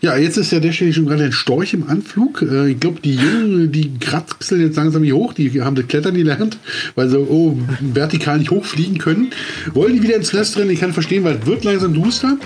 Ja, 0.00 0.16
jetzt 0.16 0.36
ist 0.36 0.52
ja 0.52 0.60
der 0.60 0.72
Stelle 0.72 0.92
schon 0.92 1.06
gerade 1.06 1.24
ein 1.24 1.32
Storch 1.32 1.74
im 1.74 1.88
Anflug. 1.88 2.42
Äh, 2.42 2.70
Ich 2.70 2.80
glaube, 2.80 3.00
die 3.00 3.14
Jungen, 3.14 3.72
die 3.72 3.98
kraxeln 3.98 4.60
jetzt 4.60 4.76
langsam 4.76 5.02
hier 5.02 5.16
hoch. 5.16 5.32
Die 5.32 5.60
haben 5.62 5.76
das 5.76 5.86
Klettern 5.88 6.14
gelernt, 6.14 6.58
weil 6.94 7.08
sie 7.08 7.18
oh, 7.18 7.56
vertikal 7.80 8.38
nicht 8.38 8.50
hochfliegen 8.50 8.98
können. 8.98 9.30
Wollen 9.74 9.94
die 9.94 10.02
wieder 10.02 10.16
ins 10.16 10.32
Nest 10.32 10.56
rennen? 10.56 10.70
Ich 10.70 10.80
kann 10.80 10.92
verstehen, 10.92 11.24
weil 11.24 11.36
es 11.36 11.46
wird 11.46 11.64
langsam 11.64 11.94
duster. 11.94 12.38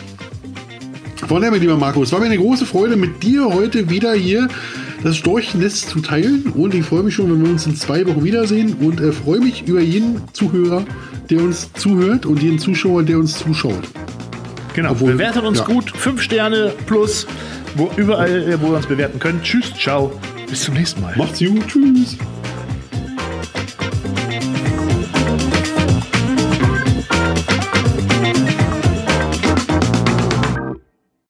Von 1.26 1.40
daher, 1.40 1.50
mein 1.50 1.60
lieber 1.60 1.76
Marco, 1.76 2.02
es 2.02 2.12
war 2.12 2.20
mir 2.20 2.26
eine 2.26 2.38
große 2.38 2.66
Freude, 2.66 2.96
mit 2.96 3.22
dir 3.22 3.46
heute 3.46 3.90
wieder 3.90 4.12
hier 4.14 4.48
das 5.02 5.16
Storchnest 5.16 5.90
zu 5.90 6.00
teilen. 6.00 6.44
Und 6.54 6.74
ich 6.74 6.84
freue 6.84 7.02
mich 7.02 7.14
schon, 7.14 7.30
wenn 7.30 7.42
wir 7.42 7.50
uns 7.50 7.66
in 7.66 7.76
zwei 7.76 8.06
Wochen 8.06 8.24
wiedersehen. 8.24 8.74
Und 8.80 9.00
äh, 9.00 9.12
freue 9.12 9.40
mich 9.40 9.66
über 9.66 9.80
jeden 9.80 10.20
Zuhörer, 10.32 10.84
der 11.30 11.42
uns 11.42 11.70
zuhört 11.74 12.26
und 12.26 12.42
jeden 12.42 12.58
Zuschauer, 12.58 13.02
der 13.02 13.18
uns 13.18 13.38
zuschaut. 13.38 13.82
Genau. 14.76 14.92
Obwohl- 14.92 15.12
Bewertet 15.12 15.42
uns 15.42 15.58
ja. 15.58 15.64
gut. 15.64 15.90
Fünf 15.96 16.20
Sterne 16.22 16.72
plus 16.86 17.26
wo, 17.74 17.90
überall, 17.96 18.60
wo 18.60 18.68
ihr 18.68 18.76
uns 18.76 18.86
bewerten 18.86 19.18
könnt. 19.18 19.42
Tschüss, 19.42 19.72
ciao. 19.74 20.12
Bis 20.48 20.62
zum 20.62 20.74
nächsten 20.74 21.00
Mal. 21.00 21.14
Macht's 21.16 21.40
gut. 21.40 21.66
Tschüss. 21.66 22.16